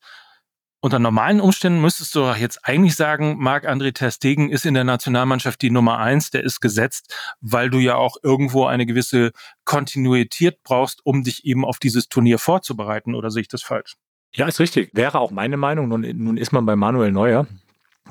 unter 0.81 0.99
normalen 0.99 1.41
Umständen 1.41 1.81
müsstest 1.81 2.15
du 2.15 2.31
jetzt 2.33 2.59
eigentlich 2.63 2.95
sagen, 2.95 3.37
Marc-André 3.37 3.93
Ter 3.93 4.11
Stegen 4.11 4.49
ist 4.49 4.65
in 4.65 4.73
der 4.73 4.83
Nationalmannschaft 4.83 5.61
die 5.61 5.71
Nummer 5.71 5.99
eins, 5.99 6.31
der 6.31 6.43
ist 6.43 6.61
gesetzt, 6.61 7.13
weil 7.41 7.69
du 7.69 7.79
ja 7.79 7.95
auch 7.95 8.17
irgendwo 8.23 8.65
eine 8.65 8.85
gewisse 8.85 9.31
Kontinuität 9.65 10.63
brauchst, 10.63 11.05
um 11.05 11.23
dich 11.23 11.45
eben 11.45 11.65
auf 11.65 11.79
dieses 11.79 12.07
Turnier 12.07 12.39
vorzubereiten. 12.39 13.13
Oder 13.13 13.29
sehe 13.29 13.41
ich 13.41 13.47
das 13.49 13.61
falsch? 13.61 13.97
Ja, 14.33 14.47
ist 14.47 14.59
richtig. 14.59 14.91
Wäre 14.93 15.19
auch 15.19 15.31
meine 15.31 15.57
Meinung. 15.57 15.87
Nun, 15.87 16.01
nun 16.01 16.37
ist 16.37 16.51
man 16.51 16.65
bei 16.65 16.75
Manuel 16.75 17.11
Neuer 17.11 17.47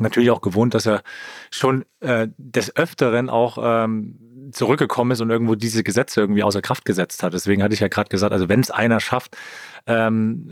natürlich 0.01 0.31
auch 0.31 0.41
gewohnt, 0.41 0.75
dass 0.75 0.87
er 0.87 1.03
schon 1.51 1.85
äh, 2.01 2.29
des 2.37 2.75
Öfteren 2.77 3.31
auch 3.31 3.59
ähm, 3.61 4.19
zurückgekommen 4.53 5.11
ist 5.11 5.21
und 5.21 5.31
irgendwo 5.31 5.55
diese 5.55 5.83
Gesetze 5.83 6.21
irgendwie 6.21 6.43
außer 6.43 6.63
Kraft 6.63 6.85
gesetzt 6.85 7.23
hat. 7.23 7.35
Deswegen 7.35 7.63
hatte 7.63 7.75
ich 7.75 7.81
ja 7.81 7.89
gerade 7.89 8.09
gesagt, 8.09 8.33
also 8.33 8.49
wenn 8.49 8.61
es 8.61 8.71
einer 8.71 9.01
schafft, 9.01 9.37
ähm, 9.87 10.49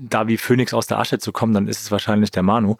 da 0.00 0.28
wie 0.28 0.36
Phoenix 0.36 0.74
aus 0.74 0.86
der 0.86 0.98
Asche 0.98 1.18
zu 1.18 1.32
kommen, 1.32 1.54
dann 1.54 1.68
ist 1.68 1.82
es 1.82 1.90
wahrscheinlich 1.90 2.30
der 2.30 2.42
Manu. 2.42 2.76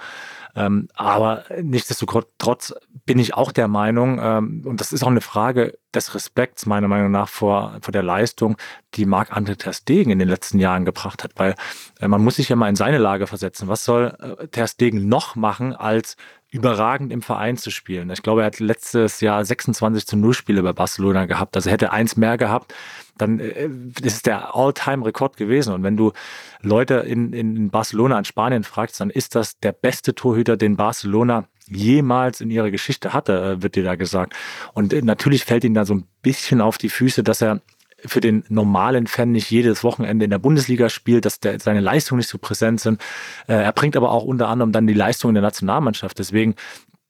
Ähm, 0.55 0.89
aber 0.95 1.45
nichtsdestotrotz 1.63 2.75
bin 3.07 3.19
ich 3.19 3.35
auch 3.35 3.53
der 3.53 3.69
Meinung, 3.69 4.19
ähm, 4.23 4.63
und 4.67 4.81
das 4.81 4.93
ist 4.93 5.03
auch 5.03 5.09
eine 5.09 5.21
Frage 5.21 5.79
des 5.95 6.15
Respekts 6.15 6.67
meiner 6.67 6.89
Meinung 6.89 7.11
nach 7.11 7.29
vor, 7.29 7.79
vor 7.81 7.93
der 7.93 8.03
Leistung, 8.03 8.57
die 8.95 9.07
Marc-André 9.07 9.57
Ter 9.57 9.73
Stegen 9.73 10.11
in 10.11 10.19
den 10.19 10.29
letzten 10.29 10.59
Jahren 10.59 10.85
gebracht 10.85 11.25
hat, 11.25 11.33
weil 11.37 11.55
äh, 12.01 12.09
man 12.09 12.23
muss 12.23 12.37
sich 12.37 12.49
ja 12.49 12.57
mal 12.57 12.69
in 12.69 12.77
seine 12.77 12.99
Lage 12.99 13.27
versetzen. 13.27 13.69
Was 13.69 13.85
soll 13.85 14.17
äh, 14.21 14.49
Ter 14.49 14.67
Stegen 14.67 15.09
noch 15.09 15.37
machen, 15.37 15.75
als 15.75 16.17
überragend 16.53 17.13
im 17.13 17.23
Verein 17.23 17.57
zu 17.57 17.71
spielen. 17.71 18.11
Ich 18.11 18.23
glaube, 18.23 18.43
er 18.43 18.49
hat 18.49 18.61
letztes 18.61 19.23
Jahr 19.23 19.43
26 19.43 20.07
zu 20.07 20.19
0 20.19 20.35
Spiele 20.35 20.63
bei 20.63 20.75
Barcelona 20.75 21.25
gehabt. 21.25 21.57
Also 21.57 21.71
hätte 21.71 21.93
eins 21.93 22.19
mehr 22.19 22.37
gehabt, 22.37 22.75
dann 23.23 23.41
äh, 23.41 23.69
ist 24.03 24.17
es 24.17 24.23
der 24.23 24.55
All-Time-Rekord 24.55 25.37
gewesen. 25.37 25.73
Und 25.73 25.83
wenn 25.83 25.97
du 25.97 26.13
Leute 26.61 26.95
in, 26.95 27.33
in 27.33 27.71
Barcelona 27.71 28.19
in 28.19 28.25
Spanien 28.25 28.65
fragst, 28.65 29.01
dann 29.01 29.11
ist 29.11 29.35
das 29.35 29.59
der 29.61 29.73
beste 29.73 30.15
Torhüter, 30.15 30.57
den 30.57 30.77
Barcelona 30.77 31.47
jemals 31.69 32.41
in 32.41 32.51
ihrer 32.51 32.71
Geschichte 32.71 33.13
hatte, 33.13 33.33
äh, 33.59 33.63
wird 33.63 33.77
dir 33.77 33.85
da 33.85 33.95
gesagt. 33.95 34.35
Und 34.75 34.93
äh, 34.93 35.03
natürlich 35.03 35.45
fällt 35.45 35.65
ihm 35.65 35.75
da 35.75 35.85
so 35.85 35.95
ein 35.95 36.05
bisschen 36.23 36.61
auf 36.61 36.79
die 36.79 36.89
Füße, 36.89 37.23
dass 37.23 37.41
er 37.41 37.61
für 38.05 38.21
den 38.21 38.43
normalen 38.49 39.07
Fan 39.07 39.31
nicht 39.31 39.49
jedes 39.53 39.85
Wochenende 39.85 40.25
in 40.25 40.31
der 40.33 40.41
Bundesliga 40.41 40.89
spielt, 40.89 41.25
dass 41.25 41.39
der, 41.39 41.61
seine 41.61 41.79
Leistungen 41.79 42.19
nicht 42.19 42.29
so 42.29 42.37
präsent 42.37 42.81
sind. 42.81 43.01
Er 43.47 43.73
bringt 43.73 43.97
aber 43.97 44.11
auch 44.11 44.25
unter 44.25 44.49
anderem 44.49 44.73
dann 44.73 44.89
die 44.89 44.93
Leistung 44.93 45.31
in 45.31 45.35
der 45.37 45.43
Nationalmannschaft. 45.43 46.19
Deswegen 46.19 46.57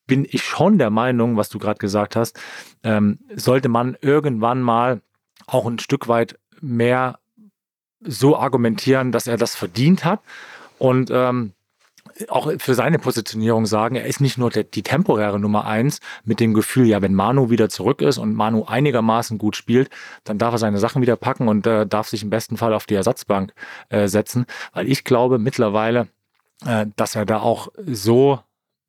bin 0.07 0.27
ich 0.29 0.43
schon 0.45 0.77
der 0.77 0.91
Meinung, 0.91 1.39
was 1.39 1.49
du 1.49 1.59
gerade 1.59 1.79
gesagt 1.79 2.15
hast, 2.15 2.39
ähm, 2.83 3.21
sollte 3.35 3.71
man 3.71 3.97
irgendwann 4.03 4.61
mal 4.61 5.01
auch 5.47 5.67
ein 5.67 5.79
Stück 5.79 6.09
weit 6.09 6.39
mehr 6.61 7.19
so 8.01 8.37
argumentieren, 8.37 9.13
dass 9.13 9.27
er 9.27 9.37
das 9.37 9.55
verdient 9.55 10.05
hat. 10.05 10.21
Und 10.79 11.11
ähm, 11.13 11.53
auch 12.29 12.51
für 12.59 12.75
seine 12.75 12.99
Positionierung 12.99 13.67
sagen, 13.67 13.95
er 13.95 14.07
ist 14.07 14.21
nicht 14.21 14.39
nur 14.39 14.51
der, 14.51 14.65
die 14.65 14.83
temporäre 14.83 15.39
Nummer 15.39 15.67
eins 15.67 16.01
mit 16.25 16.41
dem 16.41 16.53
Gefühl, 16.53 16.87
ja, 16.87 17.01
wenn 17.01 17.15
Manu 17.15 17.51
wieder 17.51 17.69
zurück 17.69 18.03
ist 18.03 18.19
und 18.19 18.35
Manu 18.35 18.65
einigermaßen 18.65 19.39
gut 19.39 19.57
spielt, 19.57 19.91
dann 20.25 20.39
darf 20.39 20.55
er 20.55 20.59
seine 20.59 20.79
Sachen 20.79 21.03
wieder 21.03 21.17
packen 21.17 21.49
und 21.49 21.67
äh, 21.67 21.87
darf 21.87 22.09
sich 22.09 22.23
im 22.23 22.31
besten 22.31 22.57
Fall 22.57 22.75
auf 22.75 22.87
die 22.87 22.95
Ersatzbank 22.95 23.55
äh, 23.89 24.09
setzen. 24.09 24.47
Weil 24.73 24.89
ich 24.89 25.05
glaube 25.05 25.39
mittlerweile, 25.39 26.09
äh, 26.67 26.87
dass 26.97 27.15
er 27.15 27.25
da 27.25 27.41
auch 27.41 27.69
so 27.87 28.41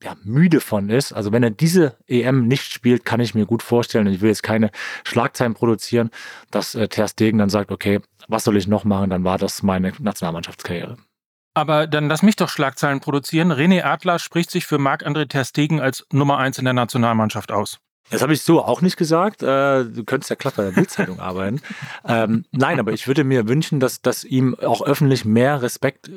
ja, 0.03 0.15
müde 0.23 0.59
von 0.59 0.89
ist. 0.89 1.13
Also 1.13 1.31
wenn 1.31 1.43
er 1.43 1.49
diese 1.49 1.97
EM 2.07 2.47
nicht 2.47 2.71
spielt, 2.71 3.05
kann 3.05 3.19
ich 3.19 3.33
mir 3.33 3.45
gut 3.45 3.63
vorstellen, 3.63 4.07
und 4.07 4.13
ich 4.13 4.21
will 4.21 4.29
jetzt 4.29 4.43
keine 4.43 4.71
Schlagzeilen 5.03 5.53
produzieren, 5.53 6.09
dass 6.51 6.75
äh, 6.75 6.87
Ter 6.87 7.07
Stegen 7.07 7.39
dann 7.39 7.49
sagt, 7.49 7.71
okay, 7.71 7.99
was 8.27 8.43
soll 8.43 8.57
ich 8.57 8.67
noch 8.67 8.83
machen, 8.83 9.09
dann 9.09 9.23
war 9.23 9.37
das 9.37 9.63
meine 9.63 9.93
Nationalmannschaftskarriere. 9.99 10.97
Aber 11.55 11.87
dann 11.87 12.07
lass 12.07 12.23
mich 12.23 12.35
doch 12.35 12.49
Schlagzeilen 12.49 12.99
produzieren. 12.99 13.51
René 13.51 13.83
Adler 13.83 14.17
spricht 14.19 14.49
sich 14.49 14.65
für 14.65 14.79
Marc-André 14.79 15.27
Ter 15.27 15.45
Stegen 15.45 15.79
als 15.79 16.05
Nummer 16.11 16.37
eins 16.37 16.57
in 16.57 16.65
der 16.65 16.73
Nationalmannschaft 16.73 17.51
aus. 17.51 17.79
Das 18.09 18.21
habe 18.21 18.33
ich 18.33 18.41
so 18.41 18.63
auch 18.63 18.81
nicht 18.81 18.97
gesagt. 18.97 19.43
Äh, 19.43 19.85
du 19.85 20.03
könntest 20.03 20.29
ja 20.29 20.35
klar 20.35 20.53
bei 20.55 20.63
der 20.63 20.71
Bildzeitung 20.71 21.19
arbeiten. 21.21 21.61
Ähm, 22.05 22.45
nein, 22.51 22.79
aber 22.79 22.91
ich 22.91 23.07
würde 23.07 23.23
mir 23.23 23.47
wünschen, 23.47 23.79
dass, 23.79 24.01
dass 24.01 24.23
ihm 24.23 24.55
auch 24.55 24.81
öffentlich 24.81 25.25
mehr 25.25 25.61
Respekt 25.61 26.11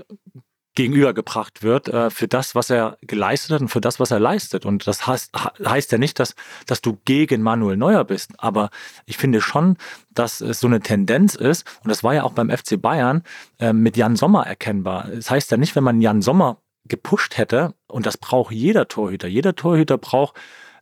gegenübergebracht 0.77 1.65
wird 1.65 1.89
äh, 1.89 2.11
für 2.11 2.29
das, 2.29 2.55
was 2.55 2.71
er 2.71 2.99
geleistet 3.01 3.53
hat 3.53 3.61
und 3.63 3.69
für 3.69 3.81
das, 3.81 3.99
was 3.99 4.13
er 4.13 4.21
leistet. 4.21 4.65
Und 4.65 4.87
das 4.87 5.07
heißt, 5.07 5.33
heißt 5.65 5.91
ja 5.91 5.99
nicht, 5.99 6.21
dass, 6.21 6.37
dass 6.67 6.81
du 6.81 6.99
gegen 7.05 7.43
Manuel 7.43 7.77
Neuer 7.77 8.05
bist. 8.05 8.33
Aber 8.39 8.71
ich 9.07 9.17
finde 9.17 9.41
schon, 9.41 9.77
dass 10.11 10.41
es 10.41 10.61
so 10.61 10.69
eine 10.69 10.81
Tendenz 10.81 11.35
ist, 11.35 11.67
und 11.83 11.91
das 11.91 12.05
war 12.05 12.15
ja 12.15 12.23
auch 12.23 12.33
beim 12.33 12.51
FC 12.51 12.81
Bayern 12.81 13.25
äh, 13.59 13.73
mit 13.73 13.97
Jan 13.97 14.15
Sommer 14.15 14.47
erkennbar. 14.47 15.09
Es 15.09 15.17
das 15.27 15.31
heißt 15.31 15.51
ja 15.51 15.57
nicht, 15.57 15.75
wenn 15.75 15.85
man 15.85 16.01
Jan 16.01 16.23
Sommer 16.23 16.59
gepusht 16.85 17.37
hätte, 17.37 17.75
und 17.89 18.07
das 18.07 18.17
braucht 18.17 18.53
jeder 18.53 18.87
Torhüter. 18.87 19.27
Jeder 19.27 19.57
Torhüter 19.57 19.99
braucht 19.99 20.37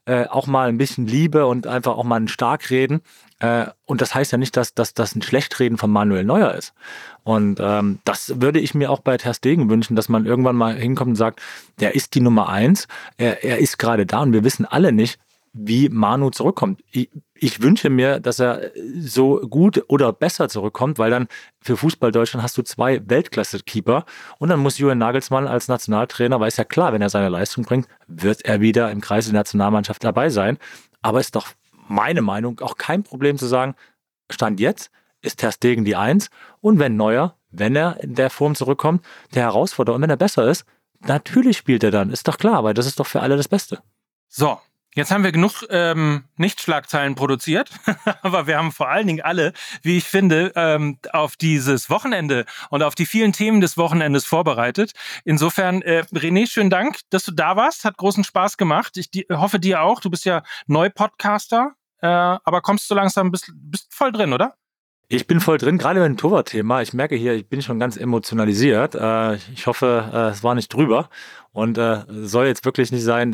äh, 0.06 0.26
auch 0.26 0.46
mal 0.46 0.68
ein 0.68 0.78
bisschen 0.78 1.06
Liebe 1.06 1.46
und 1.46 1.66
einfach 1.66 1.96
auch 1.96 2.04
mal 2.04 2.20
ein 2.20 2.28
Starkreden. 2.28 3.00
Äh, 3.38 3.66
und 3.86 4.00
das 4.00 4.14
heißt 4.14 4.32
ja 4.32 4.38
nicht, 4.38 4.56
dass, 4.56 4.74
dass 4.74 4.94
das 4.94 5.14
ein 5.14 5.22
Schlechtreden 5.22 5.78
von 5.78 5.90
Manuel 5.90 6.24
Neuer 6.24 6.52
ist. 6.54 6.74
Und 7.22 7.58
ähm, 7.60 7.98
das 8.04 8.40
würde 8.40 8.60
ich 8.60 8.74
mir 8.74 8.90
auch 8.90 9.00
bei 9.00 9.16
Ter 9.16 9.34
Stegen 9.34 9.70
wünschen, 9.70 9.96
dass 9.96 10.08
man 10.08 10.26
irgendwann 10.26 10.56
mal 10.56 10.74
hinkommt 10.74 11.10
und 11.10 11.16
sagt, 11.16 11.40
der 11.80 11.94
ist 11.94 12.14
die 12.14 12.20
Nummer 12.20 12.48
eins, 12.48 12.86
er, 13.16 13.44
er 13.44 13.58
ist 13.58 13.78
gerade 13.78 14.04
da 14.06 14.20
und 14.20 14.32
wir 14.32 14.44
wissen 14.44 14.66
alle 14.66 14.92
nicht, 14.92 15.18
wie 15.54 15.88
Manu 15.88 16.30
zurückkommt. 16.30 16.82
Ich, 16.90 17.08
ich, 17.34 17.62
wünsche 17.62 17.88
mir, 17.88 18.18
dass 18.18 18.40
er 18.40 18.72
so 18.98 19.40
gut 19.40 19.84
oder 19.86 20.12
besser 20.12 20.48
zurückkommt, 20.48 20.98
weil 20.98 21.10
dann 21.10 21.28
für 21.60 21.76
Fußball 21.76 22.10
Deutschland 22.10 22.42
hast 22.42 22.58
du 22.58 22.62
zwei 22.62 23.00
Weltklasse-Keeper 23.08 24.04
und 24.38 24.48
dann 24.48 24.58
muss 24.58 24.78
Julian 24.78 24.98
Nagelsmann 24.98 25.46
als 25.46 25.68
Nationaltrainer, 25.68 26.40
weil 26.40 26.48
es 26.48 26.56
ja 26.56 26.64
klar, 26.64 26.92
wenn 26.92 27.02
er 27.02 27.08
seine 27.08 27.28
Leistung 27.28 27.64
bringt, 27.64 27.86
wird 28.08 28.44
er 28.44 28.60
wieder 28.60 28.90
im 28.90 29.00
Kreis 29.00 29.26
der 29.26 29.34
Nationalmannschaft 29.34 30.02
dabei 30.02 30.28
sein. 30.28 30.58
Aber 31.02 31.20
es 31.20 31.26
ist 31.26 31.36
doch 31.36 31.48
meine 31.86 32.20
Meinung 32.20 32.60
auch 32.60 32.76
kein 32.76 33.04
Problem 33.04 33.38
zu 33.38 33.46
sagen, 33.46 33.76
Stand 34.30 34.58
jetzt 34.58 34.90
ist 35.22 35.38
Ter 35.38 35.52
Stegen 35.52 35.84
die 35.84 35.96
Eins 35.96 36.30
und 36.60 36.80
wenn 36.80 36.96
Neuer, 36.96 37.36
wenn 37.50 37.76
er 37.76 38.02
in 38.02 38.16
der 38.16 38.30
Form 38.30 38.56
zurückkommt, 38.56 39.04
der 39.34 39.44
Herausforderer 39.44 39.94
und 39.94 40.02
wenn 40.02 40.10
er 40.10 40.16
besser 40.16 40.48
ist, 40.48 40.64
natürlich 41.00 41.56
spielt 41.56 41.84
er 41.84 41.92
dann, 41.92 42.10
ist 42.10 42.26
doch 42.26 42.38
klar, 42.38 42.64
weil 42.64 42.74
das 42.74 42.86
ist 42.86 42.98
doch 42.98 43.06
für 43.06 43.20
alle 43.20 43.36
das 43.36 43.48
Beste. 43.48 43.80
So, 44.28 44.58
Jetzt 44.96 45.10
haben 45.10 45.24
wir 45.24 45.32
genug 45.32 45.64
ähm, 45.70 46.22
Nicht-Schlagzeilen 46.36 47.16
produziert, 47.16 47.68
aber 48.22 48.46
wir 48.46 48.56
haben 48.56 48.70
vor 48.70 48.88
allen 48.88 49.08
Dingen 49.08 49.22
alle, 49.22 49.52
wie 49.82 49.96
ich 49.96 50.04
finde, 50.04 50.52
ähm, 50.54 50.98
auf 51.12 51.36
dieses 51.36 51.90
Wochenende 51.90 52.44
und 52.70 52.84
auf 52.84 52.94
die 52.94 53.04
vielen 53.04 53.32
Themen 53.32 53.60
des 53.60 53.76
Wochenendes 53.76 54.24
vorbereitet. 54.24 54.92
Insofern, 55.24 55.82
äh, 55.82 56.04
René, 56.12 56.48
schönen 56.48 56.70
Dank, 56.70 57.00
dass 57.10 57.24
du 57.24 57.32
da 57.32 57.56
warst. 57.56 57.84
Hat 57.84 57.96
großen 57.96 58.22
Spaß 58.22 58.56
gemacht. 58.56 58.96
Ich 58.96 59.10
die, 59.10 59.26
hoffe 59.32 59.58
dir 59.58 59.82
auch. 59.82 59.98
Du 60.00 60.10
bist 60.10 60.24
ja 60.24 60.44
Neu-Podcaster, 60.68 61.72
äh, 62.00 62.06
aber 62.06 62.60
kommst 62.60 62.88
du 62.88 62.94
langsam, 62.94 63.32
bist, 63.32 63.50
bist 63.52 63.92
voll 63.92 64.12
drin, 64.12 64.32
oder? 64.32 64.54
Ich 65.14 65.28
bin 65.28 65.38
voll 65.38 65.58
drin, 65.58 65.78
gerade 65.78 66.00
beim 66.00 66.16
Torwart-Thema. 66.16 66.82
Ich 66.82 66.92
merke 66.92 67.14
hier, 67.14 67.34
ich 67.34 67.46
bin 67.46 67.62
schon 67.62 67.78
ganz 67.78 67.96
emotionalisiert. 67.96 68.96
Äh, 68.96 69.36
ich 69.54 69.68
hoffe, 69.68 70.10
äh, 70.12 70.30
es 70.30 70.42
war 70.42 70.56
nicht 70.56 70.72
drüber. 70.72 71.08
Und 71.52 71.78
äh, 71.78 72.00
soll 72.08 72.46
jetzt 72.46 72.64
wirklich 72.64 72.90
nicht 72.90 73.04
sein, 73.04 73.30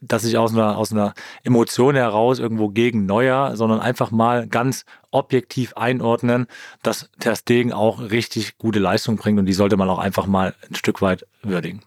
dass 0.00 0.24
ich 0.24 0.38
aus 0.38 0.54
einer, 0.54 0.78
aus 0.78 0.90
einer 0.90 1.12
Emotion 1.44 1.94
heraus 1.94 2.38
irgendwo 2.38 2.70
gegen 2.70 3.04
Neuer, 3.04 3.56
sondern 3.56 3.80
einfach 3.80 4.10
mal 4.10 4.48
ganz 4.48 4.86
objektiv 5.10 5.74
einordnen, 5.76 6.46
dass 6.82 7.10
Ter 7.18 7.36
Stegen 7.36 7.74
auch 7.74 8.00
richtig 8.00 8.56
gute 8.56 8.78
Leistung 8.78 9.16
bringt 9.16 9.38
und 9.38 9.44
die 9.44 9.52
sollte 9.52 9.76
man 9.76 9.90
auch 9.90 9.98
einfach 9.98 10.26
mal 10.26 10.54
ein 10.66 10.74
Stück 10.76 11.02
weit 11.02 11.26
würdigen. 11.42 11.82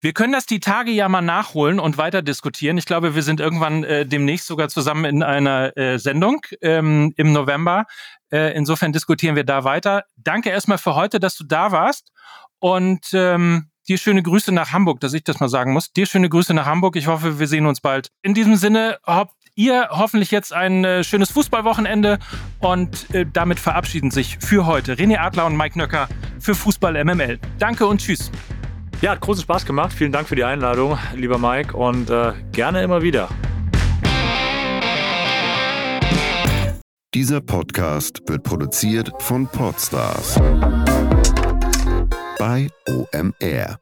Wir 0.00 0.12
können 0.12 0.32
das 0.32 0.46
die 0.46 0.60
Tage 0.60 0.92
ja 0.92 1.08
mal 1.08 1.22
nachholen 1.22 1.80
und 1.80 1.98
weiter 1.98 2.22
diskutieren. 2.22 2.78
Ich 2.78 2.86
glaube, 2.86 3.16
wir 3.16 3.22
sind 3.22 3.40
irgendwann 3.40 3.82
äh, 3.82 4.06
demnächst 4.06 4.46
sogar 4.46 4.68
zusammen 4.68 5.04
in 5.04 5.22
einer 5.24 5.76
äh, 5.76 5.98
Sendung 5.98 6.40
ähm, 6.60 7.12
im 7.16 7.32
November. 7.32 7.86
Äh, 8.30 8.54
insofern 8.56 8.92
diskutieren 8.92 9.34
wir 9.34 9.44
da 9.44 9.64
weiter. 9.64 10.04
Danke 10.16 10.50
erstmal 10.50 10.78
für 10.78 10.94
heute, 10.94 11.18
dass 11.18 11.36
du 11.36 11.44
da 11.44 11.72
warst. 11.72 12.12
Und 12.60 13.08
ähm, 13.12 13.70
dir 13.88 13.98
schöne 13.98 14.22
Grüße 14.22 14.52
nach 14.52 14.72
Hamburg, 14.72 15.00
dass 15.00 15.14
ich 15.14 15.24
das 15.24 15.40
mal 15.40 15.48
sagen 15.48 15.72
muss. 15.72 15.92
Dir 15.92 16.06
schöne 16.06 16.28
Grüße 16.28 16.54
nach 16.54 16.66
Hamburg. 16.66 16.94
Ich 16.94 17.08
hoffe, 17.08 17.40
wir 17.40 17.48
sehen 17.48 17.66
uns 17.66 17.80
bald. 17.80 18.10
In 18.22 18.34
diesem 18.34 18.54
Sinne 18.54 18.98
habt 19.04 19.34
ihr 19.56 19.88
hoffentlich 19.90 20.30
jetzt 20.30 20.52
ein 20.52 20.84
äh, 20.84 21.02
schönes 21.02 21.32
Fußballwochenende 21.32 22.20
und 22.60 23.12
äh, 23.12 23.26
damit 23.32 23.58
verabschieden 23.58 24.12
sich 24.12 24.38
für 24.38 24.66
heute 24.66 24.94
René 24.94 25.18
Adler 25.18 25.46
und 25.46 25.56
Mike 25.56 25.76
Nöcker 25.76 26.08
für 26.38 26.54
Fußball 26.54 27.04
MML. 27.04 27.40
Danke 27.58 27.86
und 27.86 28.00
tschüss. 28.00 28.30
Ja, 29.00 29.12
hat 29.12 29.20
großen 29.20 29.42
Spaß 29.42 29.64
gemacht. 29.64 29.92
Vielen 29.92 30.10
Dank 30.10 30.28
für 30.28 30.34
die 30.34 30.44
Einladung, 30.44 30.98
lieber 31.14 31.38
Mike, 31.38 31.76
und 31.76 32.10
äh, 32.10 32.32
gerne 32.52 32.82
immer 32.82 33.00
wieder. 33.00 33.28
Dieser 37.14 37.40
Podcast 37.40 38.20
wird 38.26 38.42
produziert 38.42 39.10
von 39.20 39.46
Podstars 39.46 40.34
bei 42.38 42.68
OMR. 42.88 43.78